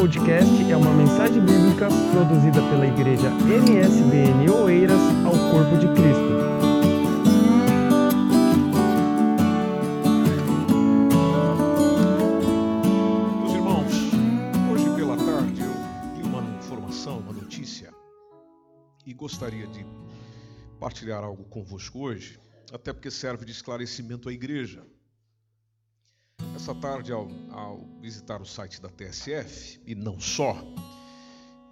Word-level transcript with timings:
podcast 0.00 0.72
é 0.72 0.74
uma 0.74 0.94
mensagem 0.94 1.44
bíblica 1.44 1.86
produzida 2.10 2.62
pela 2.70 2.86
igreja 2.86 3.28
MSBN 3.44 4.48
Oeiras 4.50 4.98
ao 5.26 5.32
Corpo 5.50 5.76
de 5.76 5.86
Cristo. 5.88 6.30
Meus 13.40 13.52
irmãos, 13.52 13.92
hoje 14.72 14.96
pela 14.96 15.16
tarde 15.18 15.60
eu 15.60 16.16
vi 16.16 16.22
uma 16.22 16.40
informação, 16.58 17.18
uma 17.18 17.34
notícia, 17.34 17.92
e 19.04 19.12
gostaria 19.12 19.66
de 19.66 19.84
partilhar 20.78 21.22
algo 21.22 21.44
convosco 21.44 21.98
hoje, 21.98 22.40
até 22.72 22.90
porque 22.90 23.10
serve 23.10 23.44
de 23.44 23.52
esclarecimento 23.52 24.30
à 24.30 24.32
igreja. 24.32 24.82
Essa 26.54 26.74
tarde, 26.74 27.12
ao, 27.12 27.28
ao, 27.50 27.86
visitar 28.00 28.40
o 28.40 28.46
site 28.46 28.80
da 28.80 28.88
TSF, 28.88 29.80
e 29.86 29.94
não 29.94 30.20
só, 30.20 30.56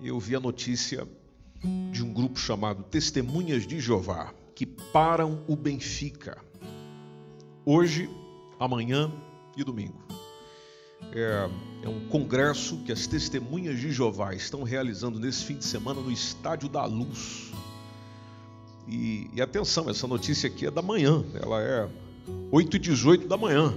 eu 0.00 0.18
vi 0.18 0.36
a 0.36 0.40
notícia 0.40 1.06
de 1.90 2.02
um 2.02 2.12
grupo 2.12 2.38
chamado 2.38 2.82
Testemunhas 2.84 3.66
de 3.66 3.80
Jeová, 3.80 4.32
que 4.54 4.64
param 4.64 5.44
o 5.46 5.56
Benfica, 5.56 6.38
hoje, 7.64 8.08
amanhã 8.58 9.12
e 9.56 9.64
domingo. 9.64 10.02
É, 11.12 11.48
é 11.82 11.88
um 11.88 12.08
congresso 12.08 12.78
que 12.84 12.92
as 12.92 13.06
Testemunhas 13.06 13.78
de 13.78 13.90
Jeová 13.92 14.34
estão 14.34 14.62
realizando 14.62 15.18
nesse 15.18 15.44
fim 15.44 15.56
de 15.56 15.64
semana 15.64 16.00
no 16.00 16.10
Estádio 16.10 16.68
da 16.68 16.84
Luz. 16.84 17.52
E, 18.86 19.30
e 19.34 19.42
atenção, 19.42 19.90
essa 19.90 20.06
notícia 20.06 20.48
aqui 20.48 20.66
é 20.66 20.70
da 20.70 20.82
manhã, 20.82 21.24
ela 21.34 21.60
é 21.60 21.88
8 22.50 22.76
e 22.76 22.78
18 22.78 23.28
da 23.28 23.36
manhã. 23.36 23.74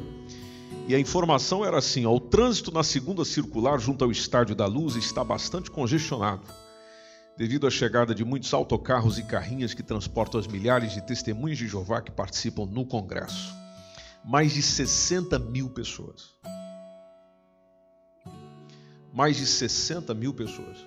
E 0.88 0.96
a 0.96 1.00
informação 1.00 1.64
era 1.64 1.78
assim: 1.78 2.06
ó, 2.06 2.14
o 2.14 2.20
trânsito 2.20 2.72
na 2.72 2.84
segunda 2.84 3.24
circular 3.24 3.80
junto 3.80 4.04
ao 4.04 4.12
Estádio 4.12 4.56
da 4.56 4.66
Luz 4.66 4.96
está 4.96 5.24
bastante 5.24 5.72
congestionado, 5.72 6.44
devido 7.38 7.68
à 7.68 7.70
chegada 7.70 8.14
de 8.14 8.26
muitos 8.26 8.54
autocarros 8.54 9.18
e 9.18 9.24
carrinhas 9.24 9.74
que 9.74 9.84
transportam 9.84 10.40
as 10.40 10.48
milhares 10.48 10.94
de 10.94 11.02
testemunhas 11.02 11.58
de 11.58 11.68
Jeová 11.68 12.02
que 12.02 12.12
participam 12.12 12.66
no 12.66 12.86
Congresso. 12.86 13.54
Mais 14.24 14.54
de 14.54 14.62
60 14.62 15.40
mil 15.40 15.70
pessoas. 15.70 16.32
Mais 19.14 19.38
de 19.38 19.46
60 19.46 20.14
mil 20.14 20.34
pessoas. 20.34 20.78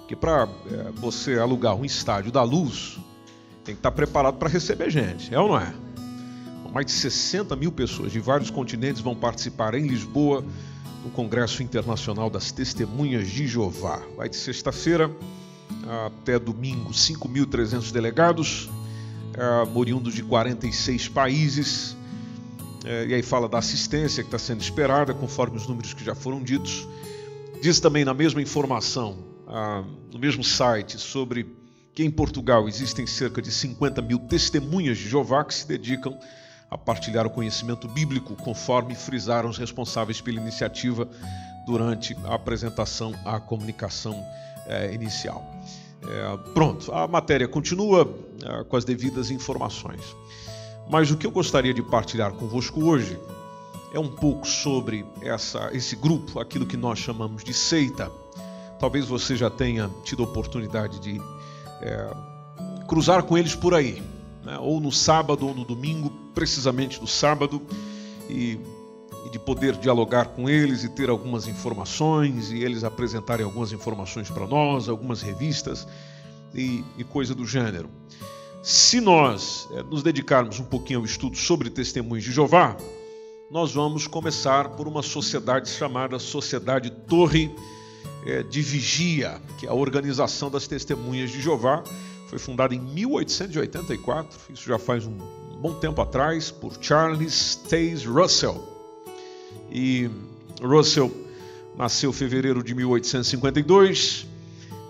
Porque 0.00 0.16
para 0.16 0.48
é, 0.70 0.90
você 0.92 1.38
alugar 1.38 1.74
um 1.74 1.84
estádio 1.84 2.32
da 2.32 2.42
luz, 2.42 2.98
tem 3.64 3.74
que 3.74 3.80
estar 3.80 3.90
preparado 3.90 4.38
para 4.38 4.48
receber 4.48 4.90
gente, 4.90 5.34
é 5.34 5.38
ou 5.38 5.48
não 5.48 5.58
é? 5.58 5.87
Mais 6.72 6.86
de 6.86 6.92
60 6.92 7.56
mil 7.56 7.72
pessoas 7.72 8.12
de 8.12 8.20
vários 8.20 8.50
continentes 8.50 9.00
vão 9.00 9.14
participar 9.14 9.74
em 9.74 9.86
Lisboa 9.86 10.44
no 11.02 11.10
Congresso 11.10 11.62
Internacional 11.62 12.28
das 12.28 12.52
Testemunhas 12.52 13.28
de 13.28 13.46
Jeová. 13.46 14.02
Vai 14.16 14.28
de 14.28 14.36
sexta-feira 14.36 15.10
até 16.06 16.38
domingo, 16.38 16.90
5.300 16.90 17.90
delegados, 17.90 18.68
é, 19.34 19.78
oriundos 19.78 20.14
de 20.14 20.22
46 20.22 21.08
países. 21.08 21.96
É, 22.84 23.06
e 23.06 23.14
aí 23.14 23.22
fala 23.22 23.48
da 23.48 23.58
assistência 23.58 24.22
que 24.22 24.28
está 24.28 24.38
sendo 24.38 24.60
esperada, 24.60 25.14
conforme 25.14 25.56
os 25.56 25.66
números 25.66 25.94
que 25.94 26.04
já 26.04 26.14
foram 26.14 26.42
ditos. 26.42 26.86
Diz 27.62 27.80
também 27.80 28.04
na 28.04 28.14
mesma 28.14 28.40
informação, 28.40 29.18
ah, 29.46 29.82
no 30.12 30.18
mesmo 30.18 30.44
site, 30.44 30.98
sobre 30.98 31.46
que 31.92 32.04
em 32.04 32.10
Portugal 32.10 32.68
existem 32.68 33.06
cerca 33.06 33.42
de 33.42 33.50
50 33.50 34.00
mil 34.00 34.20
testemunhas 34.20 34.96
de 34.98 35.08
Jeová 35.08 35.42
que 35.44 35.52
se 35.52 35.66
dedicam 35.66 36.16
partilhar 36.76 37.26
o 37.26 37.30
conhecimento 37.30 37.88
bíblico, 37.88 38.34
conforme 38.36 38.94
frisaram 38.94 39.48
os 39.48 39.56
responsáveis 39.56 40.20
pela 40.20 40.38
iniciativa 40.38 41.08
durante 41.64 42.16
a 42.24 42.34
apresentação 42.34 43.14
à 43.24 43.40
comunicação 43.40 44.22
é, 44.66 44.92
inicial. 44.92 45.42
É, 46.02 46.36
pronto, 46.52 46.92
a 46.92 47.08
matéria 47.08 47.48
continua 47.48 48.14
é, 48.42 48.64
com 48.64 48.76
as 48.76 48.84
devidas 48.84 49.30
informações. 49.30 50.02
Mas 50.90 51.10
o 51.10 51.16
que 51.16 51.26
eu 51.26 51.30
gostaria 51.30 51.72
de 51.72 51.82
partilhar 51.82 52.32
convosco 52.32 52.84
hoje 52.84 53.18
é 53.92 53.98
um 53.98 54.08
pouco 54.08 54.46
sobre 54.46 55.04
essa, 55.22 55.70
esse 55.72 55.96
grupo, 55.96 56.38
aquilo 56.38 56.66
que 56.66 56.76
nós 56.76 56.98
chamamos 56.98 57.42
de 57.42 57.54
seita. 57.54 58.10
Talvez 58.78 59.06
você 59.06 59.36
já 59.36 59.50
tenha 59.50 59.90
tido 60.04 60.22
a 60.22 60.26
oportunidade 60.26 61.00
de 61.00 61.20
cruzar 62.86 63.22
com 63.22 63.36
eles 63.36 63.54
por 63.54 63.74
aí, 63.74 64.02
né? 64.48 64.58
ou 64.58 64.80
no 64.80 64.90
sábado 64.90 65.46
ou 65.46 65.54
no 65.54 65.62
domingo, 65.62 66.10
precisamente 66.34 66.98
no 67.00 67.06
sábado, 67.06 67.60
e, 68.30 68.58
e, 69.26 69.30
de 69.30 69.38
poder 69.38 69.76
dialogar 69.76 70.28
com 70.28 70.48
eles 70.48 70.84
e 70.84 70.88
ter 70.88 71.10
algumas 71.10 71.46
informações, 71.46 72.50
e 72.50 72.64
eles 72.64 72.82
apresentarem 72.82 73.44
algumas 73.44 73.72
informações 73.72 74.30
para 74.30 74.46
nós, 74.46 74.88
algumas 74.88 75.20
revistas 75.20 75.86
e, 76.54 76.82
e, 76.96 77.04
coisa 77.04 77.34
do 77.34 77.44
gênero. 77.44 77.90
Se 78.62 79.02
nós 79.02 79.68
é, 79.72 79.82
nos 79.82 80.02
dedicarmos 80.02 80.58
um 80.58 80.64
pouquinho 80.64 81.00
ao 81.00 81.04
estudo 81.04 81.36
sobre 81.36 81.68
testemunhos 81.68 82.24
de 82.24 82.32
Jeová, 82.32 82.74
nós 83.50 83.72
vamos 83.72 84.06
começar 84.06 84.70
por 84.70 84.88
uma 84.88 85.02
sociedade 85.02 85.68
chamada 85.68 86.18
Sociedade 86.18 86.90
Torre 86.90 87.54
é, 88.26 88.42
de 88.42 88.62
Vigia, 88.62 89.40
que 89.58 89.66
é 89.66 89.70
a 89.70 89.74
organização 89.74 90.50
das 90.50 90.66
testemunhas 90.66 91.30
de 91.30 91.40
Jeová, 91.40 91.82
foi 92.28 92.38
fundada 92.38 92.74
em 92.74 92.78
1884, 92.78 94.38
isso 94.52 94.68
já 94.68 94.78
faz 94.78 95.06
um 95.06 95.16
bom 95.60 95.72
tempo 95.72 96.02
atrás, 96.02 96.50
por 96.50 96.74
Charles 96.78 97.56
Taze 97.56 98.06
Russell. 98.06 98.62
E 99.72 100.10
Russell 100.62 101.10
nasceu 101.74 102.10
em 102.10 102.12
fevereiro 102.12 102.62
de 102.62 102.74
1852, 102.74 104.26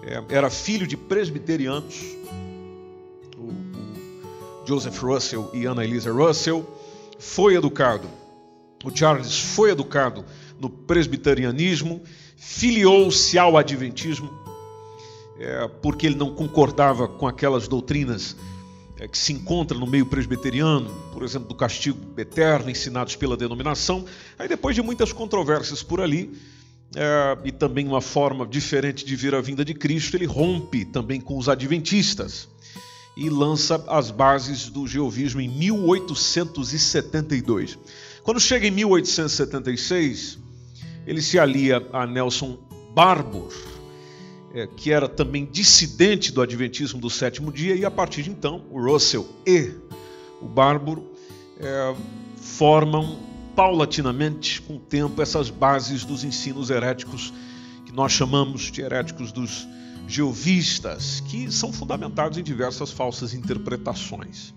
é, 0.03 0.23
era 0.35 0.51
filho 0.51 0.85
de 0.85 0.97
presbiterianos, 0.97 2.19
Joseph 4.67 4.99
Russell 4.99 5.49
e 5.55 5.65
Ana 5.65 5.85
Elisa 5.85 6.13
Russell, 6.13 6.67
foi 7.21 7.55
educado, 7.55 8.09
o 8.85 8.95
Charles 8.95 9.39
foi 9.39 9.71
educado 9.71 10.25
no 10.59 10.69
presbiterianismo, 10.69 12.03
filiou-se 12.37 13.39
ao 13.39 13.57
adventismo, 13.57 14.48
é, 15.39 15.69
porque 15.81 16.07
ele 16.07 16.17
não 16.17 16.35
concordava 16.35 17.07
com 17.07 17.27
aquelas 17.27 17.69
doutrinas 17.69 18.37
é, 18.99 19.07
que 19.07 19.17
se 19.17 19.33
encontram 19.33 19.79
no 19.79 19.87
meio 19.87 20.07
presbiteriano, 20.07 20.91
por 21.13 21.23
exemplo, 21.23 21.49
do 21.49 21.55
castigo 21.55 21.99
eterno, 22.19 22.69
ensinados 22.69 23.15
pela 23.17 23.37
denominação. 23.37 24.05
Aí, 24.39 24.49
depois 24.49 24.75
de 24.75 24.83
muitas 24.83 25.13
controvérsias 25.13 25.83
por 25.83 26.01
ali, 26.01 26.37
é, 26.97 27.39
e 27.45 27.53
também 27.53 27.87
uma 27.87 28.01
forma 28.01 28.47
diferente 28.47 29.05
de 29.05 29.15
ver 29.15 29.35
a 29.35 29.41
vinda 29.41 29.65
de 29.65 29.75
Cristo, 29.75 30.17
ele 30.17 30.27
rompe 30.27 30.85
também 30.85 31.21
com 31.21 31.39
os 31.39 31.49
adventistas 31.49 32.49
e 33.17 33.29
lança 33.29 33.85
as 33.89 34.11
bases 34.11 34.69
do 34.69 34.85
geovismo 34.87 35.41
em 35.41 35.49
1872. 35.49 37.79
Quando 38.23 38.41
chega 38.41 38.67
em 38.67 38.71
1876, 38.71 40.39
ele 41.07 41.23
se 41.23 41.39
alia 41.39 41.87
a 41.93 42.07
Nelson 42.07 42.59
Barbour, 42.95 43.53
é, 44.53 44.67
que 44.67 44.93
era 44.93 45.09
também 45.09 45.45
dissidente 45.45 46.33
do 46.33 46.41
Adventismo 46.41 47.01
do 47.01 47.11
sétimo 47.11 47.53
dia, 47.53 47.75
e 47.75 47.85
a 47.85 47.91
partir 47.91 48.23
de 48.23 48.31
então, 48.31 48.65
o 48.71 48.81
Russell 48.81 49.29
e 49.47 49.75
o 50.41 50.47
Bárbaro 50.47 51.05
é, 51.59 51.95
formam 52.37 53.19
paulatinamente, 53.55 54.63
com 54.63 54.77
o 54.77 54.79
tempo, 54.79 55.21
essas 55.21 55.51
bases 55.51 56.05
dos 56.05 56.23
ensinos 56.23 56.71
heréticos 56.71 57.33
que 57.85 57.93
nós 57.93 58.13
chamamos 58.13 58.71
de 58.71 58.81
heréticos 58.81 59.33
dos 59.33 59.67
geovistas, 60.07 61.21
que 61.21 61.51
são 61.51 61.73
fundamentados 61.73 62.39
em 62.39 62.43
diversas 62.43 62.91
falsas 62.91 63.35
interpretações. 63.35 64.55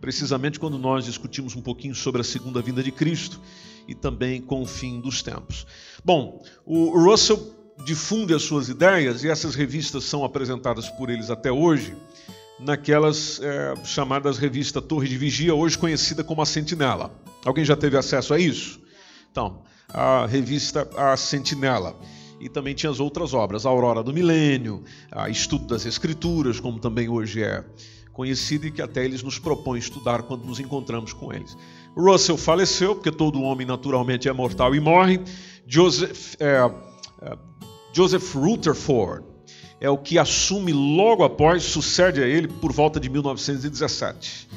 Precisamente 0.00 0.58
quando 0.58 0.78
nós 0.78 1.04
discutimos 1.04 1.54
um 1.54 1.60
pouquinho 1.60 1.94
sobre 1.94 2.22
a 2.22 2.24
segunda 2.24 2.62
vinda 2.62 2.82
de 2.82 2.90
Cristo 2.90 3.38
e 3.86 3.94
também 3.94 4.40
com 4.40 4.62
o 4.62 4.66
fim 4.66 5.00
dos 5.00 5.22
tempos. 5.22 5.66
Bom, 6.02 6.42
o 6.64 6.98
Russell 6.98 7.59
difunde 7.84 8.34
as 8.34 8.42
suas 8.42 8.68
ideias, 8.68 9.24
e 9.24 9.28
essas 9.28 9.54
revistas 9.54 10.04
são 10.04 10.24
apresentadas 10.24 10.88
por 10.88 11.10
eles 11.10 11.30
até 11.30 11.50
hoje, 11.50 11.94
naquelas 12.58 13.40
é, 13.42 13.74
chamadas 13.84 14.38
revista 14.38 14.82
Torre 14.82 15.08
de 15.08 15.16
Vigia, 15.16 15.54
hoje 15.54 15.78
conhecida 15.78 16.22
como 16.22 16.42
a 16.42 16.46
Sentinela. 16.46 17.10
Alguém 17.44 17.64
já 17.64 17.74
teve 17.74 17.96
acesso 17.96 18.34
a 18.34 18.38
isso? 18.38 18.80
Então, 19.30 19.62
a 19.88 20.26
revista 20.26 20.88
A 20.96 21.16
Sentinela. 21.16 21.96
E 22.38 22.48
também 22.48 22.74
tinha 22.74 22.90
as 22.90 23.00
outras 23.00 23.34
obras, 23.34 23.66
a 23.66 23.68
Aurora 23.68 24.02
do 24.02 24.14
Milênio, 24.14 24.82
a 25.10 25.28
Estudo 25.28 25.66
das 25.66 25.84
Escrituras, 25.84 26.58
como 26.58 26.78
também 26.78 27.08
hoje 27.08 27.42
é 27.42 27.62
conhecido 28.12 28.66
e 28.66 28.70
que 28.70 28.80
até 28.80 29.04
eles 29.04 29.22
nos 29.22 29.38
propõem 29.38 29.78
estudar 29.78 30.22
quando 30.22 30.44
nos 30.44 30.58
encontramos 30.58 31.12
com 31.12 31.32
eles. 31.32 31.56
Russell 31.96 32.36
faleceu, 32.36 32.94
porque 32.94 33.10
todo 33.10 33.42
homem 33.42 33.66
naturalmente 33.66 34.28
é 34.28 34.32
mortal 34.32 34.74
e 34.74 34.80
morre. 34.80 35.20
Joseph, 35.66 36.34
é, 36.40 36.70
é, 37.22 37.38
Joseph 37.92 38.34
Rutherford 38.34 39.24
é 39.80 39.88
o 39.88 39.96
que 39.96 40.18
assume 40.18 40.72
logo 40.72 41.24
após, 41.24 41.62
sucede 41.62 42.22
a 42.22 42.26
ele 42.26 42.48
por 42.48 42.72
volta 42.72 43.00
de 43.00 43.08
1917. 43.08 44.48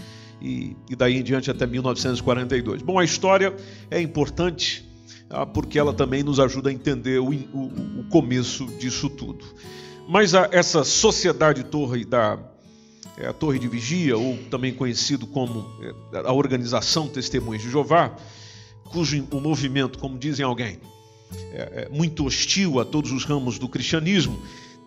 E, 0.42 0.76
e 0.90 0.96
daí 0.96 1.18
em 1.18 1.24
diante 1.24 1.50
até 1.50 1.66
1942. 1.66 2.82
Bom, 2.82 3.00
a 3.00 3.04
história 3.04 3.56
é 3.90 4.02
importante 4.02 4.86
ah, 5.30 5.46
porque 5.46 5.80
ela 5.80 5.94
também 5.94 6.22
nos 6.22 6.40
ajuda 6.40 6.70
a 6.70 6.74
entender 6.74 7.20
o, 7.20 7.30
o, 7.30 8.02
o 8.02 8.04
começo 8.10 8.66
disso 8.78 9.10
tudo. 9.10 9.46
Mas 10.08 10.36
a, 10.36 10.50
essa 10.52 10.84
sociedade 10.84 11.64
torre 11.64 12.04
da 12.04 12.38
é, 13.18 13.32
Torre 13.32 13.60
de 13.60 13.68
Vigia, 13.68 14.18
ou 14.18 14.38
também 14.50 14.74
conhecido 14.74 15.26
como 15.26 15.66
é, 15.82 16.20
a 16.20 16.34
Organização 16.34 17.08
Testemunhas 17.08 17.62
de 17.62 17.70
Jeová, 17.70 18.16
cujo 18.86 19.26
o 19.32 19.40
movimento, 19.40 19.98
como 19.98 20.18
dizem 20.18 20.46
alguém, 20.46 20.80
é, 21.52 21.88
é 21.88 21.90
muito 21.90 22.26
hostil 22.26 22.80
a 22.80 22.86
todos 22.86 23.12
os 23.12 23.24
ramos 23.26 23.60
do 23.60 23.68
cristianismo, 23.68 24.42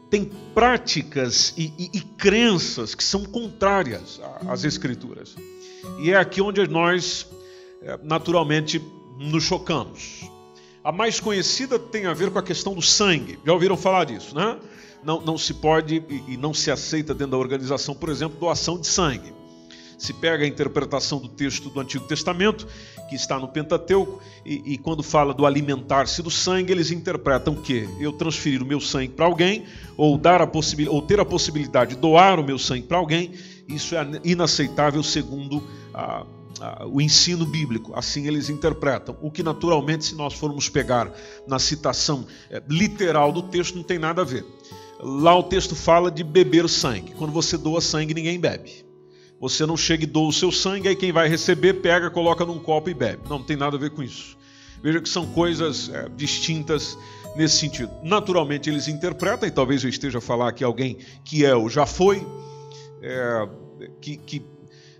tem 0.08 0.30
práticas 0.54 1.52
e, 1.56 1.72
e, 1.78 1.90
e 1.94 2.00
crenças 2.00 2.94
que 2.94 3.02
são 3.02 3.24
contrárias 3.24 4.20
às 4.48 4.64
Escrituras. 4.64 5.34
E 6.00 6.10
é 6.10 6.16
aqui 6.16 6.40
onde 6.40 6.66
nós, 6.68 7.26
é, 7.82 7.98
naturalmente, 8.02 8.80
nos 9.18 9.44
chocamos. 9.44 10.30
A 10.82 10.92
mais 10.92 11.18
conhecida 11.18 11.78
tem 11.78 12.06
a 12.06 12.14
ver 12.14 12.30
com 12.30 12.38
a 12.38 12.42
questão 12.42 12.74
do 12.74 12.82
sangue. 12.82 13.38
Já 13.44 13.52
ouviram 13.52 13.76
falar 13.76 14.04
disso, 14.04 14.34
né? 14.34 14.58
Não, 15.02 15.20
não 15.20 15.36
se 15.36 15.54
pode 15.54 16.02
e 16.28 16.36
não 16.36 16.54
se 16.54 16.70
aceita 16.70 17.14
dentro 17.14 17.32
da 17.32 17.38
organização, 17.38 17.94
por 17.94 18.08
exemplo, 18.08 18.38
doação 18.38 18.78
de 18.78 18.86
sangue 18.86 19.32
se 19.98 20.12
pega 20.12 20.44
a 20.44 20.46
interpretação 20.46 21.18
do 21.18 21.28
texto 21.28 21.70
do 21.70 21.80
Antigo 21.80 22.06
Testamento, 22.06 22.66
que 23.08 23.14
está 23.14 23.38
no 23.38 23.48
Pentateuco, 23.48 24.20
e, 24.44 24.74
e 24.74 24.78
quando 24.78 25.02
fala 25.02 25.32
do 25.32 25.46
alimentar-se 25.46 26.22
do 26.22 26.30
sangue, 26.30 26.72
eles 26.72 26.90
interpretam 26.90 27.54
que 27.54 27.88
eu 28.00 28.12
transferir 28.12 28.62
o 28.62 28.66
meu 28.66 28.80
sangue 28.80 29.12
para 29.12 29.26
alguém, 29.26 29.64
ou, 29.96 30.18
dar 30.18 30.42
a 30.42 30.50
ou 30.88 31.02
ter 31.02 31.20
a 31.20 31.24
possibilidade 31.24 31.94
de 31.94 32.00
doar 32.00 32.38
o 32.38 32.44
meu 32.44 32.58
sangue 32.58 32.86
para 32.86 32.98
alguém, 32.98 33.32
isso 33.68 33.94
é 33.94 34.06
inaceitável 34.24 35.02
segundo 35.02 35.62
a, 35.92 36.24
o 36.86 37.00
ensino 37.00 37.44
bíblico. 37.44 37.92
Assim 37.94 38.26
eles 38.26 38.48
interpretam. 38.48 39.16
O 39.20 39.30
que, 39.30 39.42
naturalmente, 39.42 40.04
se 40.04 40.14
nós 40.14 40.34
formos 40.34 40.68
pegar 40.68 41.12
na 41.46 41.58
citação 41.58 42.26
é, 42.50 42.62
literal 42.68 43.32
do 43.32 43.42
texto, 43.42 43.76
não 43.76 43.82
tem 43.82 43.98
nada 43.98 44.22
a 44.22 44.24
ver. 44.24 44.44
Lá 45.00 45.36
o 45.36 45.42
texto 45.42 45.74
fala 45.74 46.10
de 46.10 46.24
beber 46.24 46.68
sangue. 46.68 47.12
Quando 47.12 47.32
você 47.32 47.58
doa 47.58 47.80
sangue, 47.80 48.14
ninguém 48.14 48.40
bebe. 48.40 48.85
Você 49.40 49.66
não 49.66 49.76
chega 49.76 50.04
e 50.04 50.06
doa 50.06 50.28
o 50.28 50.32
seu 50.32 50.50
sangue, 50.50 50.88
aí 50.88 50.96
quem 50.96 51.12
vai 51.12 51.28
receber 51.28 51.74
pega, 51.74 52.10
coloca 52.10 52.44
num 52.44 52.58
copo 52.58 52.88
e 52.88 52.94
bebe. 52.94 53.22
Não, 53.28 53.38
não 53.38 53.44
tem 53.44 53.56
nada 53.56 53.76
a 53.76 53.80
ver 53.80 53.90
com 53.90 54.02
isso. 54.02 54.36
Veja 54.82 55.00
que 55.00 55.08
são 55.08 55.26
coisas 55.26 55.90
é, 55.90 56.08
distintas 56.16 56.98
nesse 57.34 57.58
sentido. 57.58 57.90
Naturalmente 58.02 58.70
eles 58.70 58.88
interpretam, 58.88 59.48
e 59.48 59.52
talvez 59.52 59.84
eu 59.84 59.90
esteja 59.90 60.18
a 60.18 60.20
falar 60.20 60.48
aqui 60.48 60.64
alguém 60.64 60.96
que 61.24 61.44
é 61.44 61.54
ou 61.54 61.68
já 61.68 61.84
foi, 61.84 62.26
é, 63.02 63.48
que, 64.00 64.16
que 64.16 64.42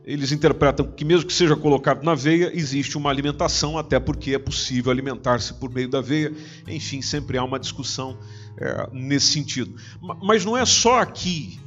eles 0.05 0.31
interpretam 0.31 0.87
que 0.87 1.05
mesmo 1.05 1.27
que 1.27 1.33
seja 1.33 1.57
colocado 1.57 2.05
na 2.05 2.15
veia, 2.15 2.53
existe 2.55 2.97
uma 2.97 3.11
alimentação, 3.11 3.77
até 3.77 3.99
porque 3.99 4.35
é 4.35 4.39
possível 4.39 4.93
alimentar-se 4.93 5.55
por 5.55 5.69
meio 5.69 5.89
da 5.89 6.01
veia. 6.01 6.33
Enfim, 6.69 7.03
sempre 7.03 7.37
há 7.39 7.43
uma 7.43 7.59
discussão 7.59 8.17
é, 8.57 8.89
nesse 8.93 9.33
sentido. 9.33 9.75
Mas 10.23 10.45
não 10.45 10.57
é 10.57 10.65
só 10.65 11.01
aqui 11.01 11.59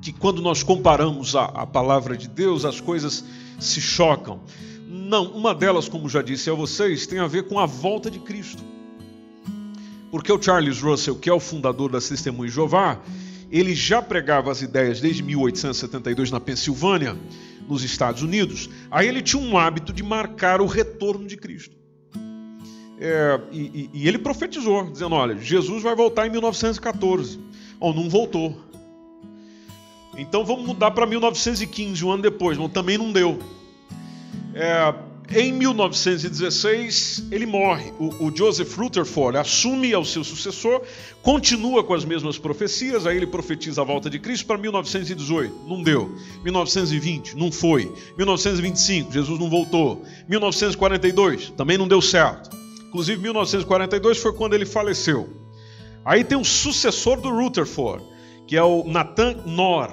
que 0.00 0.12
quando 0.12 0.40
nós 0.40 0.62
comparamos 0.62 1.34
a, 1.34 1.44
a 1.44 1.66
palavra 1.66 2.16
de 2.16 2.28
Deus, 2.28 2.64
as 2.64 2.80
coisas 2.80 3.24
se 3.58 3.80
chocam. 3.80 4.40
Não, 4.86 5.24
uma 5.32 5.54
delas, 5.54 5.88
como 5.88 6.08
já 6.08 6.22
disse 6.22 6.50
a 6.50 6.54
vocês, 6.54 7.06
tem 7.06 7.18
a 7.18 7.26
ver 7.26 7.44
com 7.44 7.58
a 7.58 7.66
volta 7.66 8.10
de 8.10 8.18
Cristo. 8.18 8.62
Porque 10.10 10.32
o 10.32 10.40
Charles 10.40 10.80
Russell, 10.80 11.16
que 11.16 11.28
é 11.28 11.32
o 11.32 11.40
fundador 11.40 11.90
das 11.90 12.08
Testemunhas 12.08 12.52
de 12.52 12.56
Jeová, 12.56 13.00
ele 13.50 13.74
já 13.74 14.00
pregava 14.00 14.50
as 14.50 14.62
ideias 14.62 15.00
desde 15.00 15.22
1872 15.22 16.30
na 16.30 16.40
Pensilvânia, 16.40 17.16
nos 17.68 17.82
Estados 17.82 18.22
Unidos. 18.22 18.68
Aí 18.90 19.06
ele 19.06 19.22
tinha 19.22 19.42
um 19.42 19.58
hábito 19.58 19.92
de 19.92 20.02
marcar 20.02 20.60
o 20.60 20.66
retorno 20.66 21.26
de 21.26 21.36
Cristo. 21.36 21.76
É, 23.00 23.40
e, 23.52 23.90
e, 23.92 24.08
ele 24.08 24.18
profetizou, 24.18 24.90
dizendo: 24.90 25.14
Olha, 25.14 25.36
Jesus 25.38 25.82
vai 25.82 25.94
voltar 25.94 26.26
em 26.26 26.30
1914. 26.30 27.38
Ou 27.78 27.94
não 27.94 28.08
voltou. 28.08 28.67
Então 30.18 30.44
vamos 30.44 30.66
mudar 30.66 30.90
para 30.90 31.06
1915, 31.06 32.04
um 32.04 32.10
ano 32.10 32.22
depois, 32.22 32.58
mas 32.58 32.72
também 32.72 32.98
não 32.98 33.12
deu. 33.12 33.38
É, 34.52 34.92
em 35.30 35.52
1916, 35.52 37.28
ele 37.30 37.46
morre. 37.46 37.92
O, 38.00 38.26
o, 38.26 38.36
Joseph 38.36 38.74
Rutherford 38.76 39.38
assume 39.38 39.92
ao 39.94 40.04
seu 40.04 40.24
sucessor, 40.24 40.82
continua 41.22 41.84
com 41.84 41.94
as 41.94 42.04
mesmas 42.04 42.36
profecias, 42.36 43.06
aí 43.06 43.16
ele 43.16 43.26
profetiza 43.26 43.82
a 43.82 43.84
volta 43.84 44.10
de 44.10 44.18
Cristo 44.18 44.46
para 44.46 44.58
1918, 44.58 45.54
não 45.68 45.82
deu. 45.82 46.10
1920, 46.42 47.36
não 47.36 47.52
foi. 47.52 47.92
1925, 48.16 49.12
Jesus 49.12 49.38
não 49.38 49.48
voltou. 49.48 50.02
1942, 50.28 51.50
também 51.50 51.78
não 51.78 51.86
deu 51.86 52.02
certo. 52.02 52.50
Inclusive, 52.88 53.20
1942 53.22 54.18
foi 54.18 54.32
quando 54.32 54.54
ele 54.54 54.66
faleceu. 54.66 55.28
Aí 56.04 56.24
tem 56.24 56.38
um 56.38 56.44
sucessor 56.44 57.20
do 57.20 57.28
Rutherford, 57.28 58.02
que 58.46 58.56
é 58.56 58.62
o 58.62 58.82
Nathan 58.84 59.34
Knorr. 59.44 59.92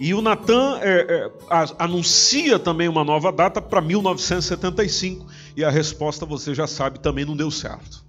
E 0.00 0.12
o 0.12 0.20
Natan 0.20 0.78
é, 0.80 0.90
é, 0.90 1.32
anuncia 1.78 2.58
também 2.58 2.88
uma 2.88 3.04
nova 3.04 3.30
data 3.30 3.60
para 3.60 3.80
1975, 3.80 5.26
e 5.56 5.64
a 5.64 5.70
resposta 5.70 6.26
você 6.26 6.54
já 6.54 6.66
sabe, 6.66 6.98
também 6.98 7.24
não 7.24 7.36
deu 7.36 7.50
certo. 7.50 8.04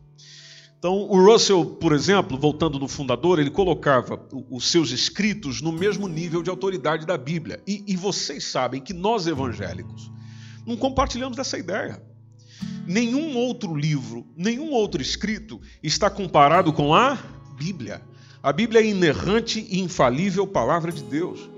Então, 0.77 0.97
o 1.09 1.25
Russell, 1.25 1.65
por 1.65 1.93
exemplo, 1.93 2.37
voltando 2.37 2.77
no 2.77 2.87
fundador, 2.87 3.39
ele 3.39 3.49
colocava 3.49 4.19
os 4.51 4.69
seus 4.69 4.91
escritos 4.91 5.61
no 5.61 5.71
mesmo 5.71 6.07
nível 6.07 6.43
de 6.43 6.49
autoridade 6.49 7.05
da 7.05 7.17
Bíblia. 7.17 7.59
E, 7.65 7.83
e 7.87 7.95
vocês 7.95 8.43
sabem 8.43 8.81
que 8.81 8.93
nós 8.93 9.25
evangélicos 9.25 10.11
não 10.65 10.75
compartilhamos 10.75 11.37
dessa 11.37 11.57
ideia. 11.57 12.01
Nenhum 12.85 13.35
outro 13.35 13.75
livro, 13.75 14.27
nenhum 14.35 14.71
outro 14.71 15.01
escrito 15.01 15.59
está 15.81 16.09
comparado 16.09 16.71
com 16.71 16.93
a 16.93 17.17
Bíblia. 17.57 18.01
A 18.43 18.53
Bíblia 18.53 18.81
é 18.81 18.85
inerrante 18.85 19.65
e 19.67 19.79
infalível 19.79 20.45
palavra 20.45 20.91
de 20.91 21.03
Deus. 21.03 21.54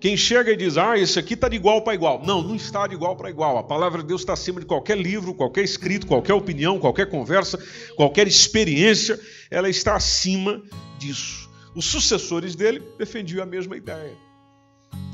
Quem 0.00 0.16
chega 0.16 0.52
e 0.52 0.56
diz, 0.56 0.76
ah, 0.76 0.96
esse 0.96 1.18
aqui 1.18 1.34
está 1.34 1.48
de 1.48 1.56
igual 1.56 1.82
para 1.82 1.92
igual. 1.92 2.22
Não, 2.24 2.40
não 2.40 2.54
está 2.54 2.86
de 2.86 2.94
igual 2.94 3.16
para 3.16 3.30
igual. 3.30 3.58
A 3.58 3.64
palavra 3.64 4.00
de 4.00 4.08
Deus 4.08 4.20
está 4.20 4.32
acima 4.32 4.60
de 4.60 4.66
qualquer 4.66 4.96
livro, 4.96 5.34
qualquer 5.34 5.64
escrito, 5.64 6.06
qualquer 6.06 6.34
opinião, 6.34 6.78
qualquer 6.78 7.10
conversa, 7.10 7.58
qualquer 7.96 8.28
experiência. 8.28 9.18
Ela 9.50 9.68
está 9.68 9.96
acima 9.96 10.62
disso. 10.98 11.50
Os 11.74 11.84
sucessores 11.84 12.54
dele 12.54 12.80
defendiam 12.96 13.42
a 13.42 13.46
mesma 13.46 13.76
ideia. 13.76 14.16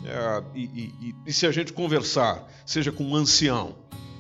É, 0.05 0.43
e, 0.55 0.65
e, 0.65 1.15
e 1.27 1.33
se 1.33 1.47
a 1.47 1.53
gente 1.53 1.73
conversar, 1.73 2.47
seja 2.67 2.93
com 2.93 3.05
um 3.05 3.17
ancião 3.17 3.75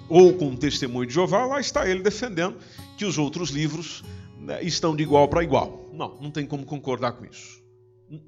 ou 0.08 0.32
com 0.32 0.46
um 0.46 0.56
testemunho 0.56 1.06
de 1.06 1.12
Jeová, 1.12 1.44
lá 1.44 1.60
está 1.60 1.86
ele 1.86 2.02
defendendo 2.02 2.56
que 2.96 3.04
os 3.04 3.18
outros 3.18 3.50
livros 3.50 4.02
né, 4.40 4.62
estão 4.62 4.96
de 4.96 5.02
igual 5.02 5.28
para 5.28 5.44
igual. 5.44 5.90
Não, 5.92 6.16
não 6.22 6.30
tem 6.30 6.46
como 6.46 6.64
concordar 6.64 7.12
com 7.12 7.26
isso. 7.26 7.62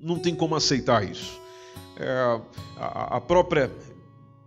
Não 0.03 0.19
tem 0.19 0.35
como 0.35 0.55
aceitar 0.55 1.03
isso 1.03 1.46
é, 1.99 2.41
a, 2.77 3.17
a 3.17 3.21
própria 3.21 3.71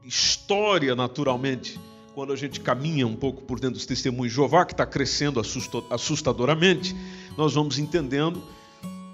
história, 0.03 0.96
naturalmente, 0.96 1.79
quando 2.15 2.34
a 2.34 2.36
gente 2.36 2.60
caminha 2.60 3.08
um 3.08 3.15
pouco 3.15 3.44
por 3.44 3.60
dentro 3.60 3.75
dos 3.75 3.86
testemunhos 3.86 4.32
de 4.32 4.36
Jeová, 4.36 4.65
que 4.65 4.74
está 4.74 4.86
crescendo 4.86 5.41
assustadoramente, 5.89 6.96
nós 7.38 7.53
vamos 7.53 7.77
entendendo 7.77 8.41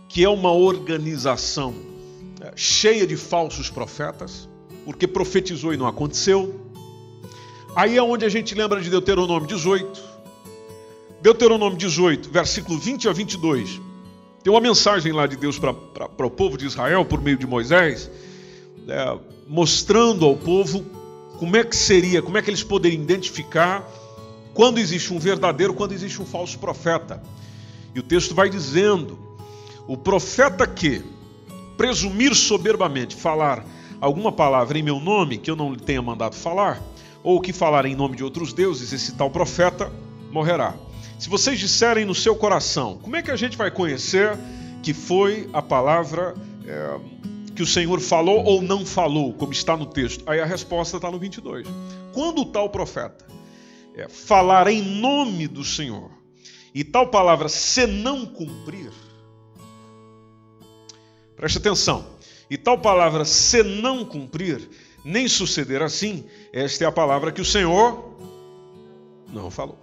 que 0.07 0.23
é 0.23 0.29
uma 0.29 0.51
organização 0.51 1.75
é, 2.41 2.53
cheia 2.55 3.05
de 3.05 3.17
falsos 3.17 3.69
profetas, 3.69 4.49
porque 4.85 5.07
profetizou 5.07 5.73
e 5.73 5.77
não 5.77 5.87
aconteceu. 5.87 6.59
Aí 7.75 7.97
é 7.97 8.01
onde 8.01 8.23
a 8.23 8.29
gente 8.29 8.55
lembra 8.55 8.81
de 8.81 8.89
Deuteronômio 8.89 9.47
18. 9.47 10.15
Deuteronômio 11.21 11.77
18, 11.77 12.29
versículo 12.29 12.79
20 12.79 13.09
a 13.09 13.11
22. 13.11 13.81
Tem 14.43 14.53
uma 14.53 14.61
mensagem 14.61 15.11
lá 15.11 15.27
de 15.27 15.35
Deus 15.35 15.59
para 15.59 15.71
o 16.25 16.29
povo 16.29 16.57
de 16.57 16.65
Israel 16.65 17.03
por 17.03 17.21
meio 17.21 17.37
de 17.37 17.45
Moisés 17.45 18.09
é, 18.87 19.17
mostrando 19.47 20.25
ao 20.25 20.35
povo 20.35 20.85
como 21.37 21.57
é 21.57 21.63
que 21.63 21.75
seria, 21.75 22.21
como 22.21 22.37
é 22.37 22.41
que 22.41 22.49
eles 22.49 22.63
poderiam 22.63 23.01
identificar 23.01 23.87
quando 24.53 24.77
existe 24.77 25.13
um 25.13 25.19
verdadeiro, 25.19 25.73
quando 25.73 25.91
existe 25.91 26.21
um 26.21 26.25
falso 26.25 26.57
profeta. 26.59 27.21
E 27.93 27.99
o 27.99 28.03
texto 28.03 28.33
vai 28.33 28.49
dizendo: 28.49 29.19
o 29.87 29.97
profeta 29.97 30.65
que 30.65 31.03
presumir 31.77 32.33
soberbamente 32.33 33.15
falar 33.15 33.65
alguma 33.99 34.31
palavra 34.31 34.77
em 34.77 34.83
meu 34.83 34.99
nome 34.99 35.37
que 35.37 35.51
eu 35.51 35.55
não 35.55 35.71
lhe 35.71 35.79
tenha 35.79 36.01
mandado 36.01 36.35
falar, 36.35 36.81
ou 37.23 37.41
que 37.41 37.51
falar 37.51 37.85
em 37.85 37.95
nome 37.95 38.15
de 38.15 38.23
outros 38.23 38.53
deuses, 38.53 38.93
esse 38.93 39.13
tal 39.13 39.29
profeta 39.29 39.91
morrerá. 40.31 40.75
Se 41.17 41.29
vocês 41.29 41.59
disserem 41.59 42.05
no 42.05 42.13
seu 42.13 42.35
coração, 42.35 42.99
como 43.01 43.15
é 43.15 43.21
que 43.21 43.31
a 43.31 43.35
gente 43.35 43.57
vai 43.57 43.71
conhecer 43.71 44.37
que 44.83 44.93
foi 44.93 45.49
a 45.51 45.61
palavra 45.61 46.35
é, 46.67 46.99
que 47.55 47.63
o 47.63 47.67
Senhor 47.67 47.99
falou 48.01 48.43
ou 48.43 48.61
não 48.61 48.85
falou, 48.85 49.33
como 49.33 49.53
está 49.53 49.77
no 49.77 49.85
texto? 49.85 50.23
Aí 50.29 50.39
a 50.39 50.45
resposta 50.45 50.97
está 50.97 51.09
no 51.09 51.17
22. 51.17 51.65
Quando 52.13 52.41
o 52.41 52.45
tal 52.45 52.69
profeta 52.69 53.25
é, 53.95 54.09
falar 54.09 54.67
em 54.67 54.81
nome 54.81 55.47
do 55.47 55.63
Senhor 55.63 56.11
e 56.73 56.83
tal 56.83 57.07
palavra 57.07 57.47
se 57.47 57.87
não 57.87 58.25
cumprir, 58.25 58.91
preste 61.37 61.57
atenção, 61.57 62.05
e 62.49 62.57
tal 62.57 62.77
palavra 62.77 63.23
se 63.23 63.63
não 63.63 64.03
cumprir, 64.03 64.69
nem 65.03 65.27
suceder 65.27 65.81
assim, 65.81 66.25
esta 66.51 66.83
é 66.83 66.87
a 66.87 66.91
palavra 66.91 67.31
que 67.31 67.41
o 67.41 67.45
Senhor 67.45 68.17
não 69.31 69.49
falou. 69.49 69.79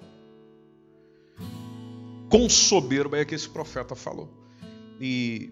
com 2.28 2.48
soberba 2.48 3.18
é 3.18 3.24
que 3.24 3.34
esse 3.34 3.48
profeta 3.48 3.94
falou. 3.94 4.28
E, 5.00 5.50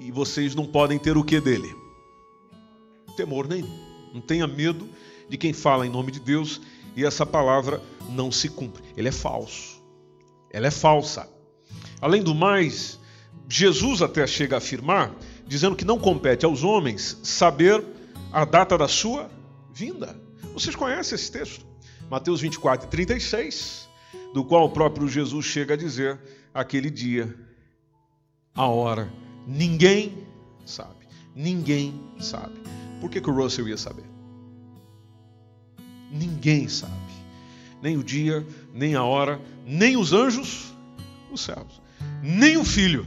e 0.00 0.10
vocês 0.10 0.54
não 0.54 0.66
podem 0.66 0.98
ter 0.98 1.16
o 1.16 1.24
que 1.24 1.40
dele? 1.40 1.74
Temor 3.16 3.48
nenhum. 3.48 3.68
Não 4.12 4.20
tenha 4.20 4.46
medo 4.46 4.88
de 5.28 5.36
quem 5.36 5.52
fala 5.52 5.86
em 5.86 5.90
nome 5.90 6.12
de 6.12 6.20
Deus 6.20 6.60
e 6.96 7.04
essa 7.04 7.24
palavra 7.24 7.82
não 8.10 8.30
se 8.30 8.48
cumpre. 8.48 8.82
Ele 8.96 9.08
é 9.08 9.12
falso. 9.12 9.82
Ela 10.50 10.68
é 10.68 10.70
falsa. 10.70 11.28
Além 12.00 12.22
do 12.22 12.34
mais, 12.34 12.98
Jesus 13.48 14.02
até 14.02 14.26
chega 14.26 14.56
a 14.56 14.58
afirmar, 14.58 15.12
dizendo 15.46 15.76
que 15.76 15.84
não 15.84 15.98
compete 15.98 16.44
aos 16.44 16.62
homens 16.62 17.18
saber 17.22 17.84
a 18.32 18.44
data 18.44 18.76
da 18.78 18.88
sua 18.88 19.30
vinda. 19.72 20.16
Vocês 20.52 20.76
conhecem 20.76 21.16
esse 21.16 21.30
texto? 21.30 21.66
Mateus 22.10 22.40
24 22.40 22.86
e 22.86 22.90
36, 22.90 23.88
do 24.32 24.44
qual 24.44 24.66
o 24.66 24.70
próprio 24.70 25.08
Jesus 25.08 25.46
chega 25.46 25.74
a 25.74 25.76
dizer: 25.76 26.20
aquele 26.52 26.90
dia, 26.90 27.34
a 28.54 28.66
hora, 28.66 29.12
ninguém 29.46 30.26
sabe. 30.64 31.06
Ninguém 31.34 32.00
sabe. 32.20 32.54
Por 33.00 33.10
que, 33.10 33.20
que 33.20 33.30
o 33.30 33.34
Russell 33.34 33.68
ia 33.68 33.76
saber? 33.76 34.04
Ninguém 36.10 36.68
sabe. 36.68 36.92
Nem 37.82 37.96
o 37.96 38.04
dia, 38.04 38.46
nem 38.72 38.94
a 38.94 39.02
hora, 39.02 39.40
nem 39.66 39.96
os 39.96 40.12
anjos 40.12 40.72
dos 41.30 41.42
céus, 41.42 41.82
nem 42.22 42.56
o 42.56 42.64
filho. 42.64 43.06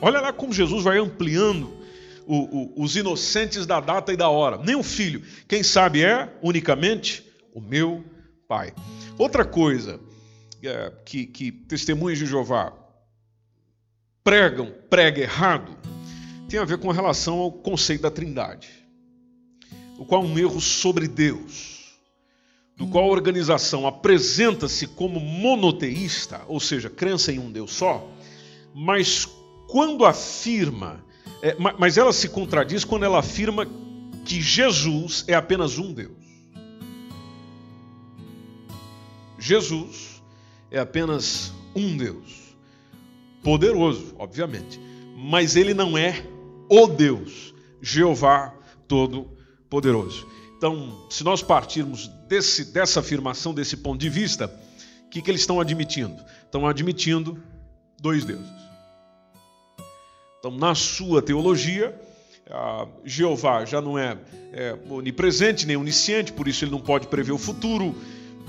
Olha 0.00 0.20
lá 0.20 0.32
como 0.32 0.52
Jesus 0.52 0.82
vai 0.82 0.98
ampliando 0.98 1.72
o, 2.26 2.36
o, 2.36 2.82
os 2.82 2.96
inocentes 2.96 3.64
da 3.64 3.80
data 3.80 4.12
e 4.12 4.16
da 4.16 4.28
hora. 4.28 4.58
Nem 4.58 4.74
o 4.74 4.82
filho. 4.82 5.22
Quem 5.46 5.62
sabe 5.62 6.04
é 6.04 6.28
unicamente 6.42 7.24
o 7.54 7.60
meu 7.60 8.04
Pai. 8.48 8.74
Outra 9.16 9.44
coisa 9.46 9.98
é, 10.62 10.92
que, 11.06 11.24
que 11.24 11.50
testemunhas 11.50 12.18
de 12.18 12.26
Jeová 12.26 12.72
pregam, 14.24 14.72
prega 14.88 15.20
errado, 15.20 15.76
tem 16.48 16.58
a 16.58 16.64
ver 16.64 16.78
com 16.78 16.90
relação 16.90 17.38
ao 17.38 17.52
conceito 17.52 18.02
da 18.02 18.10
Trindade, 18.10 18.68
o 19.98 20.04
qual 20.04 20.22
é 20.22 20.26
um 20.26 20.38
erro 20.38 20.60
sobre 20.60 21.08
Deus, 21.08 21.96
do 22.76 22.86
qual 22.86 23.04
a 23.04 23.12
organização 23.12 23.86
apresenta-se 23.86 24.86
como 24.86 25.20
monoteísta, 25.20 26.42
ou 26.48 26.60
seja, 26.60 26.90
crença 26.90 27.32
em 27.32 27.38
um 27.38 27.50
Deus 27.50 27.72
só, 27.72 28.10
mas 28.74 29.28
quando 29.68 30.04
afirma, 30.04 31.04
é, 31.42 31.56
mas 31.78 31.96
ela 31.96 32.12
se 32.12 32.28
contradiz 32.28 32.84
quando 32.84 33.04
ela 33.04 33.18
afirma 33.18 33.66
que 34.24 34.40
Jesus 34.40 35.24
é 35.26 35.34
apenas 35.34 35.78
um 35.78 35.92
Deus. 35.92 36.22
Jesus 39.38 40.22
é 40.70 40.78
apenas 40.78 41.52
um 41.74 41.96
Deus, 41.96 42.51
poderoso, 43.42 44.14
obviamente, 44.18 44.80
mas 45.16 45.56
ele 45.56 45.74
não 45.74 45.96
é 45.96 46.24
o 46.68 46.86
Deus, 46.86 47.54
Jeová 47.80 48.54
Todo-Poderoso. 48.88 50.26
Então, 50.56 51.06
se 51.10 51.24
nós 51.24 51.42
partirmos 51.42 52.08
desse, 52.28 52.72
dessa 52.72 53.00
afirmação, 53.00 53.52
desse 53.52 53.76
ponto 53.76 54.00
de 54.00 54.08
vista, 54.08 54.46
o 55.06 55.10
que, 55.10 55.20
que 55.20 55.30
eles 55.30 55.40
estão 55.40 55.60
admitindo? 55.60 56.16
Estão 56.44 56.66
admitindo 56.66 57.42
dois 58.00 58.24
deuses. 58.24 58.62
Então, 60.38 60.50
na 60.52 60.74
sua 60.74 61.20
teologia, 61.20 62.00
Jeová 63.04 63.64
já 63.64 63.80
não 63.80 63.98
é, 63.98 64.16
é 64.52 64.76
onipresente 64.90 65.66
nem 65.66 65.76
onisciente, 65.76 66.32
por 66.32 66.48
isso 66.48 66.64
ele 66.64 66.72
não 66.72 66.80
pode 66.80 67.06
prever 67.06 67.32
o 67.32 67.38
futuro. 67.38 67.94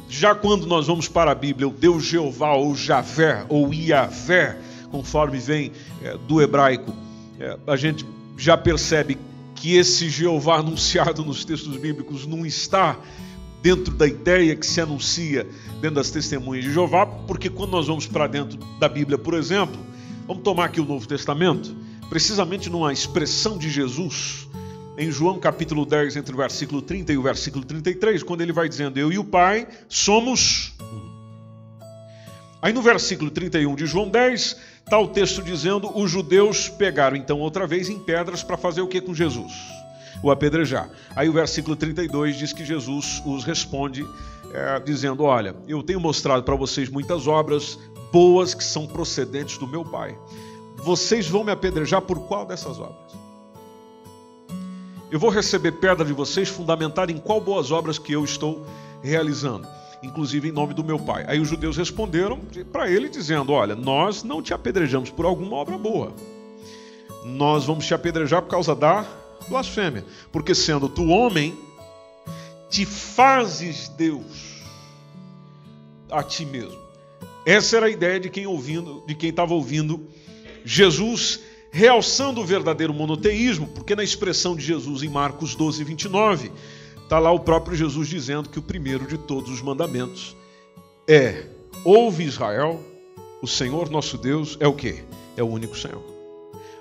Já 0.09 0.35
quando 0.35 0.65
nós 0.67 0.87
vamos 0.87 1.07
para 1.07 1.31
a 1.31 1.35
Bíblia, 1.35 1.67
o 1.67 1.71
Deus 1.71 2.03
Jeová 2.03 2.53
ou 2.53 2.75
Javé 2.75 3.45
ou 3.49 3.73
Iavé, 3.73 4.57
conforme 4.93 5.39
vem 5.39 5.71
é, 6.03 6.15
do 6.27 6.39
hebraico, 6.39 6.93
é, 7.39 7.57
a 7.65 7.75
gente 7.75 8.05
já 8.37 8.55
percebe 8.55 9.17
que 9.55 9.75
esse 9.75 10.07
Jeová 10.07 10.57
anunciado 10.57 11.25
nos 11.25 11.43
textos 11.43 11.75
bíblicos 11.77 12.27
não 12.27 12.45
está 12.45 12.95
dentro 13.63 13.91
da 13.95 14.05
ideia 14.05 14.55
que 14.55 14.67
se 14.67 14.79
anuncia 14.79 15.47
dentro 15.81 15.95
das 15.95 16.11
testemunhas 16.11 16.63
de 16.63 16.71
Jeová, 16.71 17.07
porque 17.07 17.49
quando 17.49 17.71
nós 17.71 17.87
vamos 17.87 18.05
para 18.05 18.27
dentro 18.27 18.59
da 18.79 18.87
Bíblia, 18.87 19.17
por 19.17 19.33
exemplo, 19.33 19.79
vamos 20.27 20.43
tomar 20.43 20.65
aqui 20.65 20.79
o 20.79 20.85
Novo 20.85 21.07
Testamento, 21.07 21.75
precisamente 22.07 22.69
numa 22.69 22.93
expressão 22.93 23.57
de 23.57 23.71
Jesus, 23.71 24.47
em 24.95 25.09
João 25.09 25.39
capítulo 25.39 25.87
10, 25.87 26.17
entre 26.17 26.35
o 26.35 26.37
versículo 26.37 26.83
30 26.83 27.13
e 27.13 27.17
o 27.17 27.23
versículo 27.23 27.65
33, 27.65 28.21
quando 28.21 28.41
ele 28.41 28.53
vai 28.53 28.69
dizendo: 28.69 28.99
Eu 28.99 29.11
e 29.11 29.17
o 29.17 29.23
Pai 29.23 29.67
somos 29.89 30.73
um. 30.79 31.12
Aí 32.63 32.71
no 32.71 32.81
versículo 32.81 33.29
31 33.29 33.75
de 33.75 33.85
João 33.85 34.07
10, 34.07 34.55
está 34.85 34.97
o 34.97 35.09
texto 35.09 35.43
dizendo: 35.43 35.91
Os 35.99 36.09
judeus 36.09 36.69
pegaram 36.69 37.17
então 37.17 37.41
outra 37.41 37.67
vez 37.67 37.89
em 37.89 37.99
pedras 37.99 38.41
para 38.41 38.55
fazer 38.55 38.79
o 38.79 38.87
que 38.87 39.01
com 39.01 39.13
Jesus? 39.13 39.51
O 40.23 40.31
apedrejar. 40.31 40.89
Aí 41.13 41.27
o 41.27 41.33
versículo 41.33 41.75
32 41.75 42.37
diz 42.37 42.53
que 42.53 42.63
Jesus 42.63 43.21
os 43.25 43.43
responde, 43.43 44.07
é, 44.53 44.79
dizendo: 44.79 45.25
Olha, 45.25 45.53
eu 45.67 45.83
tenho 45.83 45.99
mostrado 45.99 46.41
para 46.43 46.55
vocês 46.55 46.87
muitas 46.87 47.27
obras 47.27 47.77
boas 48.13 48.53
que 48.53 48.63
são 48.63 48.87
procedentes 48.87 49.57
do 49.57 49.67
meu 49.67 49.83
Pai. 49.83 50.17
Vocês 50.77 51.27
vão 51.27 51.43
me 51.43 51.51
apedrejar 51.51 52.01
por 52.01 52.27
qual 52.27 52.45
dessas 52.45 52.79
obras? 52.79 53.13
Eu 55.11 55.19
vou 55.19 55.29
receber 55.29 55.73
pedra 55.73 56.05
de 56.05 56.13
vocês 56.13 56.47
fundamentada 56.47 57.11
em 57.11 57.17
qual 57.17 57.41
boas 57.41 57.71
obras 57.71 57.99
que 57.99 58.13
eu 58.13 58.23
estou 58.23 58.65
realizando, 59.01 59.67
inclusive 60.03 60.49
em 60.49 60.51
nome 60.51 60.73
do 60.73 60.83
meu 60.83 60.99
Pai. 60.99 61.25
Aí 61.27 61.39
os 61.39 61.47
judeus 61.47 61.77
responderam 61.77 62.39
para 62.71 62.91
ele 62.91 63.09
dizendo: 63.09 63.53
Olha, 63.53 63.75
nós 63.75 64.21
não 64.23 64.41
te 64.41 64.53
apedrejamos 64.53 65.09
por 65.09 65.25
alguma 65.25 65.55
obra 65.55 65.77
boa. 65.77 66.13
Nós 67.25 67.65
vamos 67.65 67.85
te 67.85 67.93
apedrejar 67.93 68.41
por 68.41 68.49
causa 68.49 68.75
da 68.75 69.05
blasfêmia, 69.47 70.05
porque 70.31 70.53
sendo 70.53 70.89
tu 70.89 71.07
homem, 71.07 71.57
te 72.69 72.85
fazes 72.85 73.87
Deus 73.87 74.61
a 76.11 76.21
ti 76.21 76.45
mesmo. 76.45 76.83
Essa 77.45 77.77
era 77.77 77.85
a 77.87 77.89
ideia 77.89 78.19
de 78.19 78.29
quem 78.29 78.45
ouvindo, 78.45 79.03
de 79.07 79.15
quem 79.15 79.29
estava 79.29 79.53
ouvindo 79.53 80.07
Jesus 80.65 81.39
realçando 81.71 82.39
o 82.39 82.45
verdadeiro 82.45 82.93
monoteísmo, 82.93 83.67
porque 83.67 83.95
na 83.95 84.03
expressão 84.03 84.55
de 84.55 84.63
Jesus 84.63 85.01
em 85.01 85.09
Marcos 85.09 85.55
12, 85.55 85.83
29, 85.83 86.51
está 87.13 87.19
lá 87.19 87.31
o 87.31 87.39
próprio 87.39 87.77
Jesus 87.77 88.07
dizendo 88.07 88.49
que 88.49 88.57
o 88.57 88.61
primeiro 88.61 89.05
de 89.05 89.19
todos 89.19 89.51
os 89.51 89.61
mandamentos 89.61 90.35
é: 91.07 91.45
ouve 91.85 92.23
Israel, 92.23 92.83
o 93.39 93.47
Senhor 93.47 93.87
nosso 93.91 94.17
Deus 94.17 94.57
é 94.59 94.67
o 94.67 94.73
que? 94.73 95.03
É 95.37 95.43
o 95.43 95.47
único 95.47 95.77
Senhor. 95.77 96.01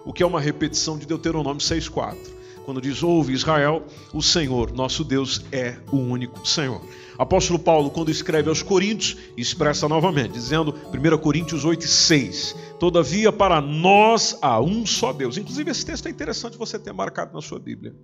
O 0.06 0.10
que 0.10 0.22
é 0.22 0.26
uma 0.26 0.40
repetição 0.40 0.96
de 0.96 1.04
Deuteronômio 1.04 1.60
6,4. 1.60 2.16
Quando 2.64 2.80
diz 2.80 3.02
ouve 3.02 3.34
Israel, 3.34 3.84
o 4.14 4.22
Senhor 4.22 4.72
nosso 4.72 5.04
Deus 5.04 5.44
é 5.52 5.76
o 5.92 5.98
único 5.98 6.48
Senhor. 6.48 6.80
Apóstolo 7.18 7.58
Paulo, 7.58 7.90
quando 7.90 8.10
escreve 8.10 8.48
aos 8.48 8.62
Coríntios, 8.62 9.18
expressa 9.36 9.86
novamente, 9.86 10.32
dizendo 10.32 10.74
1 10.94 11.18
Coríntios 11.18 11.62
8, 11.62 11.86
6: 11.86 12.56
Todavia, 12.80 13.30
para 13.30 13.60
nós 13.60 14.38
há 14.40 14.58
um 14.62 14.86
só 14.86 15.12
Deus. 15.12 15.36
Inclusive, 15.36 15.70
esse 15.70 15.84
texto 15.84 16.06
é 16.06 16.10
interessante 16.10 16.56
você 16.56 16.78
ter 16.78 16.94
marcado 16.94 17.34
na 17.34 17.42
sua 17.42 17.58
Bíblia. 17.58 17.94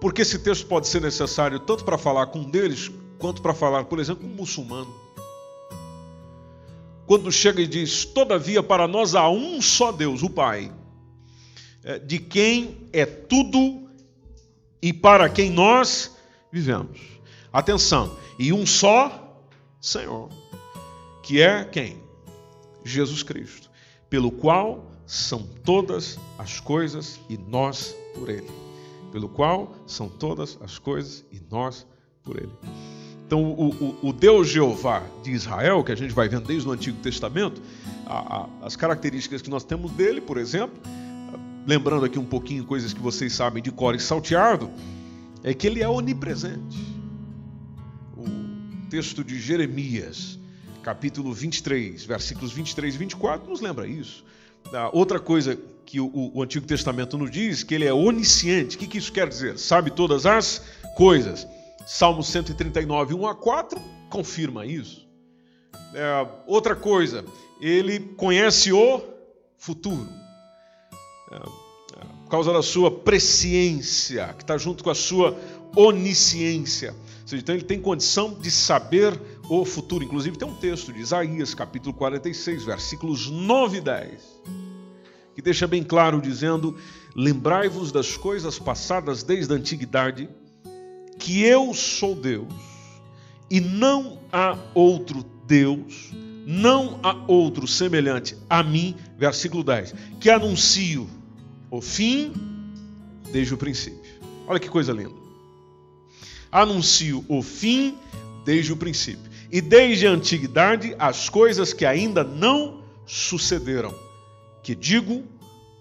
Porque 0.00 0.22
esse 0.22 0.38
texto 0.38 0.66
pode 0.66 0.86
ser 0.86 1.00
necessário 1.00 1.58
tanto 1.60 1.84
para 1.84 1.98
falar 1.98 2.26
com 2.26 2.40
um 2.40 2.50
deles, 2.50 2.90
quanto 3.18 3.42
para 3.42 3.54
falar, 3.54 3.84
por 3.84 3.98
exemplo, 3.98 4.26
com 4.26 4.32
um 4.32 4.36
muçulmano. 4.36 4.94
Quando 7.06 7.32
chega 7.32 7.60
e 7.60 7.66
diz: 7.66 8.04
Todavia, 8.04 8.62
para 8.62 8.86
nós 8.86 9.14
há 9.14 9.28
um 9.28 9.60
só 9.60 9.90
Deus, 9.90 10.22
o 10.22 10.30
Pai, 10.30 10.72
é, 11.82 11.98
de 11.98 12.18
quem 12.18 12.88
é 12.92 13.06
tudo 13.06 13.88
e 14.80 14.92
para 14.92 15.28
quem 15.28 15.50
nós 15.50 16.16
vivemos. 16.52 17.00
Atenção, 17.52 18.16
e 18.38 18.52
um 18.52 18.66
só 18.66 19.28
Senhor, 19.80 20.28
que 21.22 21.40
é 21.40 21.64
quem? 21.64 22.02
Jesus 22.84 23.22
Cristo, 23.22 23.70
pelo 24.10 24.30
qual 24.30 24.90
são 25.06 25.42
todas 25.64 26.18
as 26.38 26.60
coisas 26.60 27.20
e 27.28 27.36
nós 27.36 27.94
por 28.14 28.28
Ele. 28.28 28.67
Pelo 29.10 29.28
qual 29.28 29.74
são 29.86 30.08
todas 30.08 30.58
as 30.60 30.78
coisas 30.78 31.24
e 31.32 31.40
nós 31.50 31.86
por 32.22 32.36
Ele. 32.36 32.52
Então, 33.26 33.44
o, 33.44 33.68
o, 33.68 34.08
o, 34.08 34.12
Deus 34.12 34.48
Jeová 34.48 35.02
de 35.22 35.32
Israel, 35.32 35.84
que 35.84 35.92
a 35.92 35.94
gente 35.94 36.14
vai 36.14 36.30
vendo 36.30 36.46
desde 36.46 36.66
o 36.66 36.72
Antigo 36.72 36.98
Testamento, 37.02 37.60
a, 38.06 38.38
a, 38.38 38.48
as 38.62 38.74
características 38.74 39.42
que 39.42 39.50
nós 39.50 39.64
temos 39.64 39.90
dele, 39.92 40.18
por 40.18 40.38
exemplo, 40.38 40.80
lembrando 41.66 42.06
aqui 42.06 42.18
um 42.18 42.24
pouquinho 42.24 42.64
coisas 42.64 42.94
que 42.94 43.00
vocês 43.00 43.34
sabem 43.34 43.62
de 43.62 43.70
cor 43.70 43.94
e 43.94 44.00
salteado, 44.00 44.70
é 45.42 45.52
que 45.52 45.66
ele 45.66 45.82
é 45.82 45.88
onipresente. 45.88 46.78
O 48.16 48.88
texto 48.88 49.22
de 49.22 49.38
Jeremias, 49.38 50.38
capítulo 50.82 51.30
23, 51.34 52.02
versículos 52.06 52.50
23 52.52 52.94
e 52.94 52.98
24, 52.98 53.50
nos 53.50 53.60
lembra 53.60 53.86
isso. 53.86 54.24
outra 54.90 55.20
coisa 55.20 55.58
que 55.88 55.98
o, 55.98 56.30
o, 56.34 56.42
Antigo 56.42 56.66
Testamento 56.66 57.16
nos 57.16 57.30
diz, 57.30 57.62
que 57.62 57.74
ele 57.74 57.86
é 57.86 57.94
onisciente. 57.94 58.76
O 58.76 58.78
que, 58.78 58.86
que 58.86 58.98
isso 58.98 59.10
quer 59.10 59.26
dizer? 59.26 59.58
Sabe 59.58 59.90
todas 59.90 60.26
as 60.26 60.62
coisas. 60.94 61.48
Salmo 61.86 62.22
139, 62.22 63.14
1 63.14 63.26
a 63.26 63.34
4, 63.34 63.80
confirma 64.10 64.66
isso. 64.66 65.08
É, 65.94 66.28
outra 66.46 66.76
coisa, 66.76 67.24
ele 67.58 68.00
conhece 68.00 68.70
o 68.70 69.02
futuro. 69.56 70.06
É, 71.32 71.36
é, 71.36 72.04
por 72.24 72.30
causa 72.32 72.52
da 72.52 72.62
sua 72.62 72.90
presciência, 72.90 74.34
que 74.36 74.42
está 74.42 74.58
junto 74.58 74.84
com 74.84 74.90
a 74.90 74.94
sua 74.94 75.38
onisciência. 75.74 76.94
Seja, 77.24 77.40
então 77.40 77.54
ele 77.54 77.64
tem 77.64 77.80
condição 77.80 78.34
de 78.34 78.50
saber 78.50 79.18
o 79.48 79.64
futuro. 79.64 80.04
Inclusive 80.04 80.36
tem 80.36 80.46
um 80.46 80.54
texto 80.54 80.92
de 80.92 81.00
Isaías, 81.00 81.54
capítulo 81.54 81.94
46, 81.94 82.64
versículos 82.64 83.30
9 83.30 83.78
e 83.78 83.80
10, 83.80 84.22
que 85.38 85.42
deixa 85.42 85.68
bem 85.68 85.84
claro 85.84 86.20
dizendo: 86.20 86.76
Lembrai-vos 87.14 87.92
das 87.92 88.16
coisas 88.16 88.58
passadas 88.58 89.22
desde 89.22 89.52
a 89.52 89.56
antiguidade, 89.56 90.28
que 91.16 91.44
eu 91.44 91.72
sou 91.72 92.16
Deus, 92.16 92.52
e 93.48 93.60
não 93.60 94.18
há 94.32 94.58
outro 94.74 95.24
Deus, 95.46 96.10
não 96.44 96.98
há 97.04 97.14
outro 97.28 97.68
semelhante 97.68 98.36
a 98.50 98.64
mim, 98.64 98.96
versículo 99.16 99.62
10, 99.62 99.94
que 100.18 100.28
anuncio 100.28 101.08
o 101.70 101.80
fim 101.80 102.32
desde 103.30 103.54
o 103.54 103.56
princípio. 103.56 104.10
Olha 104.44 104.58
que 104.58 104.68
coisa 104.68 104.92
linda. 104.92 105.14
Anuncio 106.50 107.24
o 107.28 107.42
fim 107.42 107.96
desde 108.44 108.72
o 108.72 108.76
princípio. 108.76 109.30
E 109.52 109.60
desde 109.60 110.04
a 110.04 110.10
antiguidade 110.10 110.96
as 110.98 111.28
coisas 111.28 111.72
que 111.72 111.84
ainda 111.84 112.24
não 112.24 112.82
sucederam. 113.06 114.07
Que 114.68 114.74
digo, 114.74 115.24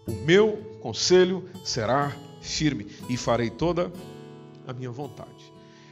o 0.07 0.13
meu 0.13 0.77
conselho 0.79 1.43
será 1.61 2.15
firme 2.39 2.87
e 3.09 3.17
farei 3.17 3.49
toda 3.49 3.91
a 4.65 4.71
minha 4.71 4.89
vontade. 4.89 5.51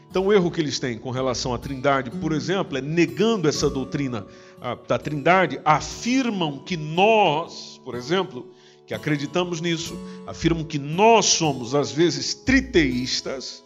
Então, 0.10 0.28
o 0.28 0.32
erro 0.32 0.50
que 0.50 0.62
eles 0.62 0.80
têm 0.80 0.98
com 0.98 1.12
relação 1.12 1.54
à 1.54 1.58
Trindade, 1.58 2.10
por 2.10 2.32
exemplo, 2.32 2.78
é 2.78 2.82
negando 2.82 3.50
essa 3.50 3.70
doutrina 3.70 4.26
ah, 4.62 4.78
da 4.88 4.98
Trindade, 4.98 5.60
afirmam 5.66 6.60
que 6.60 6.78
nós, 6.78 7.82
por 7.84 7.96
exemplo, 7.96 8.50
que 8.88 8.94
acreditamos 8.94 9.60
nisso, 9.60 9.94
afirmam 10.26 10.64
que 10.64 10.80
nós 10.80 11.26
somos, 11.26 11.76
às 11.76 11.92
vezes, 11.92 12.34
triteístas. 12.34 13.62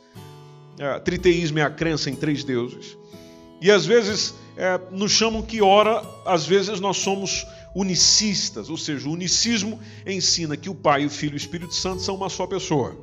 É, 0.79 0.98
triteísmo 1.01 1.59
é 1.59 1.62
a 1.62 1.69
crença 1.69 2.09
em 2.09 2.15
três 2.15 2.43
deuses. 2.43 2.98
E 3.62 3.69
às 3.69 3.86
vezes 3.86 4.33
é, 4.57 4.79
nos 4.91 5.12
chamam 5.12 5.43
que, 5.43 5.62
ora, 5.62 6.03
às 6.25 6.48
vezes 6.48 6.79
nós 6.79 6.98
somos 6.98 7.45
unicistas, 7.76 8.70
ou 8.70 8.78
seja, 8.78 9.08
o 9.08 9.12
unicismo 9.12 9.80
ensina 10.06 10.58
que 10.58 10.70
o 10.70 10.76
Pai, 10.76 11.06
o 11.06 11.10
Filho 11.10 11.34
e 11.34 11.36
o 11.36 11.38
Espírito 11.38 11.74
Santo 11.74 12.02
são 12.02 12.16
uma 12.16 12.30
só 12.30 12.48
pessoa. 12.48 12.96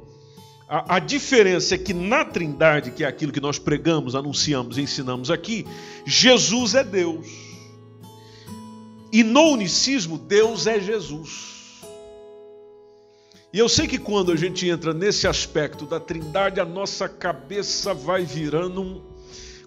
A, 0.69 0.97
a, 0.97 0.99
diferença 0.99 1.77
é 1.77 1.79
que 1.79 1.95
na 1.95 2.25
Trindade, 2.25 2.91
que 2.91 3.05
é 3.05 3.07
aquilo 3.07 3.33
que 3.33 3.41
nós 3.41 3.59
pregamos, 3.59 4.17
anunciamos 4.17 4.77
e 4.77 4.83
ensinamos 4.83 5.31
aqui, 5.31 5.65
Jesus 6.05 6.75
é 6.75 6.83
Deus. 6.83 7.27
E 9.13 9.23
no 9.23 9.53
unicismo, 9.53 10.19
Deus 10.19 10.67
é 10.67 10.81
Jesus. 10.81 11.55
E 13.53 13.59
eu 13.59 13.69
sei 13.69 13.87
que 13.87 13.97
quando 13.97 14.33
a 14.33 14.37
gente 14.37 14.69
entra 14.69 14.93
nesse 14.93 15.29
aspecto 15.29 15.87
da 15.87 16.01
Trindade, 16.01 16.61
a 16.61 16.65
nossa 16.65 17.09
cabeça 17.09 17.95
vai 17.95 18.25
virando 18.25 18.83
um. 18.83 19.03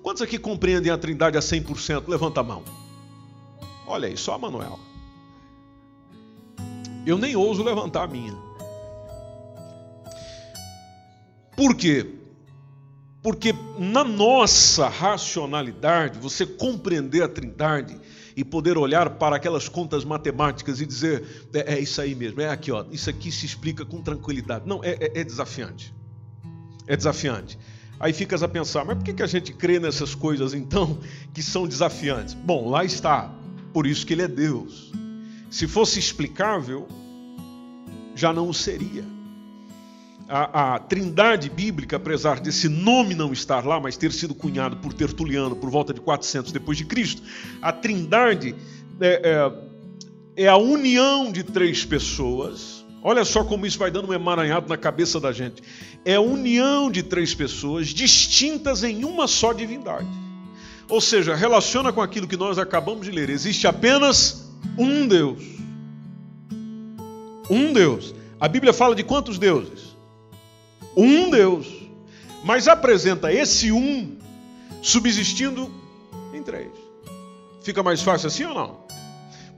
Quantos 0.03 0.21
aqui 0.21 0.37
compreendem 0.37 0.91
a 0.91 0.97
Trindade 0.97 1.37
a 1.37 1.41
100%? 1.41 2.07
Levanta 2.07 2.41
a 2.41 2.43
mão. 2.43 2.63
Olha 3.87 4.07
aí, 4.07 4.17
só 4.17 4.35
a 4.35 4.37
Manuela. 4.37 4.88
Eu 7.05 7.17
nem 7.17 7.35
ouso 7.35 7.63
levantar 7.63 8.03
a 8.03 8.07
minha. 8.07 8.35
Por 11.55 11.75
quê? 11.75 12.05
Porque 13.21 13.53
na 13.77 14.03
nossa 14.03 14.87
racionalidade, 14.87 16.19
você 16.19 16.45
compreender 16.45 17.21
a 17.21 17.27
Trindade 17.27 17.99
e 18.35 18.45
poder 18.45 18.77
olhar 18.77 19.09
para 19.09 19.35
aquelas 19.35 19.67
contas 19.67 20.05
matemáticas 20.05 20.79
e 20.79 20.85
dizer: 20.85 21.49
é, 21.53 21.75
é 21.75 21.79
isso 21.79 21.99
aí 21.99 22.15
mesmo, 22.15 22.39
é 22.39 22.49
aqui, 22.49 22.71
ó, 22.71 22.85
isso 22.91 23.09
aqui 23.09 23.29
se 23.29 23.45
explica 23.45 23.83
com 23.83 24.01
tranquilidade. 24.01 24.65
Não, 24.65 24.81
é, 24.83 24.91
é, 24.91 25.19
é 25.19 25.23
desafiante. 25.23 25.93
É 26.87 26.95
desafiante. 26.95 27.59
Aí 27.99 28.13
ficas 28.13 28.41
a 28.41 28.47
pensar, 28.47 28.85
mas 28.85 28.95
por 28.95 29.03
que, 29.03 29.13
que 29.13 29.23
a 29.23 29.27
gente 29.27 29.51
crê 29.51 29.77
nessas 29.77 30.15
coisas 30.15 30.53
então 30.53 30.99
que 31.33 31.43
são 31.43 31.67
desafiantes? 31.67 32.33
Bom, 32.33 32.69
lá 32.69 32.85
está. 32.85 33.29
Por 33.73 33.85
isso 33.85 34.05
que 34.05 34.13
ele 34.13 34.21
é 34.21 34.27
Deus. 34.27 34.89
Se 35.49 35.67
fosse 35.67 35.99
explicável, 35.99 36.87
já 38.15 38.31
não 38.31 38.49
o 38.49 38.53
seria. 38.53 39.03
A, 40.27 40.75
a, 40.75 40.79
trindade 40.79 41.49
bíblica, 41.49 41.95
apesar 41.95 42.39
desse 42.39 42.69
nome 42.69 43.15
não 43.15 43.33
estar 43.33 43.65
lá, 43.65 43.79
mas 43.79 43.97
ter 43.97 44.11
sido 44.11 44.35
cunhado 44.35 44.77
por 44.77 44.93
Tertuliano 44.93 45.55
por 45.55 45.71
volta 45.71 45.91
de 45.91 45.99
400 45.99 46.51
depois 46.51 46.77
de 46.77 46.85
Cristo, 46.85 47.23
a 47.59 47.71
trindade 47.71 48.55
é, 49.01 49.51
é, 50.37 50.43
é 50.43 50.47
a 50.47 50.55
união 50.55 51.31
de 51.31 51.43
três 51.43 51.83
pessoas. 51.83 52.85
Olha 53.01 53.25
só 53.25 53.43
como 53.43 53.65
isso 53.65 53.79
vai 53.79 53.89
dando 53.89 54.09
um 54.09 54.13
emaranhado 54.13 54.69
na 54.69 54.77
cabeça 54.77 55.19
da 55.19 55.31
gente. 55.31 55.63
É 56.05 56.15
a 56.15 56.21
união 56.21 56.91
de 56.91 57.01
três 57.01 57.33
pessoas 57.33 57.87
distintas 57.87 58.83
em 58.83 59.03
uma 59.03 59.27
só 59.27 59.51
divindade. 59.51 60.07
Ou 60.87 61.01
seja, 61.01 61.33
relaciona 61.33 61.91
com 61.91 62.01
aquilo 62.01 62.27
que 62.27 62.37
nós 62.37 62.59
acabamos 62.59 63.05
de 63.05 63.11
ler. 63.11 63.31
Existe 63.31 63.65
apenas 63.65 64.48
um 64.77 65.07
Deus. 65.07 65.43
Um 67.49 67.73
Deus. 67.73 68.13
A 68.39 68.47
Bíblia 68.47 68.73
fala 68.73 68.95
de 68.95 69.03
quantos 69.03 69.37
deuses? 69.37 69.95
Um 70.95 71.29
Deus. 71.29 71.67
Mas 72.43 72.67
apresenta 72.67 73.33
esse 73.33 73.71
um 73.71 74.17
subsistindo 74.81 75.69
em 76.33 76.41
três. 76.41 76.71
Fica 77.61 77.83
mais 77.83 78.01
fácil 78.01 78.27
assim 78.27 78.45
ou 78.45 78.53
não? 78.53 78.77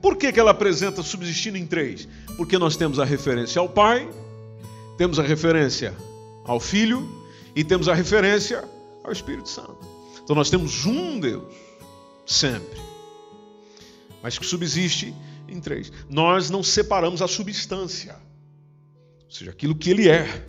Por 0.00 0.16
que, 0.16 0.32
que 0.32 0.40
ela 0.40 0.50
apresenta 0.50 1.02
subsistindo 1.02 1.56
em 1.56 1.66
três? 1.66 2.08
Porque 2.36 2.58
nós 2.58 2.76
temos 2.76 2.98
a 2.98 3.04
referência 3.04 3.60
ao 3.60 3.68
Pai, 3.68 4.08
temos 4.98 5.18
a 5.20 5.22
referência 5.22 5.94
ao 6.44 6.58
Filho 6.58 7.08
e 7.54 7.62
temos 7.62 7.88
a 7.88 7.94
referência 7.94 8.64
ao 9.04 9.12
Espírito 9.12 9.48
Santo. 9.48 9.78
Então 10.22 10.34
nós 10.34 10.50
temos 10.50 10.84
um 10.86 11.20
Deus, 11.20 11.54
sempre, 12.26 12.80
mas 14.22 14.38
que 14.38 14.46
subsiste 14.46 15.14
em 15.48 15.60
três. 15.60 15.92
Nós 16.08 16.48
não 16.48 16.62
separamos 16.62 17.20
a 17.20 17.28
substância, 17.28 18.16
ou 19.24 19.30
seja, 19.30 19.50
aquilo 19.50 19.74
que 19.74 19.90
ele 19.90 20.08
é. 20.08 20.46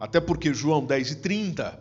Até 0.00 0.20
porque 0.20 0.52
João 0.52 0.84
10 0.84 1.12
e 1.12 1.16
30, 1.16 1.80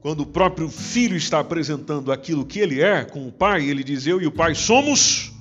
quando 0.00 0.20
o 0.20 0.26
próprio 0.26 0.68
filho 0.68 1.16
está 1.16 1.40
apresentando 1.40 2.10
aquilo 2.10 2.44
que 2.44 2.58
ele 2.58 2.80
é 2.80 3.04
com 3.04 3.26
o 3.28 3.32
pai, 3.32 3.68
ele 3.68 3.84
diz: 3.84 4.06
Eu 4.06 4.20
e 4.20 4.26
o 4.26 4.32
pai 4.32 4.54
somos 4.54 5.32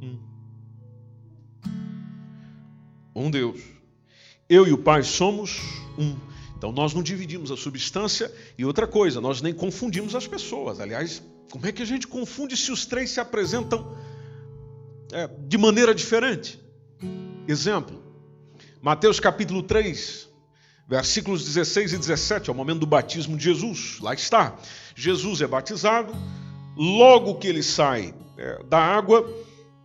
um. 0.00 0.18
Um 3.14 3.30
Deus. 3.30 3.60
Eu 4.48 4.66
e 4.66 4.72
o 4.72 4.78
pai 4.78 5.02
somos 5.02 5.60
um. 5.98 6.16
Então 6.56 6.72
nós 6.72 6.94
não 6.94 7.02
dividimos 7.02 7.50
a 7.50 7.56
substância 7.56 8.32
e 8.56 8.64
outra 8.64 8.86
coisa, 8.86 9.20
nós 9.20 9.42
nem 9.42 9.52
confundimos 9.52 10.14
as 10.14 10.26
pessoas. 10.26 10.80
Aliás, 10.80 11.22
como 11.50 11.66
é 11.66 11.72
que 11.72 11.82
a 11.82 11.86
gente 11.86 12.06
confunde 12.06 12.56
se 12.56 12.72
os 12.72 12.86
três 12.86 13.10
se 13.10 13.20
apresentam 13.20 13.96
é, 15.12 15.28
de 15.46 15.58
maneira 15.58 15.94
diferente? 15.94 16.60
Exemplo, 17.46 18.02
Mateus 18.82 19.20
capítulo 19.20 19.62
3, 19.62 20.28
versículos 20.88 21.44
16 21.44 21.92
e 21.92 21.98
17, 21.98 22.50
é 22.50 22.52
o 22.52 22.56
momento 22.56 22.80
do 22.80 22.86
batismo 22.86 23.36
de 23.36 23.44
Jesus. 23.44 23.98
Lá 24.00 24.14
está. 24.14 24.56
Jesus 24.94 25.40
é 25.40 25.46
batizado, 25.46 26.12
logo 26.76 27.36
que 27.36 27.46
ele 27.46 27.62
sai 27.62 28.14
é, 28.36 28.62
da 28.64 28.78
água, 28.78 29.28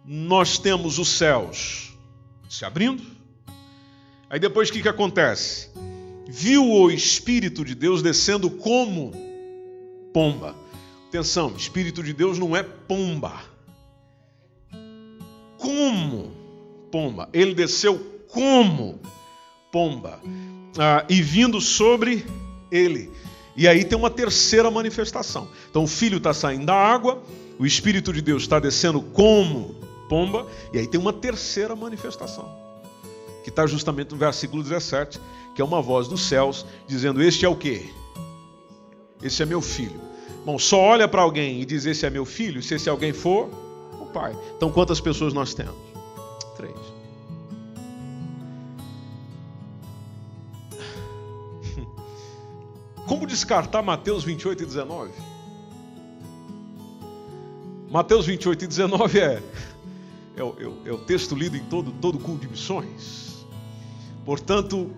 nós 0.05 0.57
temos 0.57 0.99
os 0.99 1.09
céus 1.09 1.93
se 2.49 2.65
abrindo. 2.65 3.03
Aí 4.29 4.39
depois 4.39 4.69
o 4.69 4.73
que, 4.73 4.81
que 4.81 4.89
acontece? 4.89 5.69
Viu 6.27 6.65
o 6.65 6.89
Espírito 6.89 7.65
de 7.65 7.75
Deus 7.75 8.01
descendo 8.01 8.49
como 8.49 9.11
pomba. 10.13 10.55
Atenção, 11.09 11.55
Espírito 11.55 12.01
de 12.01 12.13
Deus 12.13 12.39
não 12.39 12.55
é 12.55 12.63
pomba. 12.63 13.50
Como 15.61 16.31
pomba. 16.91 17.29
Ele 17.31 17.53
desceu 17.53 17.99
como 18.27 18.99
pomba 19.71 20.19
ah, 20.77 21.05
e 21.07 21.21
vindo 21.21 21.61
sobre 21.61 22.25
ele. 22.71 23.11
E 23.55 23.67
aí 23.67 23.83
tem 23.83 23.97
uma 23.97 24.09
terceira 24.09 24.71
manifestação. 24.71 25.47
Então 25.69 25.83
o 25.83 25.87
filho 25.87 26.17
está 26.17 26.33
saindo 26.33 26.65
da 26.65 26.75
água, 26.75 27.21
o 27.59 27.65
Espírito 27.65 28.11
de 28.11 28.21
Deus 28.21 28.43
está 28.43 28.59
descendo 28.59 29.01
como 29.01 29.75
pomba, 30.09 30.47
e 30.73 30.79
aí 30.79 30.87
tem 30.87 30.99
uma 30.99 31.13
terceira 31.13 31.75
manifestação, 31.75 32.49
que 33.43 33.49
está 33.49 33.67
justamente 33.67 34.11
no 34.11 34.17
versículo 34.17 34.63
17, 34.63 35.19
que 35.55 35.61
é 35.61 35.65
uma 35.65 35.81
voz 35.81 36.07
dos 36.07 36.23
céus 36.23 36.65
dizendo: 36.87 37.21
Este 37.21 37.45
é 37.45 37.49
o 37.49 37.55
quê? 37.55 37.85
Esse 39.21 39.43
é 39.43 39.45
meu 39.45 39.61
filho. 39.61 39.99
Bom, 40.45 40.57
só 40.57 40.79
olha 40.79 41.07
para 41.07 41.21
alguém 41.21 41.61
e 41.61 41.65
diz: 41.65 41.85
Esse 41.85 42.05
é 42.05 42.09
meu 42.09 42.25
filho, 42.25 42.63
se 42.63 42.75
esse 42.75 42.89
alguém 42.89 43.13
for 43.13 43.49
pai. 44.11 44.37
Então 44.55 44.71
quantas 44.71 44.99
pessoas 44.99 45.33
nós 45.33 45.53
temos? 45.53 45.75
Três. 46.55 46.75
Como 53.07 53.25
descartar 53.25 53.81
Mateus 53.81 54.23
28 54.23 54.63
e 54.63 54.65
19? 54.65 55.11
Mateus 57.89 58.25
28 58.25 58.63
e 58.63 58.67
19 58.67 59.19
é, 59.19 59.43
é, 60.37 60.43
o, 60.43 60.55
é, 60.57 60.89
é 60.89 60.93
o 60.93 60.97
texto 60.97 61.35
lido 61.35 61.57
em 61.57 61.63
todo, 61.65 61.91
todo 61.91 62.17
culto 62.19 62.41
de 62.41 62.47
missões. 62.47 63.45
Portanto, 64.23 64.91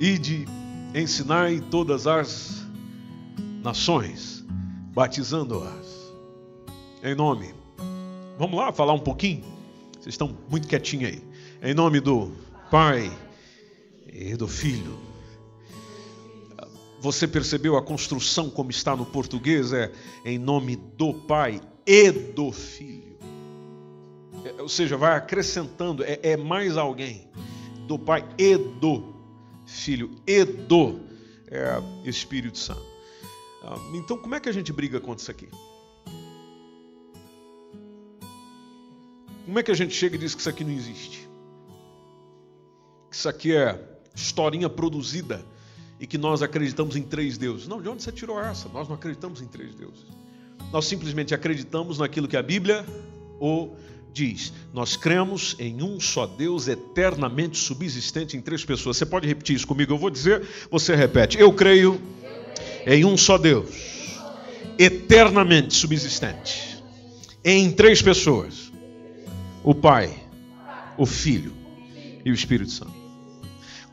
ide, 0.00 0.46
ensinai 0.94 1.60
todas 1.70 2.06
as 2.06 2.66
nações, 3.62 4.44
batizando-as 4.92 5.95
em 7.02 7.14
nome. 7.14 7.54
Vamos 8.38 8.56
lá 8.58 8.72
falar 8.72 8.92
um 8.92 8.98
pouquinho? 8.98 9.44
Vocês 9.92 10.14
estão 10.14 10.36
muito 10.48 10.68
quietinhos 10.68 11.12
aí. 11.12 11.22
Em 11.62 11.74
nome 11.74 12.00
do 12.00 12.30
Pai 12.70 13.10
e 14.12 14.34
do 14.36 14.46
Filho. 14.46 14.98
Você 17.00 17.26
percebeu 17.28 17.76
a 17.76 17.82
construção 17.82 18.50
como 18.50 18.70
está 18.70 18.96
no 18.96 19.06
português? 19.06 19.72
É 19.72 19.92
em 20.24 20.38
nome 20.38 20.76
do 20.76 21.14
Pai 21.14 21.60
e 21.86 22.10
do 22.10 22.50
Filho. 22.52 23.16
É, 24.44 24.62
ou 24.62 24.68
seja, 24.68 24.96
vai 24.96 25.16
acrescentando, 25.16 26.04
é, 26.04 26.18
é 26.22 26.36
mais 26.36 26.76
alguém. 26.76 27.28
Do 27.86 27.98
Pai 27.98 28.26
e 28.38 28.56
do 28.56 29.14
Filho 29.64 30.10
e 30.26 30.44
do 30.44 31.00
é, 31.48 31.80
Espírito 32.08 32.58
Santo. 32.58 32.84
Ah, 33.62 33.76
então, 33.94 34.16
como 34.16 34.34
é 34.34 34.40
que 34.40 34.48
a 34.48 34.52
gente 34.52 34.72
briga 34.72 35.00
contra 35.00 35.22
isso 35.22 35.30
aqui? 35.30 35.48
Como 39.46 39.60
é 39.60 39.62
que 39.62 39.70
a 39.70 39.74
gente 39.74 39.94
chega 39.94 40.16
e 40.16 40.18
diz 40.18 40.34
que 40.34 40.40
isso 40.40 40.50
aqui 40.50 40.64
não 40.64 40.72
existe? 40.72 41.28
Que 43.08 43.16
isso 43.16 43.28
aqui 43.28 43.54
é 43.54 43.80
historinha 44.12 44.68
produzida 44.68 45.40
e 46.00 46.06
que 46.06 46.18
nós 46.18 46.42
acreditamos 46.42 46.96
em 46.96 47.02
três 47.02 47.38
deuses. 47.38 47.68
Não, 47.68 47.80
de 47.80 47.88
onde 47.88 48.02
você 48.02 48.10
tirou 48.10 48.40
essa? 48.40 48.68
Nós 48.68 48.88
não 48.88 48.96
acreditamos 48.96 49.40
em 49.40 49.46
três 49.46 49.72
deuses. 49.76 50.04
Nós 50.72 50.86
simplesmente 50.86 51.32
acreditamos 51.32 51.98
naquilo 51.98 52.26
que 52.26 52.36
a 52.36 52.42
Bíblia 52.42 52.84
diz. 54.12 54.52
Nós 54.74 54.96
cremos 54.96 55.54
em 55.60 55.80
um 55.80 56.00
só 56.00 56.26
Deus 56.26 56.66
eternamente 56.66 57.56
subsistente 57.56 58.36
em 58.36 58.40
três 58.40 58.64
pessoas. 58.64 58.96
Você 58.96 59.06
pode 59.06 59.28
repetir 59.28 59.54
isso 59.54 59.66
comigo? 59.66 59.92
Eu 59.92 59.98
vou 59.98 60.10
dizer, 60.10 60.42
você 60.68 60.96
repete. 60.96 61.38
Eu 61.38 61.52
creio 61.52 62.00
em 62.84 63.04
um 63.04 63.16
só 63.16 63.38
Deus, 63.38 63.70
eternamente 64.76 65.72
subsistente, 65.72 66.82
em 67.44 67.70
três 67.70 68.02
pessoas 68.02 68.65
o 69.66 69.74
Pai, 69.74 70.16
o 70.96 71.04
Filho 71.04 71.52
e 72.24 72.30
o 72.30 72.34
Espírito 72.34 72.70
Santo. 72.70 72.94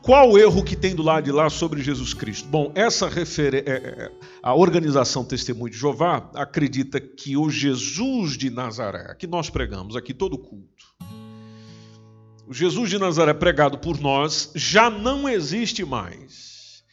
Qual 0.03 0.29
o 0.29 0.37
erro 0.37 0.63
que 0.63 0.75
tem 0.75 0.93
do 0.93 1.01
lado 1.01 1.23
de 1.23 1.31
lá 1.31 1.49
sobre 1.49 1.81
Jesus 1.81 2.13
Cristo? 2.13 2.47
Bom, 2.47 2.71
essa 2.75 3.09
refer... 3.09 3.55
É, 3.55 3.59
é, 3.65 4.11
a 4.43 4.53
organização 4.53 5.25
Testemunho 5.25 5.71
de 5.71 5.79
Jeová 5.79 6.29
acredita 6.35 6.99
que 6.99 7.35
o 7.35 7.49
Jesus 7.49 8.37
de 8.37 8.51
Nazaré, 8.51 9.15
que 9.15 9.25
nós 9.25 9.49
pregamos 9.49 9.95
aqui 9.95 10.13
todo 10.13 10.37
culto, 10.37 10.85
o 12.45 12.53
Jesus 12.53 12.91
de 12.91 12.99
Nazaré 12.99 13.33
pregado 13.33 13.79
por 13.79 13.99
nós 13.99 14.51
já 14.53 14.91
não 14.91 15.27
existe 15.27 15.83
mais. 15.83 16.83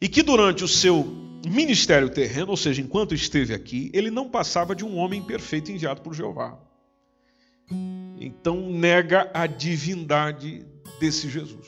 E 0.00 0.08
que 0.08 0.22
durante 0.22 0.64
o 0.64 0.68
seu 0.68 1.04
ministério 1.44 2.08
terreno, 2.08 2.52
ou 2.52 2.56
seja, 2.56 2.80
enquanto 2.80 3.14
esteve 3.14 3.52
aqui, 3.52 3.90
ele 3.92 4.10
não 4.10 4.30
passava 4.30 4.74
de 4.74 4.82
um 4.82 4.96
homem 4.96 5.20
perfeito 5.20 5.70
enviado 5.70 6.00
por 6.00 6.14
Jeová. 6.14 6.69
Então 8.20 8.70
nega 8.70 9.30
a 9.32 9.46
divindade 9.46 10.66
desse 11.00 11.30
Jesus. 11.30 11.66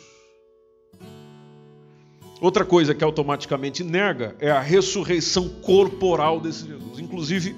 Outra 2.42 2.64
coisa 2.64 2.94
que 2.94 3.02
automaticamente 3.02 3.82
nega 3.82 4.36
é 4.38 4.50
a 4.50 4.60
ressurreição 4.60 5.48
corporal 5.48 6.38
desse 6.38 6.66
Jesus. 6.66 6.98
Inclusive, 6.98 7.56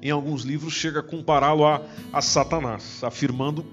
em 0.00 0.10
alguns 0.10 0.42
livros, 0.42 0.74
chega 0.74 1.00
a 1.00 1.02
compará-lo 1.02 1.66
a, 1.66 1.82
a 2.12 2.22
Satanás, 2.22 3.02
afirmando 3.02 3.66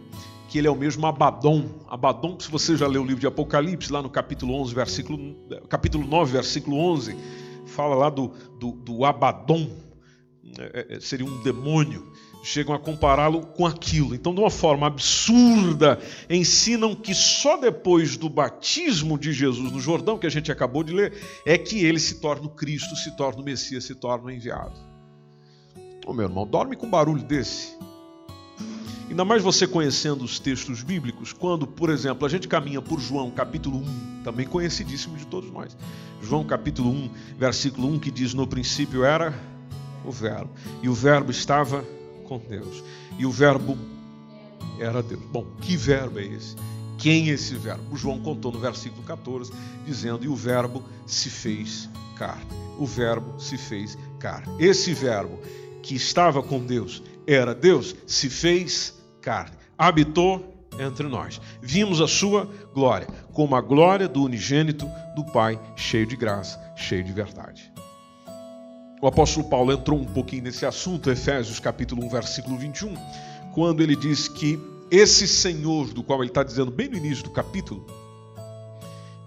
que 0.50 0.58
ele 0.58 0.68
é 0.68 0.72
o 0.72 0.76
mesmo 0.76 1.06
Abaddon. 1.06 1.70
Abaddon, 1.88 2.40
se 2.40 2.50
você 2.50 2.76
já 2.76 2.88
leu 2.88 3.02
o 3.02 3.06
livro 3.06 3.20
de 3.20 3.28
Apocalipse, 3.28 3.92
lá 3.92 4.02
no 4.02 4.10
capítulo 4.10 4.56
11, 4.56 4.74
versículo, 4.74 5.36
capítulo 5.68 6.08
9, 6.08 6.32
versículo 6.32 6.78
11, 6.78 7.16
fala 7.66 7.94
lá 7.94 8.10
do, 8.10 8.30
do, 8.60 8.72
do 8.72 9.06
Abaddon, 9.06 9.70
é, 10.58 10.96
é, 10.96 11.00
seria 11.00 11.26
um 11.26 11.42
demônio 11.42 12.13
chegam 12.44 12.76
a 12.76 12.80
compará-lo 12.80 13.46
com 13.48 13.66
aquilo. 13.66 14.14
Então, 14.14 14.36
de 14.36 14.42
uma 14.42 14.52
forma 14.52 14.86
absurda, 14.86 15.98
ensinam 16.30 16.94
que 16.94 17.16
só 17.16 17.56
depois 17.56 18.18
do 18.18 18.30
batismo 18.30 19.18
de 19.18 19.32
Jesus 19.32 19.72
no 19.72 19.80
Jordão, 19.80 20.20
que 20.20 20.28
a 20.28 20.30
gente 20.30 20.52
acabou 20.52 20.84
de 20.84 20.94
ler, 20.94 21.14
é 21.46 21.58
que 21.58 21.86
ele 21.86 22.00
se 22.00 22.20
torna 22.20 22.46
o 22.46 22.50
Cristo, 22.50 22.98
se 22.98 23.16
torna 23.16 23.42
o 23.42 23.46
Messias, 23.46 23.86
se 23.86 23.96
torna 23.96 24.26
o 24.26 24.32
enviado. 24.32 24.78
Ô 26.06 26.12
oh, 26.12 26.14
meu 26.14 26.26
irmão, 26.26 26.46
dorme 26.46 26.76
com 26.76 26.86
um 26.86 26.90
barulho 26.90 27.24
desse. 27.24 27.78
Ainda 29.10 29.24
mais 29.24 29.42
você 29.42 29.66
conhecendo 29.66 30.24
os 30.26 30.38
textos 30.38 30.84
bíblicos, 30.84 31.32
quando, 31.32 31.66
por 31.66 31.90
exemplo, 31.90 32.26
a 32.26 32.30
gente 32.30 32.48
caminha 32.48 32.82
por 32.82 33.00
João 33.00 33.32
capítulo 33.32 33.78
1, 33.78 34.24
também 34.24 34.46
conhecidíssimo 34.46 35.16
de 35.16 35.26
todos 35.28 35.50
nós. 35.50 35.78
João 36.22 36.44
capítulo 36.44 36.90
1, 36.90 37.10
versículo 37.38 37.88
1, 37.90 38.00
que 38.00 38.12
diz: 38.12 38.34
No 38.34 38.46
princípio 38.46 39.06
era 39.06 39.34
o 40.04 40.12
Verbo, 40.12 40.50
e 40.82 40.90
o 40.90 40.94
Verbo 40.94 41.32
estava 41.32 41.86
com 42.24 42.38
Deus. 42.40 42.84
E 43.18 43.26
o 43.26 43.32
verbo 43.32 43.78
era 44.80 45.04
Deus. 45.04 45.22
Bom, 45.32 45.46
que 45.62 45.78
verbo 45.78 46.20
é 46.20 46.26
esse? 46.26 46.56
Quem 46.98 47.30
é 47.30 47.34
esse 47.34 47.56
verbo? 47.56 47.96
João 47.96 48.20
contou 48.20 48.52
no 48.52 48.60
versículo 48.60 49.04
14, 49.04 49.52
dizendo: 49.86 50.24
E 50.24 50.28
o 50.28 50.36
verbo 50.36 50.84
se 51.06 51.30
fez 51.30 51.90
carne. 52.16 52.46
O 52.78 52.86
verbo 52.86 53.40
se 53.40 53.58
fez 53.58 53.98
carne. 54.20 54.54
Esse 54.60 54.94
verbo 54.94 55.40
que 55.82 55.96
estava 55.96 56.42
com 56.42 56.60
Deus 56.60 57.04
era 57.28 57.54
Deus, 57.54 57.96
se 58.08 58.30
fez 58.30 58.94
carne. 59.22 59.56
Habitou 59.78 60.54
entre 60.80 61.08
nós. 61.08 61.42
Vimos 61.62 62.02
a 62.02 62.08
sua 62.08 62.50
glória, 62.74 63.08
como 63.32 63.56
a 63.56 63.62
glória 63.62 64.08
do 64.08 64.24
unigênito 64.24 64.90
do 65.16 65.24
Pai, 65.26 65.60
cheio 65.76 66.06
de 66.06 66.16
graça, 66.16 66.60
cheio 66.76 67.04
de 67.04 67.12
verdade. 67.12 67.72
O 69.04 69.08
apóstolo 69.08 69.46
Paulo 69.50 69.74
entrou 69.74 70.00
um 70.00 70.06
pouquinho 70.06 70.44
nesse 70.44 70.66
assunto, 70.66 71.12
Efésios 71.12 71.60
capítulo 71.60 72.06
1, 72.06 72.10
versículo 72.10 72.58
21, 72.58 72.96
quando 73.54 73.84
ele 73.84 73.98
diz 73.98 74.30
que 74.30 74.58
esse 74.90 75.28
Senhor, 75.28 75.94
do 75.94 76.02
qual 76.02 76.22
ele 76.22 76.30
está 76.30 76.42
dizendo 76.42 76.72
bem 76.72 76.88
no 76.88 76.96
início 76.96 77.22
do 77.22 77.30
capítulo, 77.30 77.86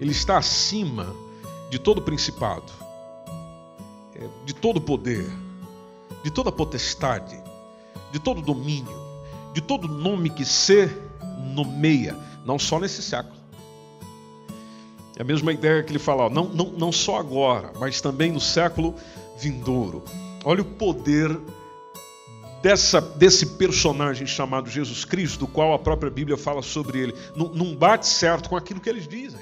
ele 0.00 0.12
está 0.12 0.38
acima 0.38 1.14
de 1.68 1.78
todo 1.78 2.00
principado, 2.00 2.72
é, 4.14 4.26
de 4.46 4.54
todo 4.54 4.80
poder, 4.80 5.30
de 6.24 6.30
toda 6.30 6.50
potestade, 6.50 7.38
de 8.10 8.18
todo 8.18 8.40
domínio, 8.40 8.98
de 9.52 9.60
todo 9.60 9.86
nome 9.86 10.30
que 10.30 10.46
se 10.46 10.88
nomeia, 11.54 12.16
não 12.46 12.58
só 12.58 12.80
nesse 12.80 13.02
século. 13.02 13.36
É 15.18 15.20
a 15.20 15.24
mesma 15.24 15.52
ideia 15.52 15.82
que 15.82 15.92
ele 15.92 15.98
fala, 15.98 16.30
não, 16.30 16.44
não, 16.44 16.72
não 16.72 16.90
só 16.90 17.18
agora, 17.18 17.72
mas 17.78 18.00
também 18.00 18.32
no 18.32 18.40
século 18.40 18.94
vindouro. 19.38 20.03
Olha 20.44 20.62
o 20.62 20.64
poder 20.64 21.37
dessa, 22.62 23.01
desse 23.01 23.46
personagem 23.46 24.27
chamado 24.27 24.68
Jesus 24.68 25.05
Cristo, 25.05 25.40
do 25.40 25.46
qual 25.46 25.72
a 25.72 25.79
própria 25.79 26.11
Bíblia 26.11 26.37
fala 26.37 26.62
sobre 26.62 26.99
ele. 26.99 27.14
Não, 27.35 27.75
bate 27.75 28.07
certo 28.07 28.49
com 28.49 28.57
aquilo 28.57 28.81
que 28.81 28.88
eles 28.88 29.07
dizem. 29.07 29.40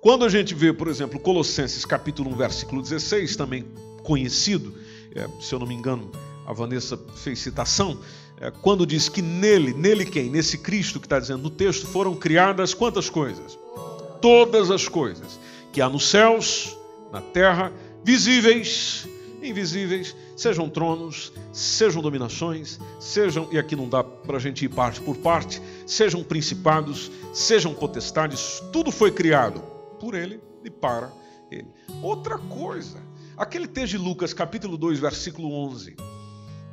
Quando 0.00 0.24
a 0.24 0.28
gente 0.28 0.54
vê, 0.54 0.72
por 0.72 0.88
exemplo, 0.88 1.18
Colossenses 1.20 1.84
capítulo 1.84 2.30
1, 2.32 2.36
versículo 2.36 2.82
16, 2.82 3.36
também 3.36 3.64
conhecido, 4.02 4.74
é, 5.14 5.28
se 5.40 5.54
eu 5.54 5.58
não 5.58 5.66
me 5.66 5.74
engano, 5.74 6.10
a 6.44 6.52
Vanessa 6.52 6.98
fez 7.16 7.38
citação, 7.38 7.98
é, 8.40 8.50
quando 8.50 8.84
diz 8.84 9.08
que 9.08 9.22
nele, 9.22 9.72
nele 9.72 10.04
quem? 10.04 10.28
Nesse 10.28 10.58
Cristo 10.58 10.98
que 10.98 11.06
está 11.06 11.20
dizendo 11.20 11.44
no 11.44 11.50
texto, 11.50 11.86
foram 11.86 12.16
criadas 12.16 12.74
quantas 12.74 13.08
coisas? 13.08 13.56
Todas 14.20 14.70
as 14.70 14.88
coisas 14.88 15.38
que 15.72 15.80
há 15.80 15.88
nos 15.88 16.08
céus, 16.08 16.76
na 17.12 17.20
terra 17.20 17.72
visíveis, 18.04 19.06
invisíveis, 19.42 20.16
sejam 20.36 20.68
tronos, 20.68 21.32
sejam 21.52 22.02
dominações, 22.02 22.78
sejam, 22.98 23.48
e 23.50 23.58
aqui 23.58 23.76
não 23.76 23.88
dá 23.88 24.02
para 24.02 24.36
a 24.36 24.40
gente 24.40 24.64
ir 24.64 24.68
parte 24.68 25.00
por 25.00 25.16
parte, 25.16 25.60
sejam 25.86 26.22
principados, 26.22 27.10
sejam 27.32 27.74
potestades, 27.74 28.62
tudo 28.72 28.90
foi 28.90 29.10
criado 29.10 29.60
por 30.00 30.14
Ele 30.14 30.40
e 30.64 30.70
para 30.70 31.12
Ele. 31.50 31.68
Outra 32.02 32.38
coisa, 32.38 32.98
aquele 33.36 33.66
texto 33.66 33.92
de 33.92 33.98
Lucas, 33.98 34.32
capítulo 34.32 34.76
2, 34.76 34.98
versículo 34.98 35.52
11, 35.52 35.96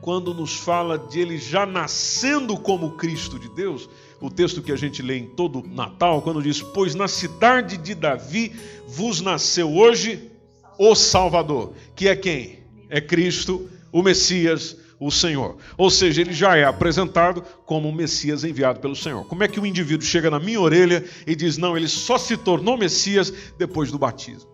quando 0.01 0.33
nos 0.33 0.55
fala 0.55 0.97
de 0.97 1.19
ele 1.19 1.37
já 1.37 1.65
nascendo 1.65 2.57
como 2.57 2.91
Cristo 2.91 3.37
de 3.37 3.49
Deus, 3.49 3.89
o 4.21 4.29
texto 4.29 4.61
que 4.61 4.71
a 4.71 4.75
gente 4.75 5.01
lê 5.01 5.17
em 5.17 5.27
todo 5.27 5.61
Natal, 5.67 6.21
quando 6.21 6.41
diz: 6.41 6.61
Pois 6.61 6.95
na 6.95 7.07
cidade 7.07 7.77
de 7.77 7.93
Davi 7.93 8.55
vos 8.87 9.19
nasceu 9.19 9.71
hoje 9.73 10.31
o 10.79 10.95
Salvador, 10.95 11.73
que 11.93 12.07
é 12.07 12.15
quem? 12.15 12.59
É 12.89 13.01
Cristo, 13.01 13.69
o 13.91 14.01
Messias, 14.01 14.77
o 14.97 15.11
Senhor. 15.11 15.57
Ou 15.77 15.89
seja, 15.89 16.21
ele 16.21 16.31
já 16.31 16.55
é 16.55 16.63
apresentado 16.63 17.41
como 17.65 17.89
o 17.89 17.93
Messias 17.93 18.45
enviado 18.45 18.79
pelo 18.79 18.95
Senhor. 18.95 19.25
Como 19.25 19.43
é 19.43 19.47
que 19.49 19.59
o 19.59 19.65
indivíduo 19.65 20.07
chega 20.07 20.31
na 20.31 20.39
minha 20.39 20.59
orelha 20.59 21.03
e 21.27 21.35
diz: 21.35 21.57
não, 21.57 21.75
ele 21.75 21.89
só 21.89 22.17
se 22.17 22.37
tornou 22.37 22.77
Messias 22.77 23.29
depois 23.57 23.91
do 23.91 23.99
batismo? 23.99 24.49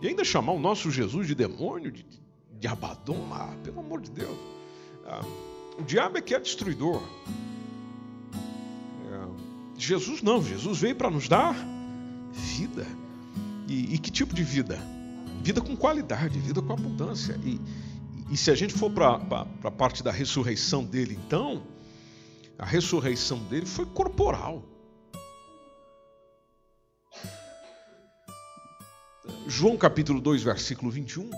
E 0.00 0.08
ainda 0.08 0.24
chamar 0.24 0.52
o 0.52 0.58
nosso 0.58 0.90
Jesus 0.90 1.26
de 1.26 1.34
demônio, 1.34 1.92
de, 1.92 2.06
de 2.58 2.66
Abaddon, 2.66 3.28
ah, 3.32 3.54
pelo 3.62 3.80
amor 3.80 4.00
de 4.00 4.10
Deus. 4.10 4.38
Ah, 5.06 5.24
o 5.78 5.82
diabo 5.82 6.16
é 6.16 6.22
que 6.22 6.34
é 6.34 6.40
destruidor. 6.40 7.02
Jesus 9.84 10.22
não, 10.22 10.42
Jesus 10.42 10.78
veio 10.78 10.96
para 10.96 11.10
nos 11.10 11.28
dar 11.28 11.54
vida. 12.32 12.86
E, 13.68 13.94
e, 13.94 13.98
que 13.98 14.10
tipo 14.10 14.34
de 14.34 14.42
vida? 14.42 14.78
Vida 15.42 15.60
com 15.60 15.76
qualidade, 15.76 16.38
vida 16.38 16.62
com 16.62 16.72
abundância. 16.72 17.38
E, 17.44 17.60
e 18.30 18.36
se 18.36 18.50
a 18.50 18.54
gente 18.54 18.72
for 18.72 18.90
para 18.90 19.20
a 19.62 19.70
parte 19.70 20.02
da 20.02 20.10
ressurreição 20.10 20.84
dele, 20.84 21.18
então, 21.26 21.62
a 22.58 22.64
ressurreição 22.64 23.38
dele 23.44 23.66
foi 23.66 23.84
corporal. 23.86 24.64
João 29.46 29.76
capítulo 29.76 30.20
2, 30.20 30.42
versículo 30.42 30.90
21, 30.90 31.30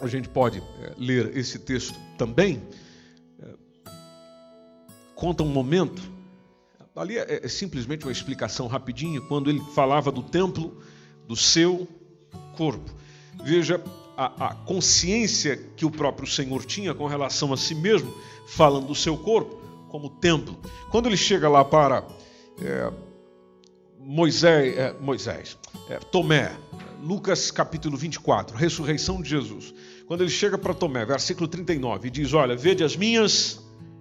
a 0.00 0.06
gente 0.06 0.28
pode 0.28 0.58
é, 0.58 0.94
ler 0.98 1.36
esse 1.36 1.58
texto 1.58 1.98
também. 2.18 2.62
É, 3.40 3.54
conta 5.14 5.42
um 5.42 5.48
momento, 5.48 6.17
ali 6.98 7.16
é, 7.16 7.40
é 7.44 7.48
simplesmente 7.48 8.04
uma 8.04 8.12
explicação 8.12 8.66
rapidinha, 8.66 9.20
quando 9.20 9.48
ele 9.48 9.60
falava 9.74 10.10
do 10.10 10.22
templo 10.22 10.76
do 11.26 11.36
seu 11.36 11.86
corpo. 12.56 12.90
Veja 13.44 13.82
a, 14.16 14.48
a, 14.48 14.54
consciência 14.54 15.56
que 15.76 15.86
o 15.86 15.90
próprio 15.90 16.26
Senhor 16.26 16.64
tinha 16.64 16.92
com 16.92 17.06
relação 17.06 17.52
a 17.52 17.56
si 17.56 17.74
mesmo, 17.74 18.12
falando 18.48 18.86
do 18.86 18.94
seu 18.94 19.16
corpo 19.16 19.56
como 19.88 20.10
templo. 20.10 20.58
Quando 20.90 21.06
ele 21.06 21.16
chega 21.16 21.48
lá 21.48 21.64
para 21.64 22.06
é, 22.60 22.92
Moisés, 23.98 24.76
é, 24.76 24.92
Moisés 25.00 25.56
é, 25.88 25.98
Tomé, 25.98 26.56
Lucas 27.02 27.50
capítulo 27.50 27.96
24, 27.96 28.56
ressurreição 28.56 29.22
de 29.22 29.28
Jesus. 29.28 29.72
Quando 30.06 30.22
ele 30.22 30.30
chega 30.30 30.58
para 30.58 30.74
Tomé, 30.74 31.04
versículo 31.04 31.46
39, 31.46 32.08
e 32.08 32.10
diz: 32.10 32.32
Olha, 32.32 32.56
vede 32.56 32.82
as 32.82 32.96
minhas 32.96 33.60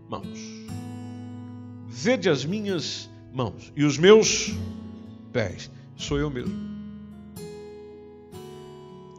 mãos, 0.10 0.57
vede 1.98 2.30
as 2.30 2.46
minhas 2.46 3.10
mãos 3.34 3.74
e 3.76 3.84
os 3.84 3.98
meus 3.98 4.54
pés, 5.34 5.72
sou 5.96 6.20
eu 6.20 6.30
mesmo. 6.30 6.54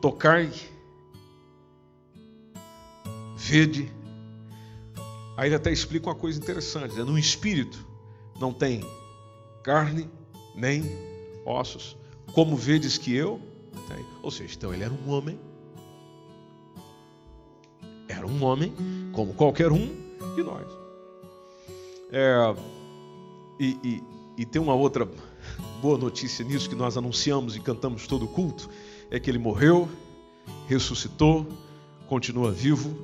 Tocai, 0.01 0.53
vede. 3.37 3.91
Aí 5.37 5.49
ele 5.49 5.57
até 5.57 5.73
explica 5.73 6.07
uma 6.09 6.15
coisa 6.15 6.39
interessante: 6.39 6.95
né? 6.95 7.03
no 7.03 7.19
espírito 7.19 7.85
não 8.39 8.53
tem 8.53 8.85
carne 9.65 10.09
nem 10.55 10.85
ossos, 11.45 11.97
como 12.33 12.57
vedes 12.57 12.97
que 12.97 13.13
eu 13.13 13.41
ou 14.29 14.31
seja, 14.31 14.55
então 14.55 14.75
ele 14.75 14.85
era 14.85 14.93
um 14.93 15.11
homem. 15.11 15.41
Era 18.07 18.27
um 18.27 18.45
homem, 18.45 18.75
como 19.15 19.33
qualquer 19.33 19.73
um 19.73 19.87
de 20.35 20.43
nós. 20.43 20.78
É, 22.11 22.55
e, 23.59 23.79
e, 23.83 24.03
e 24.39 24.47
tem 24.47 24.61
uma 24.61 24.75
outra 24.75 25.09
boa 25.81 25.99
notícia 25.99 26.45
nisso 26.45 26.69
que 26.69 26.75
nós 26.75 26.97
anunciamos 26.97 27.57
e 27.57 27.61
cantamos 27.61 28.07
todo 28.07 28.25
o 28.25 28.29
culto: 28.29 28.69
é 29.11 29.19
que 29.21 29.31
ele 29.31 29.39
morreu, 29.39 29.89
ressuscitou, 30.67 31.47
continua 32.07 32.51
vivo 32.51 32.97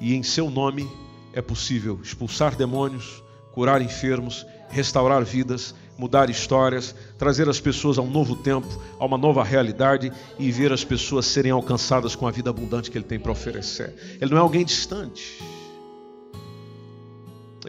e 0.00 0.14
em 0.14 0.22
seu 0.22 0.50
nome 0.50 0.90
é 1.32 1.42
possível 1.42 2.00
expulsar 2.02 2.56
demônios, 2.56 3.22
curar 3.52 3.82
enfermos, 3.82 4.46
restaurar 4.70 5.24
vidas 5.24 5.74
mudar 5.98 6.30
histórias, 6.30 6.94
trazer 7.18 7.48
as 7.48 7.58
pessoas 7.58 7.98
a 7.98 8.02
um 8.02 8.08
novo 8.08 8.36
tempo, 8.36 8.68
a 9.00 9.04
uma 9.04 9.18
nova 9.18 9.42
realidade 9.42 10.12
e 10.38 10.50
ver 10.52 10.72
as 10.72 10.84
pessoas 10.84 11.26
serem 11.26 11.50
alcançadas 11.50 12.14
com 12.14 12.26
a 12.26 12.30
vida 12.30 12.48
abundante 12.48 12.88
que 12.88 12.96
Ele 12.96 13.04
tem 13.04 13.18
para 13.18 13.32
oferecer. 13.32 13.92
Ele 14.20 14.30
não 14.30 14.38
é 14.38 14.40
alguém 14.40 14.64
distante. 14.64 15.42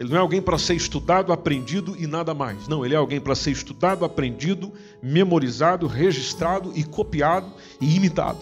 Ele 0.00 0.08
não 0.08 0.16
é 0.16 0.20
alguém 0.20 0.40
para 0.40 0.56
ser 0.56 0.72
estudado, 0.72 1.30
aprendido 1.30 1.94
e 1.98 2.06
nada 2.06 2.32
mais. 2.32 2.66
Não, 2.66 2.86
ele 2.86 2.94
é 2.94 2.96
alguém 2.96 3.20
para 3.20 3.34
ser 3.34 3.50
estudado, 3.50 4.02
aprendido, 4.02 4.72
memorizado, 5.02 5.86
registrado 5.86 6.72
e 6.74 6.82
copiado 6.82 7.52
e 7.78 7.96
imitado. 7.96 8.38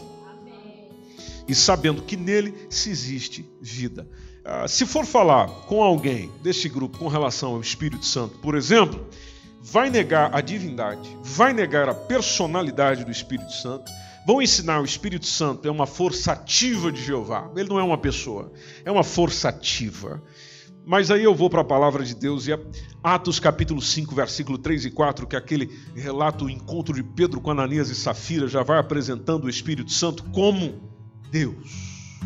E 1.48 1.56
sabendo 1.56 2.02
que 2.02 2.16
nele 2.16 2.54
se 2.70 2.90
existe 2.90 3.44
vida. 3.60 4.08
Ah, 4.44 4.68
se 4.68 4.86
for 4.86 5.04
falar 5.04 5.48
com 5.66 5.82
alguém 5.82 6.30
deste 6.44 6.68
grupo 6.68 6.96
com 6.96 7.08
relação 7.08 7.54
ao 7.54 7.60
Espírito 7.60 8.06
Santo, 8.06 8.38
por 8.38 8.54
exemplo, 8.54 9.08
vai 9.60 9.90
negar 9.90 10.32
a 10.32 10.40
divindade, 10.40 11.10
vai 11.24 11.52
negar 11.52 11.88
a 11.88 11.94
personalidade 11.94 13.04
do 13.04 13.10
Espírito 13.10 13.52
Santo, 13.52 13.90
vão 14.24 14.40
ensinar 14.40 14.80
o 14.80 14.84
Espírito 14.84 15.26
Santo 15.26 15.66
é 15.66 15.70
uma 15.72 15.88
força 15.88 16.30
ativa 16.34 16.92
de 16.92 17.02
Jeová. 17.02 17.50
Ele 17.56 17.68
não 17.68 17.80
é 17.80 17.82
uma 17.82 17.98
pessoa, 17.98 18.52
é 18.84 18.92
uma 18.92 19.02
força 19.02 19.48
ativa. 19.48 20.22
Mas 20.88 21.10
aí 21.10 21.22
eu 21.22 21.34
vou 21.34 21.50
para 21.50 21.60
a 21.60 21.64
palavra 21.64 22.02
de 22.02 22.14
Deus 22.14 22.46
e 22.46 22.52
é 22.52 22.58
Atos 23.04 23.38
capítulo 23.38 23.82
5, 23.82 24.14
versículo 24.14 24.56
3 24.56 24.86
e 24.86 24.90
4, 24.90 25.26
que 25.26 25.36
é 25.36 25.38
aquele 25.38 25.70
relato 25.94 26.46
o 26.46 26.50
encontro 26.50 26.94
de 26.94 27.02
Pedro 27.02 27.42
com 27.42 27.50
Ananias 27.50 27.90
e 27.90 27.94
Safira 27.94 28.48
já 28.48 28.62
vai 28.62 28.78
apresentando 28.78 29.44
o 29.44 29.50
Espírito 29.50 29.92
Santo 29.92 30.24
como 30.30 30.80
Deus. 31.30 32.16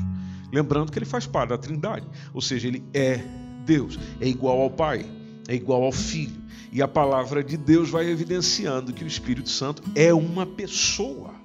Lembrando 0.53 0.93
que 0.93 0.99
ele 1.01 1.05
faz 1.05 1.27
parte 1.27 1.49
da 1.49 1.59
Trindade, 1.59 2.07
ou 2.33 2.41
seja, 2.41 2.69
ele 2.69 2.85
é 2.95 3.21
Deus, 3.67 3.99
é 4.21 4.29
igual 4.29 4.61
ao 4.61 4.71
Pai, 4.71 5.05
é 5.49 5.57
igual 5.57 5.83
ao 5.83 5.91
Filho 5.91 6.41
e 6.73 6.81
a 6.81 6.87
palavra 6.87 7.43
de 7.43 7.57
Deus 7.57 7.91
vai 7.91 8.09
evidenciando 8.09 8.93
que 8.93 9.03
o 9.03 9.07
Espírito 9.09 9.51
Santo 9.51 9.83
é 9.95 10.15
uma 10.15 10.47
pessoa. 10.47 11.42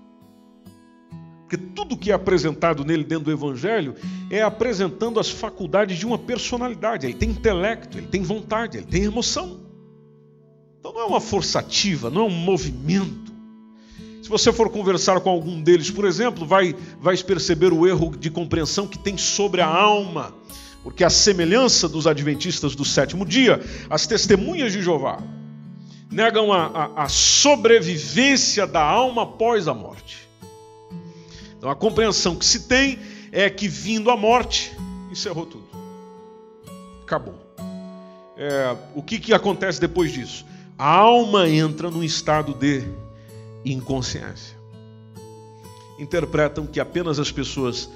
Porque 1.48 1.56
tudo 1.56 1.96
que 1.96 2.12
é 2.12 2.14
apresentado 2.14 2.84
nele 2.84 3.06
dentro 3.06 3.24
do 3.24 3.32
Evangelho 3.32 3.96
é 4.30 4.42
apresentando 4.42 5.18
as 5.18 5.30
faculdades 5.30 5.98
de 5.98 6.06
uma 6.06 6.18
personalidade. 6.18 7.06
Ele 7.06 7.14
tem 7.14 7.30
intelecto, 7.30 7.98
ele 7.98 8.08
tem 8.08 8.22
vontade, 8.22 8.80
ele 8.80 8.86
tem 8.86 9.06
emoção. 9.06 9.62
Então 10.78 10.92
não 10.92 11.00
é 11.00 11.06
uma 11.06 11.22
força 11.22 11.60
ativa, 11.60 12.10
não 12.10 12.24
é 12.24 12.26
um 12.26 12.30
movimento. 12.30 13.32
Se 14.22 14.28
você 14.28 14.52
for 14.52 14.70
conversar 14.70 15.22
com 15.22 15.30
algum 15.30 15.62
deles, 15.64 15.90
por 15.90 16.04
exemplo, 16.04 16.46
vai, 16.46 16.76
vai 17.00 17.16
perceber 17.16 17.72
o 17.72 17.88
erro 17.88 18.14
de 18.18 18.30
compreensão 18.30 18.86
que 18.86 19.00
tem 19.00 19.18
sobre 19.18 19.62
a 19.62 19.68
alma 19.68 20.36
porque 20.84 21.04
a 21.04 21.10
semelhança 21.10 21.90
dos 21.90 22.08
adventistas 22.08 22.74
do 22.74 22.86
sétimo 22.86 23.26
dia, 23.26 23.62
as 23.90 24.08
testemunhas 24.08 24.72
de 24.72 24.82
Jeová 24.82 25.22
negam 26.10 26.54
a, 26.54 26.66
a, 26.68 27.04
a 27.04 27.10
sobrevivência 27.10 28.66
da 28.66 28.82
alma 28.82 29.24
após 29.24 29.68
a 29.68 29.74
morte. 29.74 30.27
Então 31.58 31.70
a 31.70 31.76
compreensão 31.76 32.36
que 32.36 32.46
se 32.46 32.68
tem 32.68 33.00
é 33.32 33.50
que 33.50 33.68
vindo 33.68 34.12
a 34.12 34.18
morte, 34.18 34.76
encerrou 35.12 35.46
tudo. 35.46 35.68
Acabou. 37.04 37.36
É, 38.36 38.76
o 38.94 39.02
que, 39.02 39.20
que 39.20 39.34
acontece 39.34 39.82
depois 39.82 40.12
disso? 40.12 40.46
A 40.78 40.90
alma 40.90 41.50
entra 41.50 41.90
num 41.90 42.04
estado 42.04 42.54
de 42.54 42.84
inconsciência. 43.66 44.56
Interpretam 45.98 46.68
que 46.68 46.80
apenas 46.80 47.18
as 47.18 47.32
pessoas 47.32 47.90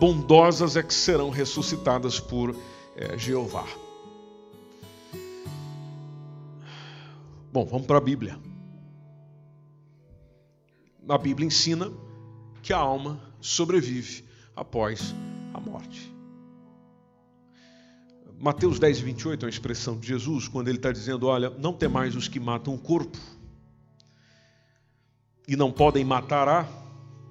bondosas 0.00 0.76
é 0.76 0.82
que 0.82 0.94
serão 0.94 1.28
ressuscitadas 1.28 2.18
por 2.18 2.56
é, 2.96 3.18
Jeová. 3.18 3.66
Bom, 7.52 7.66
vamos 7.66 7.86
para 7.86 7.98
a 7.98 8.00
Bíblia. 8.00 8.38
A 11.06 11.18
Bíblia 11.18 11.46
ensina 11.46 11.92
que 12.62 12.72
a 12.72 12.78
alma 12.78 13.20
sobrevive 13.40 14.24
após 14.54 15.14
a 15.52 15.60
morte. 15.60 16.12
Mateus 18.38 18.78
10, 18.78 19.00
28 19.00 19.44
é 19.44 19.46
uma 19.46 19.50
expressão 19.50 19.96
de 19.96 20.06
Jesus, 20.06 20.48
quando 20.48 20.68
ele 20.68 20.78
está 20.78 20.90
dizendo: 20.90 21.26
Olha, 21.26 21.50
não 21.50 21.72
tem 21.72 21.88
mais 21.88 22.16
os 22.16 22.26
que 22.26 22.40
matam 22.40 22.74
o 22.74 22.78
corpo 22.78 23.18
e 25.46 25.56
não 25.56 25.70
podem 25.70 26.04
matar 26.04 26.48
a 26.48 26.66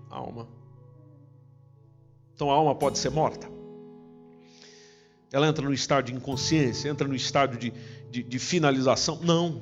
alma. 0.10 0.48
Então 2.34 2.50
a 2.50 2.54
alma 2.54 2.76
pode 2.76 2.98
ser 2.98 3.10
morta. 3.10 3.50
Ela 5.32 5.48
entra 5.48 5.64
no 5.66 5.74
estado 5.74 6.06
de 6.06 6.14
inconsciência, 6.14 6.90
entra 6.90 7.08
no 7.08 7.16
estado 7.16 7.58
de, 7.58 7.74
de, 8.10 8.22
de 8.24 8.40
finalização. 8.40 9.20
Não, 9.22 9.62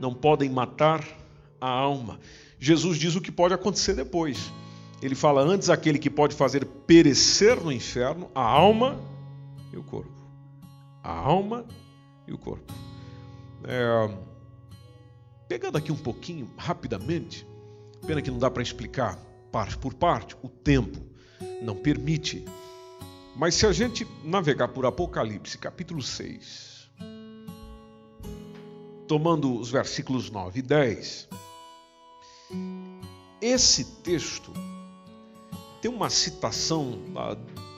não 0.00 0.14
podem 0.14 0.48
matar 0.48 1.06
a 1.60 1.68
alma. 1.68 2.20
Jesus 2.58 2.98
diz 2.98 3.16
o 3.16 3.20
que 3.20 3.32
pode 3.32 3.54
acontecer 3.54 3.94
depois. 3.94 4.52
Ele 5.02 5.14
fala: 5.14 5.42
antes 5.42 5.68
aquele 5.68 5.98
que 5.98 6.10
pode 6.10 6.34
fazer 6.34 6.64
perecer 6.64 7.62
no 7.62 7.70
inferno 7.70 8.30
a 8.34 8.42
alma 8.42 8.98
e 9.72 9.76
o 9.76 9.82
corpo. 9.82 10.10
A 11.02 11.12
alma 11.12 11.66
e 12.26 12.32
o 12.32 12.38
corpo. 12.38 12.72
É... 13.64 14.26
Pegando 15.48 15.78
aqui 15.78 15.92
um 15.92 15.96
pouquinho, 15.96 16.50
rapidamente, 16.56 17.46
pena 18.06 18.20
que 18.20 18.30
não 18.30 18.38
dá 18.38 18.50
para 18.50 18.62
explicar 18.62 19.16
parte 19.52 19.78
por 19.78 19.94
parte, 19.94 20.36
o 20.42 20.48
tempo 20.48 20.98
não 21.62 21.76
permite. 21.76 22.44
Mas 23.36 23.54
se 23.54 23.66
a 23.66 23.72
gente 23.72 24.06
navegar 24.24 24.68
por 24.68 24.86
Apocalipse, 24.86 25.58
capítulo 25.58 26.02
6, 26.02 26.90
tomando 29.06 29.58
os 29.58 29.70
versículos 29.70 30.30
9 30.30 30.58
e 30.58 30.62
10, 30.62 31.28
esse 33.40 33.84
texto 34.02 34.52
tem 35.86 35.94
uma 35.94 36.10
citação 36.10 36.98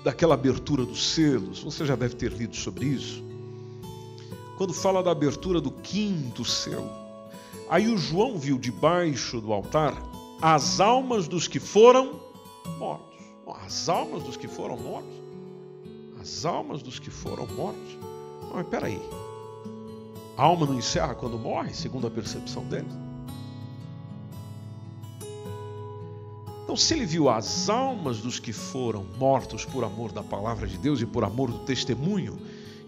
daquela 0.03 0.33
abertura 0.33 0.83
dos 0.87 1.12
selos, 1.12 1.62
você 1.62 1.85
já 1.85 1.94
deve 1.94 2.16
ter 2.16 2.33
lido 2.33 2.57
sobre 2.57 2.87
isso. 2.87 3.23
Quando 4.57 4.73
fala 4.73 5.03
da 5.03 5.11
abertura 5.11 5.61
do 5.61 5.71
quinto 5.71 6.42
selo, 6.42 6.90
aí 7.68 7.87
o 7.87 7.99
João 7.99 8.38
viu 8.38 8.59
debaixo 8.59 9.42
do 9.42 9.53
altar 9.53 9.94
as 10.40 10.81
almas 10.81 11.29
dos 11.29 11.47
que 11.47 11.61
foram 11.61 12.18
mortos. 12.79 13.18
As 13.66 13.90
almas 13.90 14.23
dos 14.23 14.38
que 14.38 14.49
foram 14.49 14.79
mortos? 14.79 15.12
As 16.18 16.47
almas 16.47 16.81
dos 16.81 16.99
que 16.99 17.11
foram 17.11 17.47
mortos? 17.49 17.99
Mas 18.55 18.66
peraí. 18.68 19.03
A 20.35 20.44
alma 20.44 20.64
não 20.64 20.79
encerra 20.79 21.14
quando 21.14 21.38
morre, 21.38 21.75
segundo 21.75 22.07
a 22.07 22.11
percepção 22.11 22.64
deles? 22.64 23.08
Então, 26.69 26.77
se 26.77 26.93
ele 26.93 27.07
viu 27.07 27.31
as 27.31 27.71
almas 27.71 28.19
dos 28.19 28.39
que 28.39 28.53
foram 28.53 29.03
mortos 29.17 29.65
por 29.65 29.85
amor 29.85 30.13
da 30.13 30.23
palavra 30.23 30.67
de 30.67 30.77
Deus 30.77 31.01
e 31.01 31.07
por 31.07 31.25
amor 31.25 31.51
do 31.51 31.61
testemunho 31.61 32.39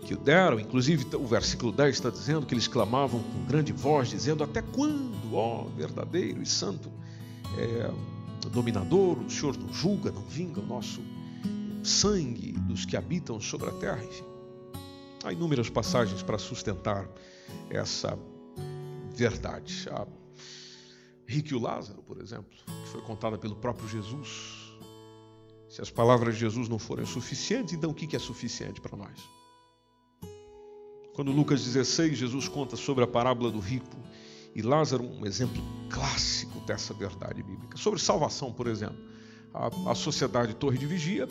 que 0.04 0.12
o 0.12 0.18
deram, 0.18 0.60
inclusive 0.60 1.06
o 1.16 1.26
versículo 1.26 1.72
10 1.72 1.94
está 1.94 2.10
dizendo 2.10 2.44
que 2.44 2.52
eles 2.52 2.68
clamavam 2.68 3.22
com 3.22 3.44
grande 3.46 3.72
voz, 3.72 4.10
dizendo: 4.10 4.44
Até 4.44 4.60
quando, 4.60 5.34
ó 5.34 5.64
verdadeiro 5.74 6.42
e 6.42 6.46
santo 6.46 6.92
é, 7.56 7.90
dominador, 8.50 9.16
o 9.18 9.30
Senhor 9.30 9.56
não 9.56 9.72
julga, 9.72 10.12
não 10.12 10.24
vinga 10.24 10.60
o 10.60 10.66
nosso 10.66 11.00
sangue 11.82 12.52
dos 12.52 12.84
que 12.84 12.98
habitam 12.98 13.40
sobre 13.40 13.70
a 13.70 13.72
terra? 13.72 14.04
Enfim, 14.04 14.24
há 15.24 15.32
inúmeras 15.32 15.70
passagens 15.70 16.22
para 16.22 16.36
sustentar 16.36 17.08
essa 17.70 18.18
verdade. 19.16 19.88
A 19.90 20.06
Rico 21.30 21.54
o 21.54 21.60
Lázaro, 21.60 22.02
por 22.02 22.20
exemplo, 22.20 22.50
que 22.50 22.88
foi 22.88 23.00
contada 23.02 23.38
pelo 23.38 23.54
próprio 23.54 23.88
Jesus. 23.88 24.74
Se 25.68 25.80
as 25.80 25.88
palavras 25.88 26.34
de 26.34 26.40
Jesus 26.40 26.68
não 26.68 26.76
forem 26.78 27.06
suficientes, 27.06 27.72
então 27.72 27.92
o 27.92 27.94
que 27.94 28.16
é 28.16 28.18
suficiente 28.18 28.80
para 28.80 28.96
nós? 28.96 29.20
Quando 31.14 31.30
Lucas 31.30 31.64
16, 31.64 32.18
Jesus 32.18 32.48
conta 32.48 32.74
sobre 32.76 33.04
a 33.04 33.06
parábola 33.06 33.48
do 33.48 33.60
rico 33.60 33.96
e 34.56 34.60
Lázaro, 34.60 35.04
um 35.04 35.24
exemplo 35.24 35.62
clássico 35.88 36.58
dessa 36.60 36.92
verdade 36.92 37.44
bíblica. 37.44 37.76
Sobre 37.76 38.00
salvação, 38.00 38.52
por 38.52 38.66
exemplo, 38.66 38.98
a, 39.54 39.92
a 39.92 39.94
sociedade 39.94 40.54
Torre 40.54 40.78
de 40.78 40.86
Vigia 40.86 41.28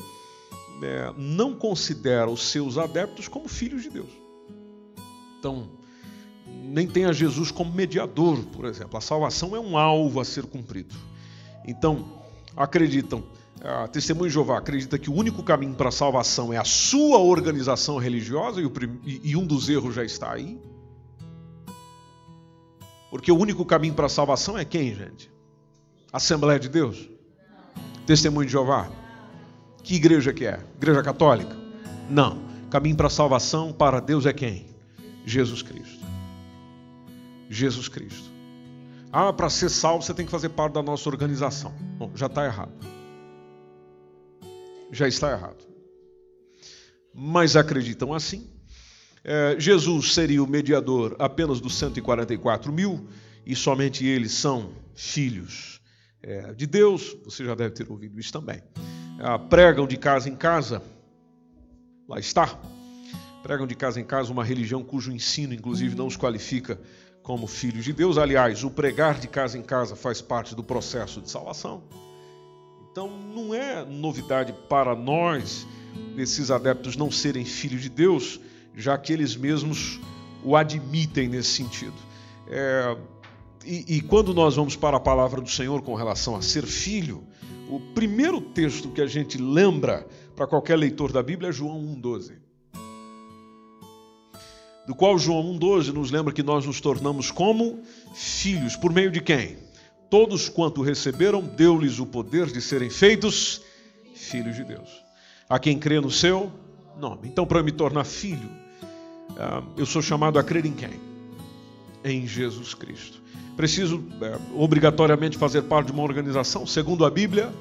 é, 0.81 1.13
não 1.17 1.53
considera 1.53 2.29
os 2.29 2.43
seus 2.43 2.77
adeptos 2.77 3.27
como 3.27 3.49
filhos 3.49 3.83
de 3.83 3.89
Deus. 3.89 4.11
Então, 5.37 5.78
nem 6.69 6.87
tem 6.87 7.05
a 7.05 7.11
Jesus 7.11 7.51
como 7.51 7.73
mediador, 7.73 8.37
por 8.45 8.65
exemplo. 8.65 8.97
A 8.97 9.01
salvação 9.01 9.55
é 9.55 9.59
um 9.59 9.77
alvo 9.77 10.19
a 10.19 10.25
ser 10.25 10.45
cumprido. 10.45 10.95
Então, 11.65 12.05
acreditam, 12.55 13.23
a 13.61 13.87
Testemunha 13.87 14.29
de 14.29 14.33
Jeová 14.33 14.57
acredita 14.57 14.97
que 14.97 15.09
o 15.09 15.13
único 15.13 15.43
caminho 15.43 15.73
para 15.73 15.89
a 15.89 15.91
salvação 15.91 16.53
é 16.53 16.57
a 16.57 16.63
sua 16.63 17.19
organização 17.19 17.97
religiosa, 17.97 18.61
e, 19.03 19.35
um 19.35 19.45
dos 19.45 19.67
erros 19.67 19.95
já 19.95 20.03
está 20.03 20.31
aí. 20.31 20.59
Porque 23.09 23.31
o 23.31 23.37
único 23.37 23.65
caminho 23.65 23.93
para 23.93 24.05
a 24.05 24.09
salvação 24.09 24.57
é 24.57 24.63
quem, 24.63 24.95
gente? 24.95 25.31
Assembleia 26.13 26.59
de 26.59 26.69
Deus? 26.69 27.09
Testemunho 28.05 28.45
de 28.45 28.51
Jeová? 28.51 28.89
Que 29.83 29.95
igreja 29.95 30.31
que 30.31 30.45
é? 30.45 30.59
Igreja 30.77 31.01
católica? 31.01 31.55
Não. 32.09 32.39
Caminho 32.69 32.95
para 32.95 33.07
a 33.07 33.09
salvação 33.09 33.73
para 33.73 33.99
Deus 33.99 34.25
é 34.25 34.33
quem? 34.33 34.67
Jesus 35.25 35.61
Cristo. 35.61 35.98
Jesus 37.49 37.87
Cristo. 37.87 38.29
Ah, 39.11 39.33
para 39.33 39.49
ser 39.49 39.69
salvo 39.69 40.03
você 40.03 40.13
tem 40.13 40.25
que 40.25 40.31
fazer 40.31 40.49
parte 40.49 40.73
da 40.73 40.83
nossa 40.83 41.09
organização. 41.09 41.73
Bom, 41.97 42.11
já 42.15 42.27
está 42.27 42.45
errado. 42.45 42.71
Já 44.91 45.07
está 45.07 45.31
errado. 45.31 45.67
Mas 47.13 47.55
acreditam 47.55 48.13
assim. 48.13 48.47
É, 49.23 49.55
Jesus 49.59 50.13
seria 50.13 50.43
o 50.43 50.47
mediador 50.47 51.15
apenas 51.19 51.59
dos 51.59 51.77
144 51.77 52.71
mil 52.71 53.07
e 53.45 53.55
somente 53.55 54.05
eles 54.05 54.31
são 54.31 54.71
filhos 54.93 55.81
é, 56.21 56.53
de 56.53 56.67
Deus. 56.67 57.17
Você 57.25 57.43
já 57.43 57.55
deve 57.55 57.71
ter 57.71 57.89
ouvido 57.91 58.19
isso 58.19 58.31
também. 58.31 58.61
Ah, 59.19 59.39
pregam 59.39 59.87
de 59.87 59.97
casa 59.97 60.29
em 60.29 60.35
casa. 60.35 60.83
Lá 62.07 62.19
está. 62.19 62.59
Pregam 63.41 63.65
de 63.65 63.75
casa 63.75 63.99
em 63.99 64.05
casa 64.05 64.31
uma 64.31 64.43
religião 64.43 64.83
cujo 64.83 65.11
ensino, 65.11 65.53
inclusive, 65.53 65.95
não 65.95 66.07
os 66.07 66.15
qualifica 66.15 66.79
como 67.29 67.45
filhos 67.45 67.85
de 67.85 67.93
Deus. 67.93 68.17
Aliás, 68.17 68.63
o 68.63 68.71
pregar 68.71 69.19
de 69.19 69.27
casa 69.27 69.55
em 69.55 69.61
casa 69.61 69.95
faz 69.95 70.19
parte 70.19 70.55
do 70.55 70.63
processo 70.63 71.21
de 71.21 71.29
salvação. 71.29 71.83
Então, 72.91 73.07
não 73.07 73.53
é 73.53 73.85
novidade 73.85 74.51
para 74.67 74.95
nós, 74.95 75.67
esses 76.17 76.49
adeptos, 76.49 76.97
não 76.97 77.11
serem 77.11 77.45
filhos 77.45 77.83
de 77.83 77.89
Deus, 77.89 78.39
já 78.75 78.97
que 78.97 79.13
eles 79.13 79.35
mesmos 79.35 79.99
o 80.43 80.55
admitem 80.55 81.29
nesse 81.29 81.49
sentido. 81.49 81.93
É, 82.47 82.97
e, 83.63 83.97
e 83.97 84.01
quando 84.01 84.33
nós 84.33 84.55
vamos 84.55 84.75
para 84.75 84.97
a 84.97 84.99
palavra 84.99 85.39
do 85.39 85.49
Senhor 85.51 85.83
com 85.83 85.93
relação 85.93 86.35
a 86.35 86.41
ser 86.41 86.65
filho, 86.65 87.23
o 87.69 87.79
primeiro 87.93 88.41
texto 88.41 88.89
que 88.89 89.01
a 89.01 89.07
gente 89.07 89.37
lembra 89.37 90.03
para 90.35 90.47
qualquer 90.47 90.77
leitor 90.77 91.11
da 91.11 91.21
Bíblia 91.21 91.49
é 91.49 91.51
João 91.51 91.79
1,12 91.95 92.48
do 94.89 94.95
qual 94.95 95.19
João 95.19 95.43
1,12 95.53 95.93
nos 95.93 96.09
lembra 96.09 96.33
que 96.33 96.41
nós 96.41 96.65
nos 96.65 96.81
tornamos 96.81 97.29
como 97.29 97.83
filhos, 98.15 98.75
por 98.75 98.91
meio 98.91 99.11
de 99.11 99.21
quem? 99.21 99.55
Todos 100.09 100.49
quanto 100.49 100.81
receberam, 100.81 101.43
deu-lhes 101.43 101.99
o 101.99 102.07
poder 102.07 102.47
de 102.47 102.59
serem 102.59 102.89
feitos 102.89 103.61
filhos 104.15 104.55
de 104.55 104.63
Deus. 104.63 104.89
A 105.47 105.59
quem 105.59 105.77
crê 105.77 106.01
no 106.01 106.09
seu 106.09 106.51
nome. 106.97 107.27
Então, 107.27 107.45
para 107.45 107.61
me 107.61 107.71
tornar 107.71 108.03
filho, 108.03 108.49
ah, 109.37 109.61
eu 109.77 109.85
sou 109.85 110.01
chamado 110.01 110.39
a 110.39 110.43
crer 110.43 110.65
em 110.65 110.73
quem? 110.73 110.99
Em 112.03 112.25
Jesus 112.25 112.73
Cristo. 112.73 113.21
Preciso 113.55 114.03
é, 114.23 114.39
obrigatoriamente 114.55 115.37
fazer 115.37 115.61
parte 115.61 115.87
de 115.87 115.91
uma 115.91 116.01
organização, 116.01 116.65
segundo 116.65 117.05
a 117.05 117.11
Bíblia? 117.11 117.53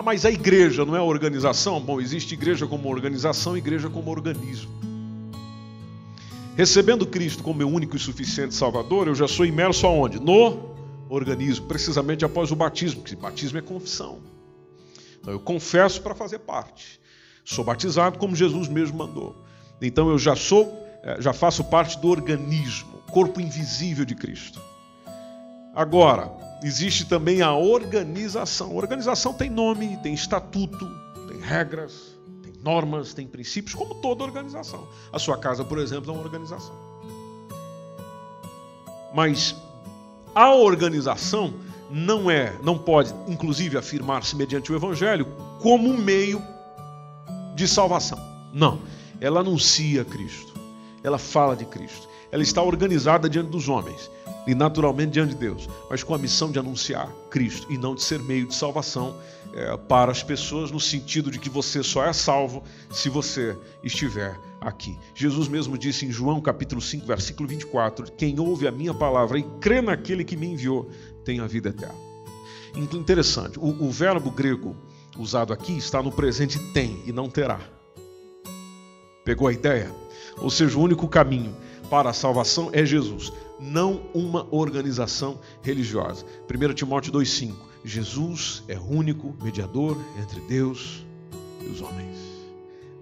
Ah, 0.00 0.02
mas 0.02 0.24
a 0.24 0.30
igreja 0.30 0.82
não 0.82 0.96
é 0.96 1.00
organização? 1.02 1.78
Bom, 1.78 2.00
existe 2.00 2.32
igreja 2.32 2.66
como 2.66 2.88
organização, 2.88 3.54
igreja 3.54 3.90
como 3.90 4.10
organismo. 4.10 4.72
Recebendo 6.56 7.06
Cristo 7.06 7.42
como 7.42 7.58
meu 7.58 7.68
único 7.68 7.94
e 7.96 7.98
suficiente 7.98 8.54
Salvador, 8.54 9.08
eu 9.08 9.14
já 9.14 9.28
sou 9.28 9.44
imerso 9.44 9.86
aonde? 9.86 10.18
No 10.18 10.70
organismo, 11.10 11.66
precisamente 11.66 12.24
após 12.24 12.50
o 12.50 12.56
batismo, 12.56 13.02
porque 13.02 13.14
batismo 13.14 13.58
é 13.58 13.60
confissão. 13.60 14.20
Então 15.20 15.34
eu 15.34 15.38
confesso 15.38 16.00
para 16.00 16.14
fazer 16.14 16.38
parte. 16.38 16.98
Sou 17.44 17.62
batizado 17.62 18.18
como 18.18 18.34
Jesus 18.34 18.68
mesmo 18.68 18.96
mandou. 18.96 19.36
Então 19.82 20.08
eu 20.08 20.18
já 20.18 20.34
sou, 20.34 20.82
eh, 21.02 21.20
já 21.20 21.34
faço 21.34 21.62
parte 21.64 21.98
do 21.98 22.08
organismo, 22.08 23.02
corpo 23.12 23.38
invisível 23.38 24.06
de 24.06 24.14
Cristo. 24.14 24.62
Agora, 25.74 26.39
existe 26.62 27.06
também 27.06 27.42
a 27.42 27.54
organização. 27.54 28.70
A 28.70 28.74
organização 28.74 29.32
tem 29.32 29.50
nome, 29.50 29.96
tem 30.02 30.14
estatuto, 30.14 30.88
tem 31.28 31.40
regras, 31.40 32.18
tem 32.42 32.52
normas, 32.62 33.14
tem 33.14 33.26
princípios, 33.26 33.74
como 33.74 33.94
toda 33.96 34.24
organização. 34.24 34.86
A 35.12 35.18
sua 35.18 35.38
casa, 35.38 35.64
por 35.64 35.78
exemplo, 35.78 36.10
é 36.10 36.14
uma 36.14 36.22
organização. 36.22 36.74
Mas 39.14 39.56
a 40.34 40.54
organização 40.54 41.52
não 41.90 42.30
é, 42.30 42.54
não 42.62 42.78
pode, 42.78 43.12
inclusive, 43.26 43.76
afirmar-se 43.76 44.36
mediante 44.36 44.70
o 44.70 44.76
evangelho 44.76 45.26
como 45.60 45.88
um 45.88 45.96
meio 45.96 46.40
de 47.54 47.66
salvação. 47.66 48.18
Não, 48.52 48.80
ela 49.20 49.40
anuncia 49.40 50.04
Cristo. 50.04 50.54
Ela 51.02 51.18
fala 51.18 51.56
de 51.56 51.64
Cristo. 51.64 52.08
Ela 52.30 52.42
está 52.42 52.62
organizada 52.62 53.28
diante 53.28 53.50
dos 53.50 53.68
homens 53.68 54.10
e 54.50 54.54
naturalmente 54.54 55.12
diante 55.12 55.30
de 55.30 55.36
Deus, 55.36 55.68
mas 55.88 56.02
com 56.02 56.12
a 56.12 56.18
missão 56.18 56.50
de 56.50 56.58
anunciar 56.58 57.08
Cristo 57.30 57.68
e 57.70 57.78
não 57.78 57.94
de 57.94 58.02
ser 58.02 58.18
meio 58.18 58.48
de 58.48 58.54
salvação 58.56 59.16
é, 59.54 59.76
para 59.76 60.10
as 60.10 60.24
pessoas, 60.24 60.72
no 60.72 60.80
sentido 60.80 61.30
de 61.30 61.38
que 61.38 61.48
você 61.48 61.84
só 61.84 62.04
é 62.04 62.12
salvo 62.12 62.64
se 62.90 63.08
você 63.08 63.56
estiver 63.84 64.36
aqui. 64.60 64.98
Jesus 65.14 65.46
mesmo 65.46 65.78
disse 65.78 66.04
em 66.04 66.10
João 66.10 66.40
capítulo 66.40 66.80
5, 66.80 67.06
versículo 67.06 67.48
24: 67.48 68.10
Quem 68.10 68.40
ouve 68.40 68.66
a 68.66 68.72
minha 68.72 68.92
palavra 68.92 69.38
e 69.38 69.44
crê 69.60 69.80
naquele 69.80 70.24
que 70.24 70.36
me 70.36 70.48
enviou 70.48 70.90
tem 71.24 71.38
a 71.38 71.46
vida 71.46 71.68
eterna. 71.68 71.94
Interessante, 72.74 73.56
o, 73.56 73.84
o 73.84 73.88
verbo 73.88 74.32
grego 74.32 74.74
usado 75.16 75.52
aqui 75.52 75.78
está 75.78 76.02
no 76.02 76.10
presente 76.10 76.58
tem 76.72 77.00
e 77.06 77.12
não 77.12 77.30
terá. 77.30 77.60
Pegou 79.24 79.46
a 79.46 79.52
ideia? 79.52 79.94
Ou 80.38 80.50
seja, 80.50 80.76
o 80.76 80.82
único 80.82 81.06
caminho 81.06 81.54
para 81.88 82.10
a 82.10 82.12
salvação 82.12 82.70
é 82.72 82.84
Jesus 82.84 83.32
não 83.60 84.02
uma 84.14 84.46
organização 84.50 85.38
religiosa. 85.62 86.24
1 86.48 86.74
Timóteo 86.74 87.12
2,5: 87.12 87.54
Jesus 87.84 88.62
é 88.66 88.78
único 88.78 89.36
mediador 89.42 89.96
entre 90.18 90.40
Deus 90.42 91.04
e 91.60 91.66
os 91.66 91.82
homens. 91.82 92.16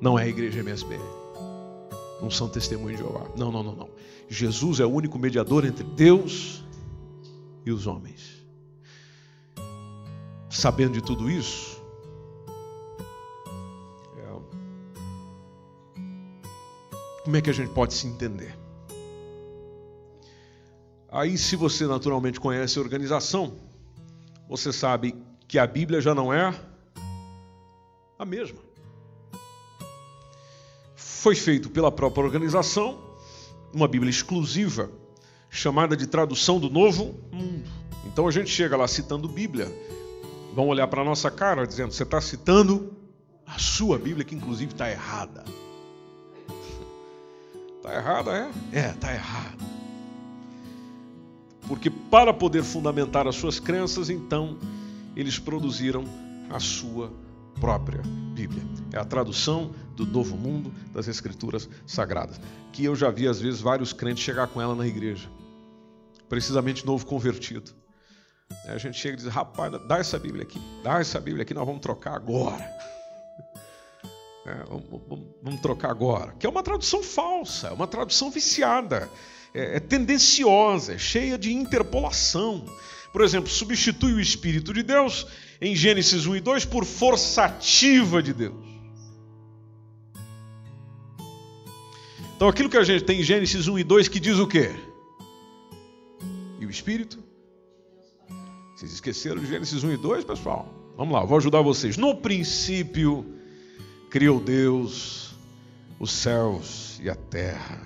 Não 0.01 0.19
é 0.19 0.25
a 0.25 0.29
igreja 0.29 0.61
MSB. 0.61 0.99
não 2.21 2.31
são 2.31 2.49
testemunhos 2.49 2.99
de 2.99 3.05
Jeová. 3.05 3.27
Não, 3.37 3.53
não, 3.53 3.63
não, 3.63 3.75
não. 3.75 3.89
Jesus 4.29 4.81
é 4.81 4.85
o 4.85 4.91
único 4.91 5.19
mediador 5.19 5.65
entre 5.65 5.85
Deus 5.85 6.65
e 7.65 7.71
os 7.71 7.87
homens. 7.87 8.45
Sabendo 10.51 10.95
de 10.95 11.03
tudo 11.03 11.31
isso, 11.31 11.81
é... 14.17 14.41
como 17.25 17.37
é 17.37 17.41
que 17.41 17.51
a 17.51 17.53
gente 17.53 17.71
pode 17.73 17.95
se 17.95 18.07
entender? 18.07 18.57
Aí, 21.11 21.39
se 21.39 21.57
você 21.57 21.87
naturalmente 21.87 22.39
conhece 22.39 22.79
a 22.79 22.83
organização, 22.83 23.57
você 24.49 24.73
sabe 24.73 25.15
que 25.47 25.59
a 25.59 25.67
Bíblia 25.67 26.01
já 26.01 26.15
não 26.15 26.33
é 26.33 26.55
a 28.19 28.25
mesma. 28.25 28.59
Foi 30.95 31.35
feito 31.35 31.71
pela 31.71 31.91
própria 31.91 32.25
organização 32.25 33.09
uma 33.73 33.89
Bíblia 33.89 34.11
exclusiva, 34.11 34.91
chamada 35.51 35.97
de 35.97 36.07
tradução 36.07 36.59
do 36.59 36.71
Novo 36.71 37.15
Mundo. 37.33 37.69
Então 38.07 38.27
a 38.27 38.31
gente 38.31 38.51
chega 38.51 38.77
lá 38.77 38.89
citando 38.89 39.29
Bíblia, 39.29 39.71
vão 40.55 40.69
olhar 40.69 40.87
para 40.89 41.03
a 41.03 41.05
nossa 41.05 41.31
cara 41.31 41.67
dizendo: 41.67 41.93
você 41.93 42.03
está 42.03 42.21
citando 42.21 42.93
a 43.47 43.59
sua 43.59 43.99
Bíblia, 43.99 44.25
que 44.25 44.35
inclusive 44.35 44.73
está 44.73 44.91
errada. 44.91 45.45
Está 47.77 47.95
errada, 47.97 48.31
é? 48.73 48.79
É, 48.79 48.91
está 48.91 49.13
errada. 49.13 49.78
Porque 51.69 51.91
para 51.91 52.33
poder 52.33 52.65
fundamentar 52.65 53.29
as 53.29 53.37
suas 53.37 53.61
crenças, 53.61 54.09
então, 54.09 54.57
eles 55.15 55.39
produziram 55.39 56.05
a 56.51 56.59
sua 56.59 57.13
própria 57.61 58.01
Bíblia. 58.35 58.63
É 58.93 58.99
a 58.99 59.05
tradução 59.05 59.73
do 59.95 60.07
Novo 60.07 60.37
Mundo 60.37 60.73
das 60.93 61.09
Escrituras 61.09 61.69
Sagradas, 61.87 62.41
que 62.73 62.85
eu 62.85 62.97
já 62.97 63.11
vi 63.11 63.29
às 63.29 63.41
vezes 63.41 63.61
vários 63.61 63.93
crentes 63.93 64.25
chegar 64.25 64.47
com 64.47 64.63
ela 64.63 64.75
na 64.75 64.87
igreja, 64.87 65.29
precisamente 66.29 66.87
novo 66.87 67.05
convertido. 67.05 67.73
A 68.67 68.79
gente 68.79 68.99
chega 68.99 69.15
e 69.15 69.17
diz: 69.19 69.27
rapaz, 69.27 69.71
dá 69.87 69.99
essa 69.99 70.19
Bíblia 70.19 70.45
aqui, 70.45 70.61
dá 70.83 71.01
essa 71.01 71.21
Bíblia 71.21 71.43
aqui, 71.43 71.53
nós 71.53 71.67
vamos 71.67 71.83
trocar 71.83 72.15
agora. 72.15 72.65
É, 74.49 74.65
vamos, 74.67 74.85
vamos, 75.43 75.61
trocar 75.61 75.91
agora. 75.91 76.35
Que 76.39 76.47
é 76.47 76.49
uma 76.49 76.63
tradução 76.63 77.03
falsa, 77.03 77.69
é 77.69 77.73
uma 77.73 77.87
tradução 77.87 78.31
viciada 78.31 79.11
é, 79.53 79.77
é 79.77 79.81
tendenciosa, 79.81 80.95
é 80.95 80.99
cheia 80.99 81.37
de 81.37 81.53
interpolação. 81.53 82.65
Por 83.13 83.23
exemplo, 83.23 83.51
substitui 83.51 84.15
o 84.15 84.21
Espírito 84.21 84.73
de 84.73 84.83
Deus 84.83 85.27
em 85.61 85.75
Gênesis 85.75 86.27
1 86.27 86.37
e 86.37 86.41
2 86.41 86.65
por 86.65 86.85
força 86.85 87.45
ativa 87.45 88.23
de 88.23 88.33
Deus. 88.33 88.69
Então 92.37 92.49
aquilo 92.49 92.71
que 92.71 92.77
a 92.77 92.85
gente 92.85 93.05
tem 93.05 93.21
em 93.21 93.25
Gênesis 93.25 93.67
1 93.69 93.81
e 93.81 93.85
2 93.85 94.09
que 94.09 94.21
diz 94.21 94.39
o 94.39 94.47
quê? 94.47 94.71
E 96.61 96.65
o 96.65 96.71
Espírito? 96.71 97.19
Vocês 98.77 98.93
esqueceram 98.93 99.41
de 99.41 99.47
Gênesis 99.47 99.83
1 99.83 99.93
e 99.93 99.97
2, 99.97 100.25
pessoal? 100.25 100.73
Vamos 100.97 101.13
lá, 101.13 101.25
vou 101.25 101.37
ajudar 101.37 101.61
vocês. 101.61 101.97
No 101.97 102.15
princípio 102.17 103.38
criou 104.11 104.41
Deus 104.41 105.35
os 105.99 106.13
céus 106.13 106.99
e 107.03 107.11
a 107.11 107.15
terra. 107.15 107.81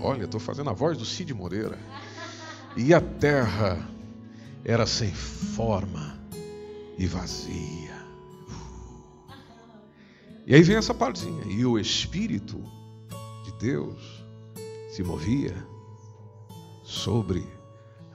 Olha, 0.00 0.24
estou 0.24 0.40
fazendo 0.40 0.70
a 0.70 0.72
voz 0.72 0.96
do 0.96 1.04
Cid 1.04 1.32
Moreira. 1.34 1.78
E 2.76 2.94
a 2.94 3.00
terra 3.00 3.78
era 4.64 4.86
sem 4.86 5.12
forma 5.12 6.18
e 6.98 7.06
vazia. 7.06 7.90
E 10.46 10.54
aí 10.54 10.62
vem 10.62 10.76
essa 10.76 10.94
partezinha. 10.94 11.44
E 11.46 11.64
o 11.64 11.78
Espírito 11.78 12.62
de 13.44 13.52
Deus 13.52 14.24
se 14.90 15.02
movia 15.02 15.54
sobre 16.82 17.46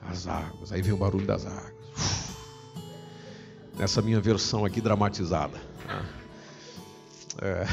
as 0.02 0.26
águas. 0.26 0.72
Aí 0.72 0.82
vem 0.82 0.92
o 0.92 0.98
barulho 0.98 1.26
das 1.26 1.46
águas. 1.46 1.74
Nessa 3.78 4.00
minha 4.02 4.20
versão 4.20 4.64
aqui 4.64 4.80
dramatizada. 4.80 5.58
Né? 5.86 6.25
É. 7.40 7.66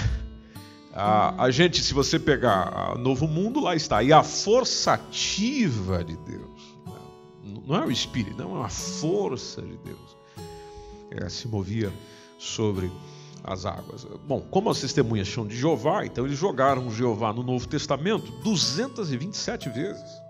A, 0.93 1.45
a 1.45 1.51
gente, 1.51 1.81
se 1.81 1.91
você 1.93 2.19
pegar 2.19 2.95
Novo 2.99 3.27
Mundo, 3.27 3.59
lá 3.59 3.75
está. 3.75 4.03
E 4.03 4.13
a 4.13 4.21
força 4.21 4.93
ativa 4.93 6.03
de 6.03 6.15
Deus. 6.17 6.61
Né? 6.85 7.61
Não 7.65 7.75
é 7.75 7.85
o 7.85 7.91
Espírito, 7.91 8.37
não, 8.37 8.61
é 8.61 8.65
a 8.65 8.69
força 8.69 9.61
de 9.61 9.75
Deus. 9.77 10.17
É, 11.09 11.27
se 11.29 11.47
movia 11.47 11.91
sobre 12.37 12.91
as 13.43 13.65
águas. 13.65 14.05
Bom, 14.27 14.41
como 14.41 14.69
as 14.69 14.79
testemunhas 14.79 15.27
são 15.27 15.47
de 15.47 15.57
Jeová, 15.57 16.05
então 16.05 16.25
eles 16.25 16.37
jogaram 16.37 16.91
Jeová 16.91 17.33
no 17.33 17.41
Novo 17.41 17.67
Testamento 17.67 18.31
227 18.43 19.69
vezes. 19.69 20.23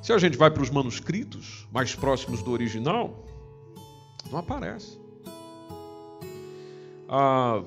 Se 0.00 0.12
a 0.12 0.18
gente 0.18 0.36
vai 0.36 0.50
para 0.50 0.62
os 0.62 0.70
manuscritos 0.70 1.66
mais 1.72 1.94
próximos 1.94 2.42
do 2.42 2.52
original, 2.52 3.26
não 4.30 4.38
aparece. 4.38 4.99
Ah, 7.12 7.64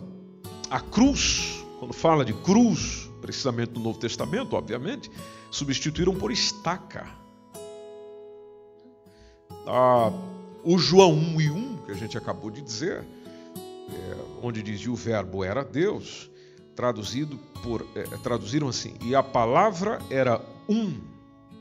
a 0.70 0.80
cruz, 0.80 1.66
quando 1.78 1.94
fala 1.94 2.24
de 2.24 2.32
cruz, 2.32 3.12
precisamente 3.20 3.74
no 3.74 3.82
Novo 3.82 4.00
Testamento, 4.00 4.56
obviamente, 4.56 5.12
substituíram 5.52 6.16
por 6.16 6.32
estaca. 6.32 7.06
O 10.64 10.78
João 10.78 11.12
1 11.12 11.41
e 11.41 11.50
1, 11.50 11.78
que 11.86 11.91
a 11.91 11.96
gente 11.96 12.18
acabou 12.18 12.50
de 12.50 12.62
dizer, 12.62 13.04
é, 13.04 14.16
onde 14.41 14.64
dizia 14.64 14.89
o 14.89 14.96
verbo 14.96 15.44
era 15.44 15.62
Deus, 15.62 16.32
traduzido 16.74 17.38
por, 17.62 17.86
é, 17.96 18.04
traduziram 18.24 18.70
assim, 18.70 18.96
e 19.02 19.14
a 19.14 19.22
palavra 19.22 20.00
era 20.10 20.41
um 20.70 21.02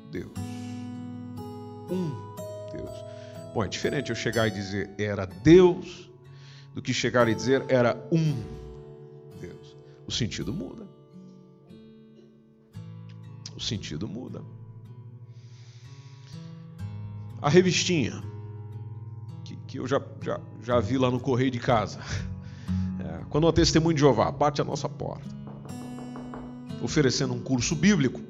Deus. 0.09 0.31
Um 1.91 2.11
Deus. 2.71 2.91
Bom, 3.53 3.65
é 3.65 3.69
diferente 3.69 4.11
eu 4.11 4.17
chegar 4.17 4.47
e 4.47 4.53
dizer 4.53 4.91
era 4.97 5.27
Deus 5.27 6.12
do 6.75 6.83
que 6.83 6.93
chegar 6.95 7.29
e 7.29 7.35
dizer 7.35 7.65
era 7.69 7.97
um 8.11 8.63
o 10.07 10.15
sentido 10.15 10.53
muda. 10.53 10.87
O 13.57 13.61
sentido 13.61 14.07
muda. 14.07 14.43
A 17.41 17.49
revistinha, 17.49 18.23
que, 19.45 19.57
que 19.67 19.79
eu 19.79 19.87
já, 19.87 20.01
já, 20.21 20.39
já 20.63 20.81
vi 20.81 20.99
lá 20.99 21.11
no 21.11 21.19
correio 21.19 21.51
de 21.51 21.59
casa. 21.59 22.01
É, 23.01 23.25
quando 23.31 23.45
uma 23.45 23.53
testemunha 23.53 23.95
de 23.95 24.01
Jeová 24.01 24.31
bate 24.31 24.61
a 24.61 24.65
nossa 24.65 24.89
porta, 24.89 25.29
oferecendo 26.81 27.35
um 27.35 27.41
curso 27.41 27.75
bíblico, 27.75 28.21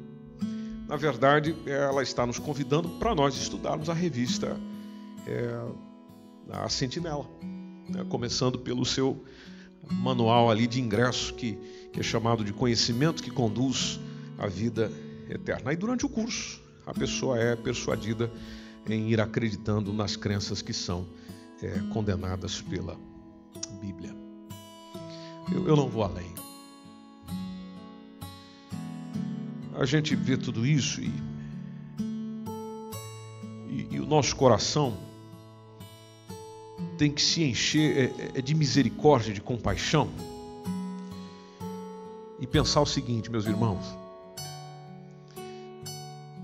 na 0.89 0.97
verdade, 0.97 1.55
ela 1.67 2.03
está 2.03 2.25
nos 2.25 2.39
convidando 2.39 2.89
para 2.89 3.15
nós 3.15 3.35
estudarmos 3.35 3.91
a 3.91 3.93
revista 3.93 4.59
é, 5.27 5.61
A 6.53 6.71
Sentinela, 6.71 7.29
né, 7.93 8.05
começando 8.09 8.59
pelo 8.59 8.85
seu 8.85 9.23
manual 9.91 10.51
ali 10.51 10.67
de 10.67 10.81
ingresso 10.81 11.35
que, 11.35 11.59
que 11.93 12.01
é 12.01 12.03
chamado 12.03 12.45
de 12.45 12.53
conhecimento 12.53 13.23
que 13.23 13.31
conduz 13.31 14.01
à 14.39 14.47
vida 14.47 14.91
eterna. 15.29 15.71
Aí 15.71 15.77
durante 15.77 16.07
o 16.07 16.09
curso 16.09 16.61
a 16.87 16.93
pessoa 16.93 17.39
é 17.39 17.55
persuadida 17.55 18.31
em 18.89 19.11
ir 19.11 19.21
acreditando 19.21 19.93
nas 19.93 20.17
crenças 20.17 20.63
que 20.63 20.73
são 20.73 21.07
é, 21.63 21.79
condenadas 21.93 22.61
pela 22.61 22.99
Bíblia. 23.81 24.15
Eu, 25.53 25.69
eu 25.69 25.77
não 25.77 25.89
vou 25.89 26.03
além. 26.03 26.33
A 29.75 29.85
gente 29.85 30.15
vê 30.17 30.37
tudo 30.37 30.67
isso 30.67 31.01
e, 31.01 31.13
e, 33.69 33.89
e 33.93 34.01
o 34.01 34.07
nosso 34.07 34.35
coração 34.37 35.12
tem 36.99 37.11
que 37.11 37.23
se 37.23 37.43
encher 37.43 37.97
é, 37.97 38.03
é, 38.03 38.39
é 38.39 38.43
de 38.43 38.55
misericórdia, 38.55 39.33
de 39.33 39.41
compaixão. 39.41 40.09
E 42.39 42.47
pensar 42.47 42.81
o 42.81 42.87
seguinte, 42.87 43.31
meus 43.31 43.47
irmãos: 43.47 43.85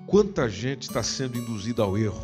quanta 0.06 0.48
gente 0.48 0.82
está 0.82 1.02
sendo 1.02 1.38
induzida 1.38 1.82
ao 1.82 1.98
erro, 1.98 2.22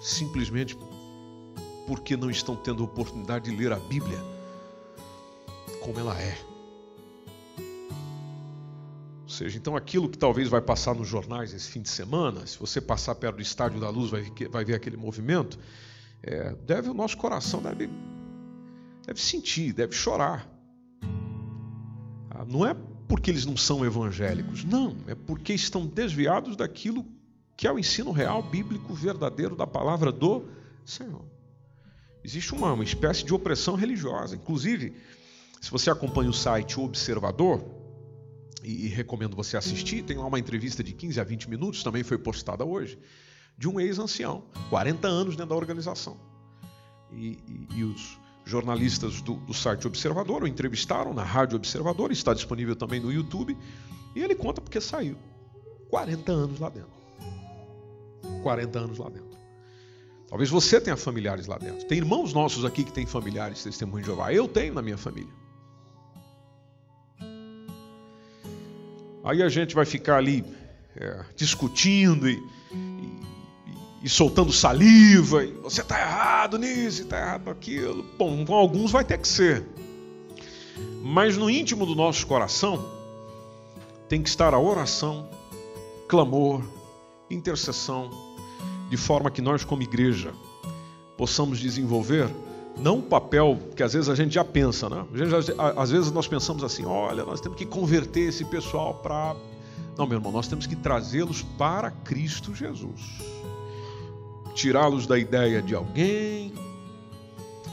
simplesmente 0.00 0.76
porque 1.86 2.16
não 2.16 2.30
estão 2.30 2.56
tendo 2.56 2.84
oportunidade 2.84 3.50
de 3.50 3.56
ler 3.56 3.72
a 3.72 3.78
Bíblia 3.78 4.18
como 5.80 5.98
ela 6.00 6.18
é 6.18 6.53
seja, 9.34 9.58
então 9.58 9.76
aquilo 9.76 10.08
que 10.08 10.16
talvez 10.16 10.48
vai 10.48 10.60
passar 10.60 10.94
nos 10.94 11.08
jornais 11.08 11.52
esse 11.52 11.68
fim 11.68 11.82
de 11.82 11.88
semana, 11.88 12.46
se 12.46 12.58
você 12.58 12.80
passar 12.80 13.14
perto 13.16 13.36
do 13.36 13.42
Estádio 13.42 13.80
da 13.80 13.90
Luz, 13.90 14.10
vai, 14.10 14.24
vai 14.50 14.64
ver 14.64 14.74
aquele 14.74 14.96
movimento, 14.96 15.58
é, 16.22 16.54
deve 16.64 16.88
o 16.88 16.94
nosso 16.94 17.16
coração 17.16 17.60
deve, 17.60 17.90
deve 19.06 19.20
sentir, 19.20 19.72
deve 19.72 19.92
chorar. 19.92 20.48
Ah, 22.30 22.44
não 22.46 22.64
é 22.64 22.74
porque 23.08 23.30
eles 23.30 23.44
não 23.44 23.56
são 23.56 23.84
evangélicos, 23.84 24.64
não, 24.64 24.96
é 25.06 25.14
porque 25.14 25.52
estão 25.52 25.86
desviados 25.86 26.56
daquilo 26.56 27.04
que 27.56 27.66
é 27.66 27.72
o 27.72 27.78
ensino 27.78 28.10
real, 28.10 28.42
bíblico, 28.42 28.94
verdadeiro 28.94 29.54
da 29.54 29.66
palavra 29.66 30.10
do 30.10 30.44
Senhor. 30.84 31.24
Existe 32.24 32.54
uma, 32.54 32.72
uma 32.72 32.84
espécie 32.84 33.24
de 33.24 33.34
opressão 33.34 33.74
religiosa, 33.74 34.34
inclusive 34.34 34.96
Se 35.60 35.70
você 35.70 35.90
acompanha 35.90 36.30
o 36.30 36.34
site 36.34 36.78
Observador, 36.78 37.73
e, 38.64 38.88
recomendo 38.88 39.36
você 39.36 39.56
assistir, 39.56 40.02
tem 40.02 40.16
lá 40.16 40.26
uma 40.26 40.38
entrevista 40.38 40.82
de 40.82 40.92
15 40.92 41.20
a 41.20 41.24
20 41.24 41.50
minutos, 41.50 41.82
também 41.82 42.02
foi 42.02 42.16
postada 42.16 42.64
hoje, 42.64 42.98
de 43.58 43.68
um 43.68 43.78
ex-ancião, 43.78 44.44
40 44.70 45.06
anos 45.06 45.36
dentro 45.36 45.50
da 45.50 45.56
organização. 45.56 46.16
E, 47.12 47.38
e, 47.46 47.68
e 47.76 47.84
os 47.84 48.18
jornalistas 48.44 49.20
do, 49.20 49.34
do, 49.34 49.54
site 49.54 49.86
Observador 49.86 50.42
o 50.42 50.46
entrevistaram 50.46 51.14
na 51.14 51.22
Rádio 51.22 51.56
Observador, 51.56 52.10
está 52.10 52.34
disponível 52.34 52.74
também 52.74 53.00
no 53.00 53.12
YouTube, 53.12 53.56
e 54.14 54.22
ele 54.22 54.34
conta 54.34 54.60
porque 54.60 54.80
saiu. 54.80 55.16
40 55.90 56.32
anos 56.32 56.58
lá 56.58 56.70
dentro. 56.70 56.90
40 58.42 58.78
anos 58.78 58.98
lá 58.98 59.08
dentro. 59.08 59.34
Talvez 60.28 60.50
você 60.50 60.80
tenha 60.80 60.96
familiares 60.96 61.46
lá 61.46 61.58
dentro. 61.58 61.86
Tem 61.86 61.98
irmãos 61.98 62.32
nossos 62.32 62.64
aqui 62.64 62.82
que 62.82 62.92
têm 62.92 63.06
familiares 63.06 63.62
testemunhos 63.62 64.06
de 64.06 64.06
Jeová. 64.06 64.32
Eu 64.32 64.48
tenho 64.48 64.74
na 64.74 64.82
minha 64.82 64.98
família. 64.98 65.43
Aí 69.24 69.42
a 69.42 69.48
gente 69.48 69.74
vai 69.74 69.86
ficar 69.86 70.18
ali 70.18 70.44
é, 70.94 71.24
discutindo 71.34 72.28
e, 72.28 72.34
e, 72.70 74.04
e, 74.04 74.08
soltando 74.08 74.52
saliva. 74.52 75.42
E, 75.44 75.52
você 75.62 75.80
está 75.80 75.98
errado 75.98 76.58
nisso, 76.58 77.02
está 77.02 77.18
errado 77.18 77.46
naquilo. 77.46 78.04
Bom, 78.18 78.44
com 78.44 78.54
alguns 78.54 78.92
vai 78.92 79.02
ter 79.02 79.18
que 79.18 79.26
ser. 79.26 79.64
Mas 81.02 81.36
no 81.38 81.48
íntimo 81.48 81.86
do 81.86 81.94
nosso 81.94 82.26
coração 82.26 82.86
tem 84.08 84.22
que 84.22 84.28
estar 84.28 84.52
a 84.52 84.58
oração, 84.58 85.28
clamor, 86.06 86.62
intercessão, 87.30 88.10
de 88.90 88.96
forma 88.96 89.30
que 89.30 89.40
nós, 89.40 89.64
como 89.64 89.82
igreja, 89.82 90.32
possamos 91.16 91.58
desenvolver 91.58 92.28
não 92.76 92.98
o 92.98 93.02
papel 93.02 93.58
que 93.76 93.82
às 93.82 93.92
vezes 93.92 94.08
a 94.08 94.14
gente 94.14 94.34
já 94.34 94.44
pensa, 94.44 94.88
né? 94.88 95.04
Gente, 95.14 95.34
às 95.76 95.90
vezes 95.90 96.10
nós 96.10 96.26
pensamos 96.26 96.64
assim: 96.64 96.84
olha, 96.84 97.24
nós 97.24 97.40
temos 97.40 97.56
que 97.56 97.64
converter 97.66 98.28
esse 98.28 98.44
pessoal 98.44 98.94
para. 98.94 99.36
Não, 99.96 100.06
meu 100.06 100.18
irmão, 100.18 100.32
nós 100.32 100.48
temos 100.48 100.66
que 100.66 100.74
trazê-los 100.74 101.42
para 101.56 101.90
Cristo 101.90 102.54
Jesus. 102.54 103.22
Tirá-los 104.54 105.06
da 105.06 105.18
ideia 105.18 105.62
de 105.62 105.74
alguém, 105.74 106.52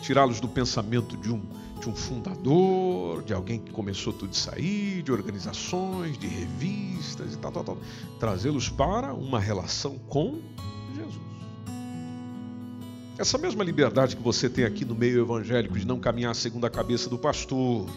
tirá-los 0.01 0.39
do 0.39 0.47
pensamento 0.47 1.17
de 1.17 1.31
um, 1.31 1.41
de 1.79 1.89
um 1.89 1.95
fundador, 1.95 3.23
de 3.23 3.33
alguém 3.33 3.59
que 3.59 3.71
começou 3.71 4.13
tudo 4.13 4.33
isso 4.33 4.49
aí, 4.53 5.01
de 5.03 5.11
organizações, 5.11 6.17
de 6.17 6.27
revistas 6.27 7.33
e 7.33 7.37
tal, 7.37 7.51
tal, 7.51 7.63
tal. 7.63 7.77
Trazê-los 8.19 8.69
para 8.69 9.13
uma 9.13 9.39
relação 9.39 9.97
com. 10.07 10.39
Essa 13.17 13.37
mesma 13.37 13.63
liberdade 13.63 14.15
que 14.15 14.21
você 14.23 14.49
tem 14.49 14.63
aqui 14.65 14.85
no 14.85 14.95
meio 14.95 15.21
evangélico 15.21 15.77
de 15.77 15.85
não 15.85 15.99
caminhar 15.99 16.33
segundo 16.33 16.65
a 16.65 16.69
cabeça 16.69 17.09
do 17.09 17.17
pastor, 17.17 17.87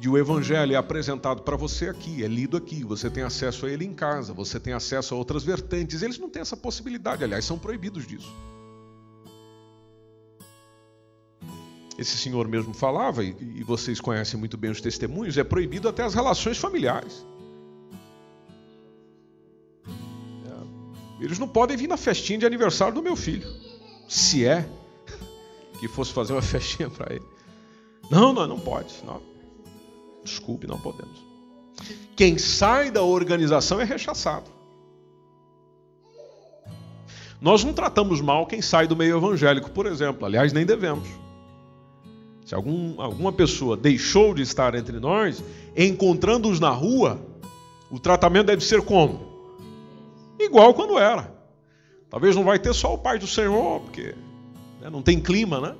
de 0.00 0.08
o 0.08 0.18
evangelho 0.18 0.74
é 0.74 0.76
apresentado 0.76 1.42
para 1.42 1.56
você 1.56 1.88
aqui, 1.88 2.24
é 2.24 2.26
lido 2.26 2.56
aqui, 2.56 2.82
você 2.82 3.08
tem 3.08 3.22
acesso 3.22 3.66
a 3.66 3.70
ele 3.70 3.84
em 3.84 3.94
casa, 3.94 4.32
você 4.32 4.58
tem 4.58 4.72
acesso 4.72 5.14
a 5.14 5.16
outras 5.16 5.44
vertentes. 5.44 6.02
Eles 6.02 6.18
não 6.18 6.28
têm 6.28 6.42
essa 6.42 6.56
possibilidade, 6.56 7.22
aliás, 7.22 7.44
são 7.44 7.56
proibidos 7.56 8.04
disso. 8.04 8.32
Esse 11.96 12.16
senhor 12.18 12.48
mesmo 12.48 12.74
falava, 12.74 13.22
e 13.22 13.62
vocês 13.62 14.00
conhecem 14.00 14.40
muito 14.40 14.56
bem 14.56 14.72
os 14.72 14.80
testemunhos, 14.80 15.38
é 15.38 15.44
proibido 15.44 15.88
até 15.88 16.02
as 16.02 16.14
relações 16.14 16.58
familiares. 16.58 17.24
É, 19.86 21.24
eles 21.24 21.38
não 21.38 21.46
podem 21.46 21.76
vir 21.76 21.86
na 21.86 21.96
festinha 21.96 22.40
de 22.40 22.46
aniversário 22.46 22.94
do 22.94 23.02
meu 23.02 23.14
filho 23.14 23.61
se 24.08 24.46
é 24.46 24.68
que 25.80 25.88
fosse 25.88 26.12
fazer 26.12 26.32
uma 26.32 26.42
festinha 26.42 26.88
para 26.88 27.14
ele. 27.14 27.24
Não, 28.10 28.32
não, 28.32 28.46
não 28.46 28.58
pode. 28.58 28.94
Não. 29.04 29.20
Desculpe, 30.24 30.66
não 30.66 30.78
podemos. 30.78 31.20
Quem 32.14 32.38
sai 32.38 32.90
da 32.90 33.02
organização 33.02 33.80
é 33.80 33.84
rechaçado. 33.84 34.50
Nós 37.40 37.64
não 37.64 37.72
tratamos 37.72 38.20
mal 38.20 38.46
quem 38.46 38.62
sai 38.62 38.86
do 38.86 38.94
meio 38.94 39.16
evangélico, 39.16 39.70
por 39.70 39.86
exemplo. 39.86 40.24
Aliás, 40.24 40.52
nem 40.52 40.64
devemos. 40.64 41.08
Se 42.44 42.54
algum, 42.54 43.00
alguma 43.00 43.32
pessoa 43.32 43.76
deixou 43.76 44.34
de 44.34 44.42
estar 44.42 44.74
entre 44.76 45.00
nós, 45.00 45.42
encontrando-os 45.76 46.60
na 46.60 46.70
rua, 46.70 47.20
o 47.90 47.98
tratamento 47.98 48.46
deve 48.46 48.62
ser 48.64 48.82
como? 48.82 49.20
Igual 50.38 50.74
quando 50.74 50.98
era. 50.98 51.32
Talvez 52.12 52.36
não 52.36 52.44
vai 52.44 52.58
ter 52.58 52.74
só 52.74 52.92
o 52.92 52.98
Pai 52.98 53.18
do 53.18 53.26
Senhor, 53.26 53.80
porque 53.80 54.14
né, 54.82 54.90
não 54.90 55.00
tem 55.00 55.18
clima, 55.18 55.58
né? 55.58 55.74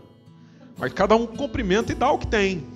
Mas 0.79 0.91
cada 0.95 1.15
um 1.15 1.27
cumprimenta 1.27 1.93
e 1.93 1.95
dá 1.95 2.11
o 2.11 2.19
que 2.19 2.27
tem. 2.27 2.67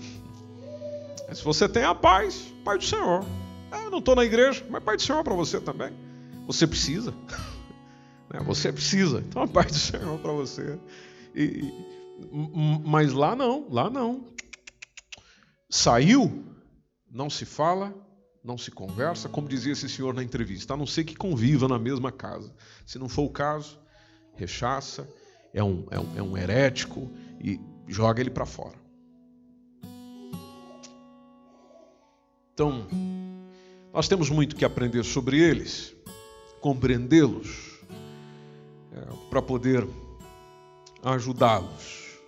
Se 1.32 1.42
você 1.42 1.66
tem 1.66 1.82
a 1.82 1.94
paz, 1.94 2.52
Pai 2.62 2.76
do 2.76 2.84
Senhor. 2.84 3.24
Ah, 3.72 3.84
eu 3.84 3.90
não 3.90 4.00
estou 4.00 4.14
na 4.14 4.26
igreja, 4.26 4.62
mas 4.68 4.84
Pai 4.84 4.96
do 4.96 5.02
Senhor 5.02 5.24
para 5.24 5.32
você 5.32 5.58
também. 5.58 5.90
Você 6.46 6.66
precisa. 6.66 7.14
Né, 8.28 8.40
você 8.44 8.72
precisa. 8.72 9.20
Então 9.20 9.40
a 9.44 9.46
paz 9.46 9.70
do 9.70 9.78
Senhor 9.78 10.18
para 10.18 10.32
você. 10.32 10.76
E, 11.32 11.72
mas 12.84 13.12
lá 13.12 13.36
não, 13.36 13.68
lá 13.70 13.88
não. 13.88 14.24
Saiu, 15.70 16.44
não 17.08 17.30
se 17.30 17.44
fala, 17.44 17.94
não 18.46 18.56
se 18.56 18.70
conversa, 18.70 19.28
como 19.28 19.48
dizia 19.48 19.72
esse 19.72 19.88
senhor 19.88 20.14
na 20.14 20.22
entrevista, 20.22 20.74
a 20.74 20.76
não 20.76 20.86
ser 20.86 21.02
que 21.02 21.16
conviva 21.16 21.66
na 21.66 21.78
mesma 21.78 22.12
casa. 22.12 22.54
Se 22.86 22.96
não 22.96 23.08
for 23.08 23.24
o 23.24 23.30
caso, 23.30 23.78
rechaça, 24.36 25.08
é 25.52 25.62
um, 25.64 25.84
é 25.90 25.98
um, 25.98 26.16
é 26.18 26.22
um 26.22 26.38
herético 26.38 27.10
e 27.40 27.60
joga 27.88 28.20
ele 28.20 28.30
para 28.30 28.46
fora. 28.46 28.76
Então, 32.54 32.86
nós 33.92 34.06
temos 34.06 34.30
muito 34.30 34.54
que 34.54 34.64
aprender 34.64 35.04
sobre 35.04 35.38
eles, 35.40 35.94
compreendê-los, 36.60 37.80
é, 38.92 39.28
para 39.28 39.42
poder 39.42 39.86
ajudá-los. 41.02 42.20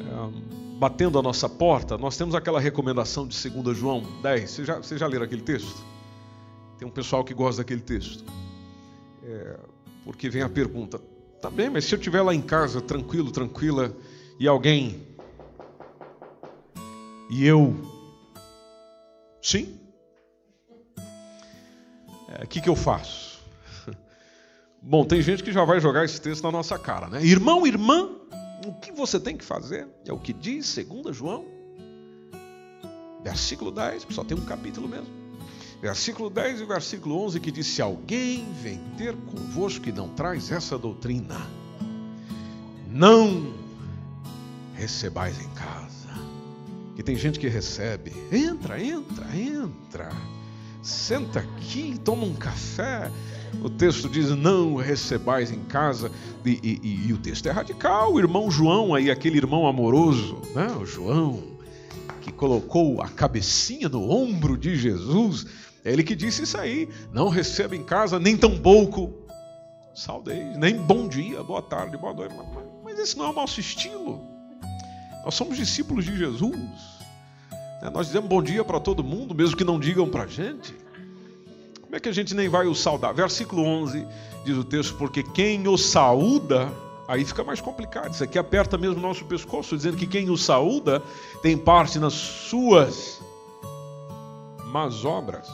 É, 0.00 0.67
batendo 0.78 1.18
a 1.18 1.22
nossa 1.22 1.48
porta, 1.48 1.98
nós 1.98 2.16
temos 2.16 2.36
aquela 2.36 2.60
recomendação 2.60 3.26
de 3.26 3.50
2 3.50 3.76
João 3.76 4.00
10. 4.22 4.48
Você 4.48 4.64
já, 4.64 4.76
você 4.76 4.96
já 4.96 5.08
leram 5.08 5.24
aquele 5.24 5.42
texto? 5.42 5.84
Tem 6.78 6.86
um 6.86 6.90
pessoal 6.90 7.24
que 7.24 7.34
gosta 7.34 7.62
daquele 7.62 7.80
texto. 7.80 8.24
É, 9.24 9.58
porque 10.04 10.30
vem 10.30 10.42
a 10.42 10.48
pergunta: 10.48 11.00
tá 11.42 11.50
bem, 11.50 11.68
mas 11.68 11.84
se 11.84 11.94
eu 11.94 11.98
estiver 11.98 12.22
lá 12.22 12.32
em 12.32 12.40
casa, 12.40 12.80
tranquilo, 12.80 13.32
tranquila, 13.32 13.92
e 14.38 14.46
alguém. 14.46 15.02
E 17.28 17.44
eu. 17.44 17.74
Sim? 19.42 19.80
O 20.96 22.42
é, 22.42 22.46
que, 22.46 22.60
que 22.60 22.68
eu 22.68 22.76
faço? 22.76 23.40
Bom, 24.80 25.04
tem 25.04 25.20
gente 25.22 25.42
que 25.42 25.50
já 25.50 25.64
vai 25.64 25.80
jogar 25.80 26.04
esse 26.04 26.20
texto 26.20 26.44
na 26.44 26.52
nossa 26.52 26.78
cara, 26.78 27.08
né? 27.08 27.24
Irmão, 27.24 27.66
irmã, 27.66 28.10
o 28.66 28.72
que 28.72 28.92
você 28.92 29.20
tem 29.20 29.36
que 29.36 29.44
fazer 29.44 29.88
é 30.06 30.12
o 30.12 30.18
que 30.18 30.32
diz 30.32 30.76
2 30.76 31.16
João, 31.16 31.44
versículo 33.22 33.70
10, 33.70 34.06
só 34.10 34.24
tem 34.24 34.36
um 34.36 34.44
capítulo 34.44 34.88
mesmo. 34.88 35.18
Versículo 35.80 36.28
10 36.28 36.62
e 36.62 36.64
versículo 36.64 37.24
11 37.24 37.38
que 37.38 37.52
diz: 37.52 37.66
Se 37.66 37.80
alguém 37.80 38.44
vem 38.60 38.80
ter 38.96 39.14
convosco 39.14 39.88
e 39.88 39.92
não 39.92 40.08
traz 40.08 40.50
essa 40.50 40.76
doutrina, 40.76 41.36
não 42.88 43.54
recebais 44.74 45.40
em 45.40 45.48
casa. 45.50 46.08
E 46.96 47.02
tem 47.02 47.16
gente 47.16 47.38
que 47.38 47.46
recebe, 47.46 48.12
entra, 48.32 48.82
entra, 48.82 49.24
entra, 49.36 50.10
senta 50.82 51.38
aqui, 51.38 51.96
toma 52.04 52.24
um 52.24 52.34
café, 52.34 53.08
o 53.62 53.68
texto 53.70 54.08
diz: 54.08 54.30
não 54.30 54.76
recebais 54.76 55.50
em 55.50 55.60
casa. 55.64 56.10
E, 56.44 56.58
e, 56.62 57.08
e, 57.08 57.12
o 57.12 57.18
texto 57.18 57.46
é 57.46 57.50
radical. 57.50 58.14
O 58.14 58.18
irmão 58.18 58.50
João, 58.50 58.94
aí, 58.94 59.10
aquele 59.10 59.36
irmão 59.36 59.66
amoroso, 59.66 60.40
né? 60.54 60.68
o 60.80 60.86
João, 60.86 61.42
que 62.22 62.32
colocou 62.32 63.02
a 63.02 63.08
cabecinha 63.08 63.88
no 63.88 64.10
ombro 64.10 64.56
de 64.56 64.76
Jesus, 64.76 65.46
é 65.84 65.92
ele 65.92 66.02
que 66.02 66.14
disse 66.14 66.42
isso 66.42 66.56
aí: 66.56 66.88
não 67.12 67.28
receba 67.28 67.76
em 67.76 67.82
casa 67.82 68.18
nem 68.18 68.36
tão 68.36 68.58
pouco 68.58 69.26
saudez, 69.98 70.56
nem 70.56 70.76
bom 70.76 71.08
dia, 71.08 71.42
boa 71.42 71.60
tarde, 71.60 71.96
boa 71.96 72.14
noite. 72.14 72.34
Mas, 72.54 72.64
mas 72.84 72.98
esse 73.00 73.18
não 73.18 73.26
é 73.26 73.30
o 73.30 73.32
nosso 73.32 73.58
estilo. 73.58 74.22
Nós 75.24 75.34
somos 75.34 75.56
discípulos 75.56 76.04
de 76.04 76.16
Jesus. 76.16 76.56
Né? 77.82 77.90
Nós 77.92 78.06
dizemos 78.06 78.28
bom 78.28 78.40
dia 78.40 78.64
para 78.64 78.78
todo 78.78 79.02
mundo, 79.02 79.34
mesmo 79.34 79.56
que 79.56 79.64
não 79.64 79.78
digam 79.78 80.08
para 80.08 80.22
a 80.22 80.26
gente. 80.26 80.74
Como 81.88 81.96
é 81.96 82.00
que 82.00 82.08
a 82.08 82.12
gente 82.12 82.34
nem 82.34 82.50
vai 82.50 82.66
o 82.66 82.74
saudar? 82.74 83.12
Versículo 83.14 83.64
11 83.64 84.06
diz 84.44 84.56
o 84.58 84.62
texto: 84.62 84.94
Porque 84.96 85.22
quem 85.22 85.66
o 85.66 85.78
saúda, 85.78 86.70
aí 87.08 87.24
fica 87.24 87.42
mais 87.42 87.62
complicado. 87.62 88.12
Isso 88.12 88.22
aqui 88.22 88.38
aperta 88.38 88.76
mesmo 88.76 88.98
o 88.98 89.00
nosso 89.00 89.24
pescoço, 89.24 89.74
dizendo 89.74 89.96
que 89.96 90.06
quem 90.06 90.28
o 90.28 90.36
saúda 90.36 91.02
tem 91.40 91.56
parte 91.56 91.98
nas 91.98 92.12
suas 92.12 93.22
más 94.66 95.02
obras. 95.06 95.48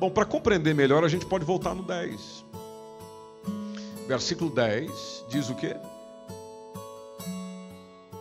Bom, 0.00 0.10
para 0.10 0.24
compreender 0.24 0.74
melhor, 0.74 1.04
a 1.04 1.08
gente 1.08 1.26
pode 1.26 1.44
voltar 1.44 1.74
no 1.74 1.82
10. 1.82 2.44
Versículo 4.08 4.50
10 4.50 5.24
diz 5.28 5.50
o 5.50 5.54
quê? 5.54 5.76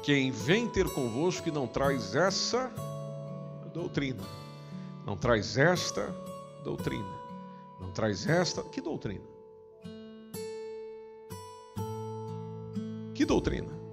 quem 0.04 0.32
vem 0.32 0.68
ter 0.68 0.86
convosco 0.90 1.48
e 1.48 1.52
não 1.52 1.66
traz 1.66 2.14
essa 2.14 2.70
doutrina. 3.74 4.43
Não 5.06 5.18
traz 5.18 5.58
esta 5.58 6.16
doutrina. 6.64 7.22
Não 7.80 7.92
traz 7.92 8.28
esta. 8.28 8.64
Que 8.64 8.82
doutrina? 8.82 9.26
Que 13.14 13.26
doutrina? 13.26 13.84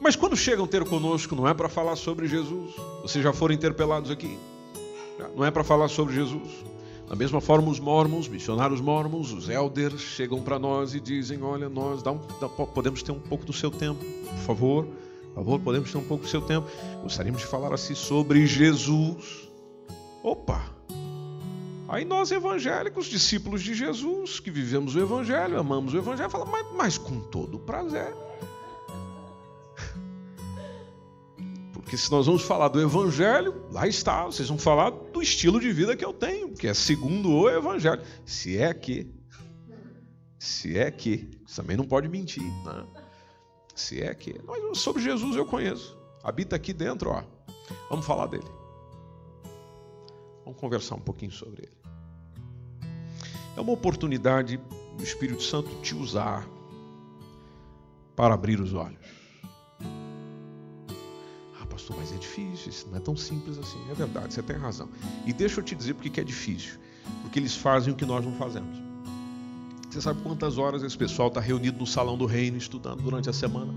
Mas 0.00 0.16
quando 0.16 0.36
chegam 0.36 0.66
ter 0.66 0.84
conosco, 0.84 1.34
não 1.34 1.46
é 1.48 1.52
para 1.52 1.68
falar 1.68 1.96
sobre 1.96 2.26
Jesus. 2.26 2.74
Vocês 3.02 3.22
já 3.22 3.32
foram 3.32 3.54
interpelados 3.54 4.10
aqui. 4.10 4.38
Não 5.34 5.44
é 5.44 5.50
para 5.50 5.64
falar 5.64 5.88
sobre 5.88 6.14
Jesus. 6.14 6.64
Da 7.08 7.16
mesma 7.16 7.40
forma, 7.40 7.70
os 7.70 7.80
mormons, 7.80 8.28
missionários 8.28 8.80
mormons, 8.80 9.32
os 9.32 9.48
elders, 9.48 10.00
chegam 10.00 10.42
para 10.42 10.58
nós 10.58 10.94
e 10.94 11.00
dizem: 11.00 11.42
Olha, 11.42 11.68
nós 11.68 12.02
dá 12.02 12.12
um, 12.12 12.20
dá, 12.38 12.48
podemos 12.48 13.02
ter 13.02 13.12
um 13.12 13.20
pouco 13.20 13.46
do 13.46 13.52
seu 13.52 13.70
tempo, 13.70 14.04
por 14.04 14.38
favor. 14.38 14.84
Por 15.28 15.34
favor, 15.44 15.60
podemos 15.60 15.90
ter 15.90 15.98
um 15.98 16.04
pouco 16.04 16.24
do 16.24 16.28
seu 16.28 16.42
tempo. 16.42 16.68
Gostaríamos 17.02 17.40
de 17.40 17.46
falar 17.46 17.72
assim 17.72 17.94
sobre 17.94 18.46
Jesus. 18.46 19.48
Opa! 20.22 20.78
Aí 21.88 22.04
nós, 22.04 22.30
evangélicos, 22.30 23.06
discípulos 23.06 23.62
de 23.62 23.72
Jesus, 23.72 24.40
que 24.40 24.50
vivemos 24.50 24.94
o 24.94 25.00
Evangelho, 25.00 25.58
amamos 25.58 25.94
o 25.94 25.96
Evangelho, 25.96 26.28
falamos, 26.28 26.52
mas, 26.52 26.66
mas 26.76 26.98
com 26.98 27.18
todo 27.20 27.58
prazer. 27.58 28.14
Porque 31.88 31.96
se 31.96 32.10
nós 32.10 32.26
vamos 32.26 32.42
falar 32.42 32.68
do 32.68 32.82
Evangelho, 32.82 33.66
lá 33.72 33.88
está, 33.88 34.26
vocês 34.26 34.46
vão 34.46 34.58
falar 34.58 34.90
do 34.90 35.22
estilo 35.22 35.58
de 35.58 35.72
vida 35.72 35.96
que 35.96 36.04
eu 36.04 36.12
tenho, 36.12 36.52
que 36.52 36.68
é 36.68 36.74
segundo 36.74 37.30
o 37.30 37.48
Evangelho. 37.48 38.02
Se 38.26 38.58
é 38.58 38.74
que, 38.74 39.10
se 40.38 40.76
é 40.76 40.90
que, 40.90 41.30
você 41.46 41.62
também 41.62 41.78
não 41.78 41.86
pode 41.86 42.06
mentir, 42.06 42.42
né? 42.42 42.86
Se 43.74 44.02
é 44.02 44.14
que, 44.14 44.38
mas 44.46 44.76
sobre 44.76 45.00
Jesus 45.00 45.34
eu 45.34 45.46
conheço, 45.46 45.96
habita 46.22 46.56
aqui 46.56 46.74
dentro, 46.74 47.08
ó. 47.08 47.24
Vamos 47.88 48.04
falar 48.04 48.26
dele. 48.26 48.44
Vamos 50.44 50.60
conversar 50.60 50.96
um 50.96 51.00
pouquinho 51.00 51.32
sobre 51.32 51.62
ele. 51.62 52.90
É 53.56 53.60
uma 53.62 53.72
oportunidade 53.72 54.60
do 54.94 55.02
Espírito 55.02 55.42
Santo 55.42 55.74
te 55.80 55.94
usar 55.94 56.46
para 58.14 58.34
abrir 58.34 58.60
os 58.60 58.74
olhos 58.74 59.17
pastor, 61.78 61.96
mas 61.96 62.12
é 62.12 62.16
difícil, 62.16 62.70
isso 62.70 62.88
não 62.88 62.96
é 62.96 63.00
tão 63.00 63.16
simples 63.16 63.56
assim. 63.56 63.78
É 63.88 63.94
verdade, 63.94 64.34
você 64.34 64.42
tem 64.42 64.56
razão. 64.56 64.88
E 65.24 65.32
deixa 65.32 65.60
eu 65.60 65.64
te 65.64 65.76
dizer 65.76 65.94
porque 65.94 66.10
que 66.10 66.20
é 66.20 66.24
difícil. 66.24 66.78
Porque 67.22 67.38
eles 67.38 67.54
fazem 67.54 67.92
o 67.92 67.96
que 67.96 68.04
nós 68.04 68.24
não 68.24 68.32
fazemos. 68.34 68.76
Você 69.88 70.00
sabe 70.00 70.20
quantas 70.22 70.58
horas 70.58 70.82
esse 70.82 70.98
pessoal 70.98 71.28
está 71.28 71.40
reunido 71.40 71.78
no 71.78 71.86
salão 71.86 72.18
do 72.18 72.26
reino 72.26 72.58
estudando 72.58 73.00
durante 73.00 73.30
a 73.30 73.32
semana? 73.32 73.72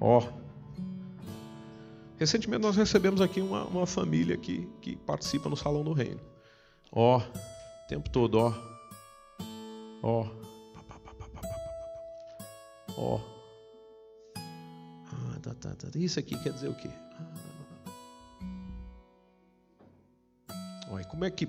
Ó. 0.00 0.18
Oh. 0.18 0.40
Recentemente 2.18 2.62
nós 2.62 2.76
recebemos 2.76 3.20
aqui 3.20 3.40
uma, 3.40 3.64
uma 3.64 3.86
família 3.86 4.36
que, 4.36 4.68
que 4.80 4.96
participa 4.96 5.48
no 5.48 5.56
salão 5.56 5.84
do 5.84 5.92
reino. 5.92 6.20
Ó, 6.90 7.18
oh. 7.18 7.20
o 7.20 7.88
tempo 7.88 8.08
todo, 8.08 8.36
ó. 8.36 8.54
Ó. 10.02 10.26
Ó 12.96 13.29
tá, 15.40 15.54
tá, 15.54 15.74
tá. 15.74 15.98
Isso 15.98 16.18
aqui 16.18 16.38
quer 16.38 16.52
dizer 16.52 16.68
o 16.68 16.74
quê? 16.74 16.90
Olha, 20.90 21.04
como 21.04 21.24
é 21.24 21.30
que 21.30 21.48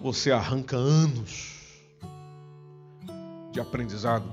você 0.00 0.30
arranca 0.30 0.76
anos 0.76 1.60
de 3.52 3.60
aprendizado 3.60 4.24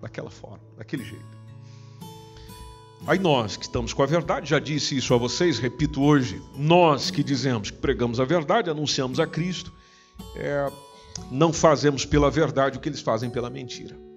daquela 0.00 0.30
forma, 0.30 0.60
daquele 0.76 1.04
jeito? 1.04 1.38
Aí 3.06 3.18
nós 3.18 3.56
que 3.56 3.64
estamos 3.64 3.92
com 3.92 4.02
a 4.02 4.06
verdade, 4.06 4.50
já 4.50 4.58
disse 4.58 4.96
isso 4.96 5.14
a 5.14 5.16
vocês, 5.16 5.58
repito 5.58 6.02
hoje, 6.02 6.42
nós 6.56 7.10
que 7.10 7.22
dizemos 7.22 7.70
que 7.70 7.78
pregamos 7.78 8.20
a 8.20 8.24
verdade, 8.24 8.68
anunciamos 8.68 9.20
a 9.20 9.26
Cristo, 9.26 9.72
é, 10.34 10.70
não 11.30 11.52
fazemos 11.52 12.04
pela 12.04 12.30
verdade 12.30 12.76
o 12.76 12.80
que 12.80 12.88
eles 12.88 13.00
fazem 13.00 13.30
pela 13.30 13.48
mentira. 13.48 14.07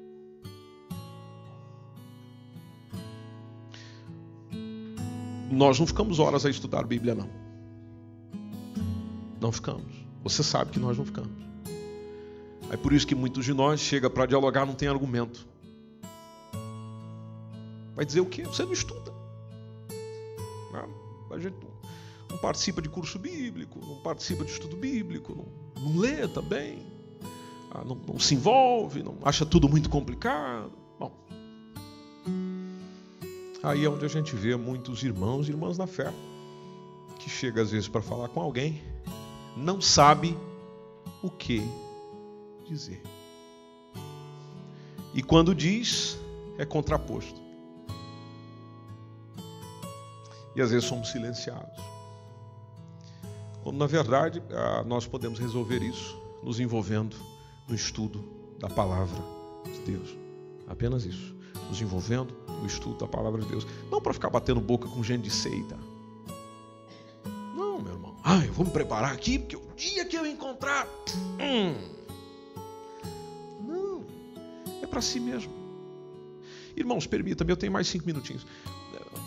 Nós 5.51 5.79
não 5.79 5.85
ficamos 5.85 6.19
horas 6.19 6.45
a 6.45 6.49
estudar 6.49 6.79
a 6.79 6.83
Bíblia, 6.83 7.13
não. 7.13 7.29
Não 9.39 9.51
ficamos. 9.51 9.93
Você 10.23 10.43
sabe 10.43 10.71
que 10.71 10.79
nós 10.79 10.97
não 10.97 11.05
ficamos. 11.05 11.31
É 12.71 12.77
por 12.77 12.93
isso 12.93 13.05
que 13.05 13.13
muitos 13.13 13.43
de 13.43 13.53
nós 13.53 13.79
chega 13.79 14.09
para 14.09 14.25
dialogar 14.25 14.65
não 14.65 14.73
tem 14.73 14.87
argumento. 14.87 15.45
Vai 17.95 18.05
dizer 18.05 18.21
o 18.21 18.25
quê? 18.25 18.43
Você 18.43 18.63
não 18.63 18.71
estuda. 18.71 19.11
A 21.33 21.39
gente 21.39 21.55
não 22.29 22.37
participa 22.37 22.81
de 22.81 22.89
curso 22.89 23.17
bíblico, 23.17 23.79
não 23.85 23.95
participa 24.01 24.43
de 24.43 24.51
estudo 24.51 24.75
bíblico, 24.75 25.35
não, 25.35 25.83
não 25.83 25.97
lê 25.97 26.27
também, 26.27 26.85
ah, 27.71 27.83
não, 27.85 27.95
não 27.95 28.19
se 28.19 28.35
envolve, 28.35 29.01
não 29.01 29.17
acha 29.23 29.45
tudo 29.45 29.69
muito 29.69 29.89
complicado. 29.89 30.71
Bom, 30.99 31.11
Aí 33.63 33.85
é 33.85 33.89
onde 33.89 34.05
a 34.05 34.07
gente 34.07 34.35
vê 34.35 34.55
muitos 34.55 35.03
irmãos 35.03 35.47
e 35.47 35.51
irmãs 35.51 35.77
na 35.77 35.85
fé 35.85 36.11
que 37.19 37.29
chega 37.29 37.61
às 37.61 37.69
vezes 37.69 37.87
para 37.87 38.01
falar 38.01 38.29
com 38.29 38.41
alguém, 38.41 38.81
não 39.55 39.79
sabe 39.79 40.35
o 41.21 41.29
que 41.29 41.61
dizer. 42.67 43.03
E 45.13 45.21
quando 45.21 45.53
diz, 45.53 46.17
é 46.57 46.65
contraposto. 46.65 47.39
E 50.55 50.61
às 50.61 50.71
vezes 50.71 50.87
somos 50.87 51.09
silenciados. 51.11 51.79
Quando 53.63 53.77
na 53.77 53.85
verdade 53.85 54.41
ah, 54.49 54.83
nós 54.83 55.05
podemos 55.05 55.37
resolver 55.37 55.83
isso 55.83 56.19
nos 56.41 56.59
envolvendo 56.59 57.15
no 57.67 57.75
estudo 57.75 58.23
da 58.57 58.67
palavra 58.67 59.21
de 59.65 59.79
Deus. 59.81 60.17
Apenas 60.67 61.05
isso 61.05 61.40
nos 61.71 61.81
envolvendo 61.81 62.33
no 62.59 62.67
estudo 62.67 62.97
da 62.97 63.07
palavra 63.07 63.41
de 63.41 63.47
Deus. 63.47 63.65
Não 63.89 64.01
para 64.01 64.13
ficar 64.13 64.29
batendo 64.29 64.59
boca 64.59 64.87
com 64.89 65.01
gente 65.01 65.23
de 65.23 65.31
seita. 65.31 65.79
Não, 67.55 67.79
meu 67.79 67.93
irmão. 67.93 68.15
Ah, 68.23 68.45
eu 68.45 68.51
vou 68.51 68.65
me 68.65 68.71
preparar 68.71 69.13
aqui, 69.13 69.39
porque 69.39 69.55
o 69.55 69.63
dia 69.75 70.05
que 70.05 70.17
eu 70.17 70.25
encontrar. 70.25 70.85
Hum, 71.39 71.75
não. 73.65 74.03
É 74.83 74.85
para 74.85 75.01
si 75.01 75.19
mesmo. 75.19 75.51
Irmãos, 76.75 77.07
permita-me, 77.07 77.51
eu 77.51 77.57
tenho 77.57 77.71
mais 77.71 77.87
cinco 77.87 78.05
minutinhos. 78.05 78.45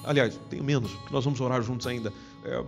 Aliás, 0.05 0.39
tenho 0.51 0.63
menos, 0.63 0.93
porque 0.93 1.15
nós 1.15 1.25
vamos 1.25 1.41
orar 1.41 1.63
juntos 1.63 1.87
ainda. 1.87 2.13
É... 2.45 2.65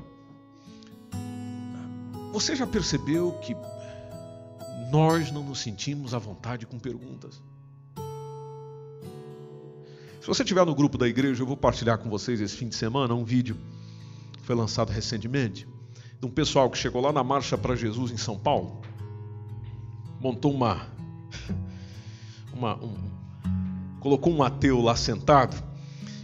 Você 2.33 2.57
já 2.57 2.67
percebeu 2.67 3.33
que 3.43 3.55
nós 4.91 5.31
não 5.31 5.43
nos 5.43 5.61
sentimos 5.61 6.15
à 6.15 6.19
vontade 6.19 6.67
com 6.67 6.79
perguntas? 6.79 7.43
Se 10.27 10.29
você 10.29 10.43
estiver 10.43 10.67
no 10.67 10.75
grupo 10.75 10.99
da 10.99 11.07
igreja, 11.07 11.41
eu 11.41 11.47
vou 11.47 11.57
partilhar 11.57 11.99
com 11.99 12.11
vocês 12.11 12.41
esse 12.41 12.57
fim 12.57 12.67
de 12.67 12.75
semana 12.75 13.15
um 13.15 13.23
vídeo 13.23 13.57
que 14.37 14.43
foi 14.43 14.57
lançado 14.57 14.91
recentemente 14.91 15.69
de 16.19 16.27
um 16.27 16.29
pessoal 16.29 16.69
que 16.69 16.77
chegou 16.77 17.01
lá 17.01 17.13
na 17.13 17.23
Marcha 17.23 17.57
para 17.57 17.77
Jesus 17.77 18.11
em 18.11 18.17
São 18.17 18.37
Paulo, 18.37 18.83
montou 20.21 20.53
uma, 20.53 20.89
uma 22.53 22.75
um, 22.75 22.97
colocou 24.01 24.33
um 24.35 24.43
ateu 24.43 24.81
lá 24.81 24.97
sentado 24.97 25.63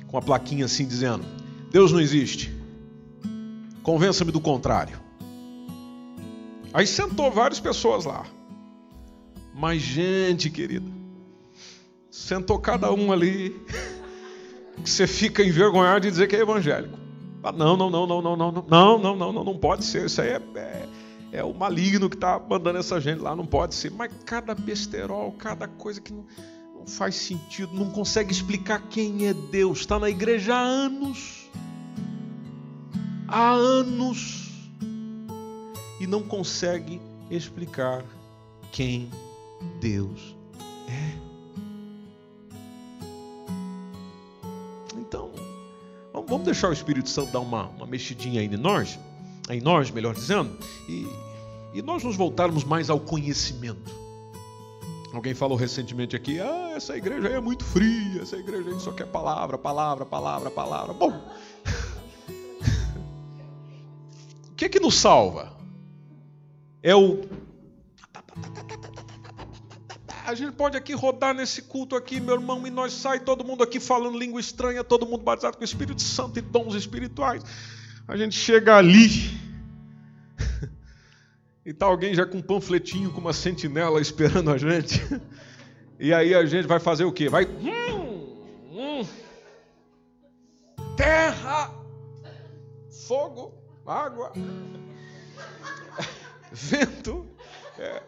com 0.08 0.16
uma 0.16 0.22
plaquinha 0.22 0.64
assim 0.64 0.84
dizendo: 0.84 1.24
Deus 1.70 1.92
não 1.92 2.00
existe. 2.00 2.52
Convença-me 3.84 4.32
do 4.32 4.40
contrário. 4.40 4.98
Aí 6.74 6.88
sentou 6.88 7.30
várias 7.30 7.60
pessoas 7.60 8.04
lá. 8.04 8.26
Mas 9.54 9.80
gente 9.80 10.50
querida, 10.50 10.90
sentou 12.10 12.58
cada 12.58 12.92
um 12.92 13.12
ali, 13.12 13.54
que 14.82 14.88
você 14.88 15.06
fica 15.06 15.42
envergonhado 15.42 16.00
de 16.00 16.10
dizer 16.10 16.26
que 16.26 16.36
é 16.36 16.40
evangélico. 16.40 16.98
Ah, 17.42 17.52
não, 17.52 17.76
não, 17.76 17.90
não, 17.90 18.06
não, 18.06 18.22
não, 18.22 18.36
não, 18.36 18.52
não, 18.52 18.64
não, 18.68 18.98
não, 18.98 19.16
não, 19.16 19.32
não, 19.32 19.44
não 19.44 19.58
pode 19.58 19.84
ser. 19.84 20.06
Isso 20.06 20.20
aí 20.20 20.28
é, 20.28 20.42
é, 20.54 20.88
é 21.32 21.44
o 21.44 21.52
maligno 21.52 22.08
que 22.08 22.16
está 22.16 22.38
mandando 22.38 22.78
essa 22.78 23.00
gente 23.00 23.20
lá, 23.20 23.34
não 23.34 23.44
pode 23.44 23.74
ser. 23.74 23.90
Mas 23.90 24.12
cada 24.24 24.54
besterol, 24.54 25.32
cada 25.32 25.66
coisa 25.66 26.00
que 26.00 26.12
não, 26.12 26.24
não 26.74 26.86
faz 26.86 27.16
sentido, 27.16 27.74
não 27.74 27.90
consegue 27.90 28.32
explicar 28.32 28.80
quem 28.88 29.26
é 29.26 29.34
Deus. 29.34 29.80
Está 29.80 29.98
na 29.98 30.08
igreja 30.08 30.54
há 30.54 30.60
anos. 30.60 31.50
Há 33.26 33.50
anos. 33.50 34.50
E 36.00 36.06
não 36.06 36.22
consegue 36.22 37.00
explicar 37.30 38.04
quem 38.70 39.10
Deus 39.80 40.41
Vamos 46.32 46.46
deixar 46.46 46.70
o 46.70 46.72
Espírito 46.72 47.10
Santo 47.10 47.30
dar 47.30 47.40
uma, 47.40 47.66
uma 47.76 47.84
mexidinha 47.84 48.40
aí 48.40 48.46
em 48.46 48.56
nós, 48.56 48.98
em 49.50 49.60
nós, 49.60 49.90
melhor 49.90 50.14
dizendo, 50.14 50.56
e, 50.88 51.06
e 51.74 51.82
nós 51.82 52.02
nos 52.02 52.16
voltarmos 52.16 52.64
mais 52.64 52.88
ao 52.88 52.98
conhecimento. 52.98 53.94
Alguém 55.12 55.34
falou 55.34 55.58
recentemente 55.58 56.16
aqui, 56.16 56.40
ah, 56.40 56.72
essa 56.74 56.96
igreja 56.96 57.28
aí 57.28 57.34
é 57.34 57.40
muito 57.40 57.62
fria, 57.62 58.22
essa 58.22 58.38
igreja 58.38 58.70
aí 58.70 58.80
só 58.80 58.92
quer 58.92 59.08
palavra, 59.08 59.58
palavra, 59.58 60.06
palavra, 60.06 60.50
palavra. 60.50 60.94
Bom, 60.94 61.12
o 64.48 64.54
que 64.56 64.64
é 64.64 64.70
que 64.70 64.80
nos 64.80 64.94
salva? 64.94 65.52
É 66.82 66.96
o 66.96 67.20
a 70.26 70.34
gente 70.34 70.52
pode 70.52 70.76
aqui 70.76 70.92
rodar 70.94 71.34
nesse 71.34 71.62
culto 71.62 71.96
aqui, 71.96 72.20
meu 72.20 72.34
irmão, 72.34 72.66
e 72.66 72.70
nós 72.70 72.92
sai 72.92 73.20
todo 73.20 73.44
mundo 73.44 73.62
aqui 73.62 73.80
falando 73.80 74.18
língua 74.18 74.40
estranha, 74.40 74.84
todo 74.84 75.06
mundo 75.06 75.22
batizado 75.22 75.56
com 75.56 75.62
o 75.62 75.64
Espírito 75.64 76.02
Santo 76.02 76.38
e 76.38 76.42
dons 76.42 76.74
espirituais. 76.74 77.42
A 78.06 78.16
gente 78.16 78.36
chega 78.36 78.76
ali 78.76 79.08
e 81.64 81.72
tá 81.72 81.86
alguém 81.86 82.14
já 82.14 82.26
com 82.26 82.38
um 82.38 82.42
panfletinho, 82.42 83.12
com 83.12 83.20
uma 83.20 83.32
sentinela 83.32 84.00
esperando 84.00 84.50
a 84.50 84.58
gente. 84.58 85.00
E 85.98 86.12
aí 86.12 86.34
a 86.34 86.44
gente 86.44 86.66
vai 86.66 86.80
fazer 86.80 87.04
o 87.04 87.12
quê? 87.12 87.28
Vai. 87.28 87.46
Hum, 87.46 88.44
hum, 88.72 89.06
terra, 90.96 91.70
fogo, 93.06 93.54
água, 93.86 94.32
vento. 96.52 97.26
É, 97.78 98.02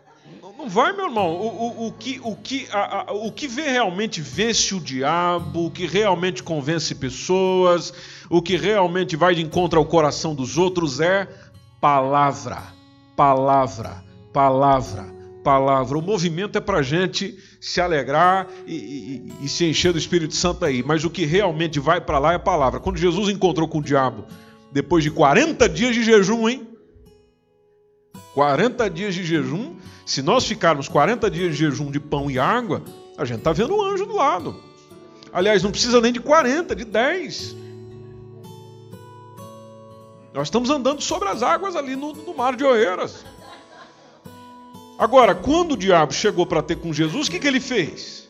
não 0.53 0.69
vai, 0.69 0.93
meu 0.93 1.07
irmão. 1.07 1.33
O, 1.33 1.47
o, 1.47 1.87
o 1.89 1.93
que, 1.93 2.21
o, 2.23 2.37
que, 2.37 2.69
a, 2.71 3.11
a, 3.11 3.13
o 3.13 3.33
que 3.33 3.49
vê 3.49 3.63
realmente 3.63 4.21
vence 4.21 4.75
o 4.75 4.81
diabo, 4.81 5.67
o 5.67 5.71
que 5.71 5.87
realmente 5.87 6.43
convence 6.43 6.95
pessoas, 6.95 7.93
o 8.29 8.43
que 8.43 8.57
realmente 8.57 9.17
vai 9.17 9.35
de 9.35 9.43
encontro 9.43 9.79
ao 9.79 9.87
coração 9.87 10.35
dos 10.35 10.59
outros 10.59 11.01
é 11.01 11.29
palavra, 11.81 12.63
palavra, 13.17 14.05
palavra, 14.33 15.07
palavra. 15.43 15.99
O 15.99 16.03
movimento 16.03 16.59
é 16.59 16.61
para 16.61 16.83
gente 16.83 17.39
se 17.61 17.81
alegrar 17.81 18.47
e, 18.67 18.75
e, 18.75 19.45
e 19.45 19.49
se 19.49 19.65
encher 19.65 19.93
do 19.93 19.99
Espírito 19.99 20.35
Santo 20.35 20.65
aí, 20.65 20.83
mas 20.83 21.05
o 21.05 21.11
que 21.11 21.25
realmente 21.25 21.81
vai 21.81 22.01
para 22.01 22.19
lá 22.19 22.35
é 22.35 22.39
palavra. 22.39 22.81
Quando 22.81 22.99
Jesus 22.99 23.31
encontrou 23.31 23.67
com 23.67 23.79
o 23.79 23.83
diabo, 23.83 24.27
depois 24.71 25.03
de 25.03 25.11
40 25.11 25.67
dias 25.71 25.95
de 25.95 26.03
jejum, 26.03 26.49
hein? 26.49 26.74
40 28.35 28.91
dias 28.91 29.15
de 29.15 29.25
jejum, 29.25 29.77
se 30.05 30.21
nós 30.21 30.45
ficarmos 30.45 30.89
40 30.89 31.31
dias 31.31 31.53
de 31.53 31.59
jejum 31.59 31.91
de 31.91 32.01
pão 32.01 32.31
e 32.31 32.39
água, 32.39 32.83
a 33.17 33.25
gente 33.25 33.39
está 33.39 33.53
vendo 33.53 33.75
um 33.75 33.83
anjo 33.83 34.05
do 34.05 34.17
lado. 34.17 34.57
Aliás, 35.33 35.63
não 35.63 35.71
precisa 35.71 36.01
nem 36.01 36.13
de 36.13 36.21
40, 36.21 36.75
de 36.75 36.85
10. 36.85 37.57
Nós 40.35 40.49
estamos 40.49 40.69
andando 40.69 41.01
sobre 41.01 41.29
as 41.29 41.43
águas 41.43 41.77
ali 41.77 41.95
no, 41.95 42.13
no 42.13 42.35
mar 42.35 42.57
de 42.57 42.65
Oeiras. 42.65 43.25
Agora, 44.99 45.35
quando 45.35 45.73
o 45.73 45.77
diabo 45.77 46.13
chegou 46.13 46.45
para 46.45 46.63
ter 46.63 46.77
com 46.77 46.93
Jesus, 46.93 47.29
o 47.29 47.31
que, 47.31 47.39
que 47.39 47.47
ele 47.47 47.61
fez? 47.61 48.29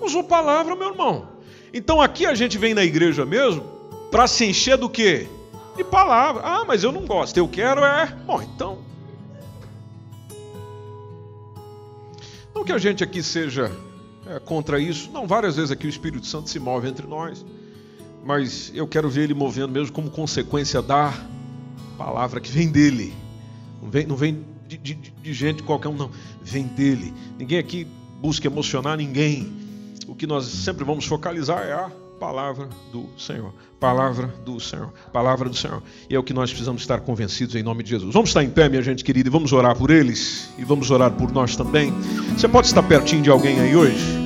Usou 0.00 0.24
palavra, 0.24 0.74
meu 0.74 0.88
irmão. 0.88 1.28
Então 1.72 2.00
aqui 2.00 2.26
a 2.26 2.34
gente 2.34 2.58
vem 2.58 2.74
na 2.74 2.84
igreja 2.84 3.24
mesmo 3.24 3.62
para 4.10 4.26
se 4.26 4.44
encher 4.44 4.76
do 4.76 4.88
quê? 4.88 5.28
De 5.76 5.84
palavra. 5.84 6.42
Ah, 6.44 6.64
mas 6.64 6.84
eu 6.84 6.92
não 6.92 7.06
gosto, 7.06 7.36
eu 7.36 7.48
quero 7.48 7.84
é. 7.84 8.06
Bom, 8.26 8.42
então 8.42 8.92
Não 12.54 12.64
que 12.64 12.72
a 12.72 12.78
gente 12.78 13.02
aqui 13.02 13.22
seja 13.22 13.72
é, 14.26 14.38
contra 14.38 14.78
isso, 14.78 15.10
não, 15.10 15.26
várias 15.26 15.56
vezes 15.56 15.70
aqui 15.70 15.86
o 15.86 15.90
Espírito 15.90 16.26
Santo 16.26 16.50
se 16.50 16.60
move 16.60 16.86
entre 16.86 17.06
nós, 17.06 17.44
mas 18.24 18.70
eu 18.74 18.86
quero 18.86 19.08
ver 19.08 19.22
ele 19.22 19.34
movendo 19.34 19.72
mesmo 19.72 19.92
como 19.92 20.10
consequência 20.10 20.80
da 20.80 21.12
palavra 21.96 22.40
que 22.40 22.50
vem 22.50 22.70
dele, 22.70 23.12
não 23.82 23.90
vem, 23.90 24.06
não 24.06 24.16
vem 24.16 24.44
de, 24.68 24.76
de, 24.76 24.94
de 24.94 25.32
gente 25.32 25.62
qualquer 25.62 25.88
um, 25.88 25.96
não, 25.96 26.10
vem 26.42 26.64
dele. 26.64 27.12
Ninguém 27.38 27.58
aqui 27.58 27.84
busca 28.20 28.46
emocionar 28.46 28.96
ninguém, 28.96 29.52
o 30.06 30.14
que 30.14 30.26
nós 30.26 30.44
sempre 30.44 30.84
vamos 30.84 31.06
focalizar 31.06 31.66
é 31.66 31.72
a 31.72 31.90
palavra 32.22 32.68
do 32.92 33.08
Senhor. 33.18 33.52
Palavra 33.80 34.28
do 34.44 34.60
Senhor. 34.60 34.92
Palavra 35.12 35.48
do 35.48 35.56
Senhor. 35.56 35.82
E 36.08 36.14
é 36.14 36.18
o 36.20 36.22
que 36.22 36.32
nós 36.32 36.50
precisamos 36.50 36.82
estar 36.82 37.00
convencidos 37.00 37.56
em 37.56 37.64
nome 37.64 37.82
de 37.82 37.90
Jesus. 37.90 38.14
Vamos 38.14 38.30
estar 38.30 38.44
em 38.44 38.48
pé, 38.48 38.68
minha 38.68 38.80
gente 38.80 39.02
querida, 39.02 39.28
e 39.28 39.32
vamos 39.32 39.52
orar 39.52 39.76
por 39.76 39.90
eles. 39.90 40.48
E 40.56 40.64
vamos 40.64 40.88
orar 40.92 41.10
por 41.10 41.32
nós 41.32 41.56
também. 41.56 41.92
Você 42.38 42.46
pode 42.46 42.68
estar 42.68 42.84
pertinho 42.84 43.22
de 43.22 43.28
alguém 43.28 43.58
aí 43.58 43.74
hoje? 43.74 44.22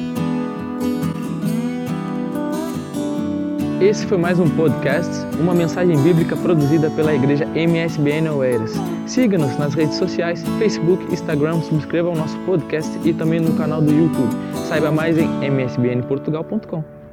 Esse 3.81 4.05
foi 4.05 4.19
mais 4.19 4.39
um 4.39 4.49
podcast, 4.51 5.11
uma 5.41 5.55
mensagem 5.55 5.97
bíblica 6.03 6.37
produzida 6.37 6.91
pela 6.91 7.15
igreja 7.15 7.47
MSBN 7.55 8.29
Oeiras. 8.29 8.73
Siga-nos 9.07 9.57
nas 9.57 9.73
redes 9.73 9.97
sociais, 9.97 10.45
Facebook, 10.59 11.03
Instagram, 11.11 11.63
subscreva 11.63 12.11
o 12.11 12.15
nosso 12.15 12.37
podcast 12.41 12.91
e 13.09 13.15
também 13.15 13.41
no 13.41 13.57
canal 13.57 13.81
do 13.81 13.91
YouTube. 13.91 14.35
Saiba 14.69 14.91
mais 14.91 15.17
em 15.17 15.29
msbnportugal.com. 15.47 17.06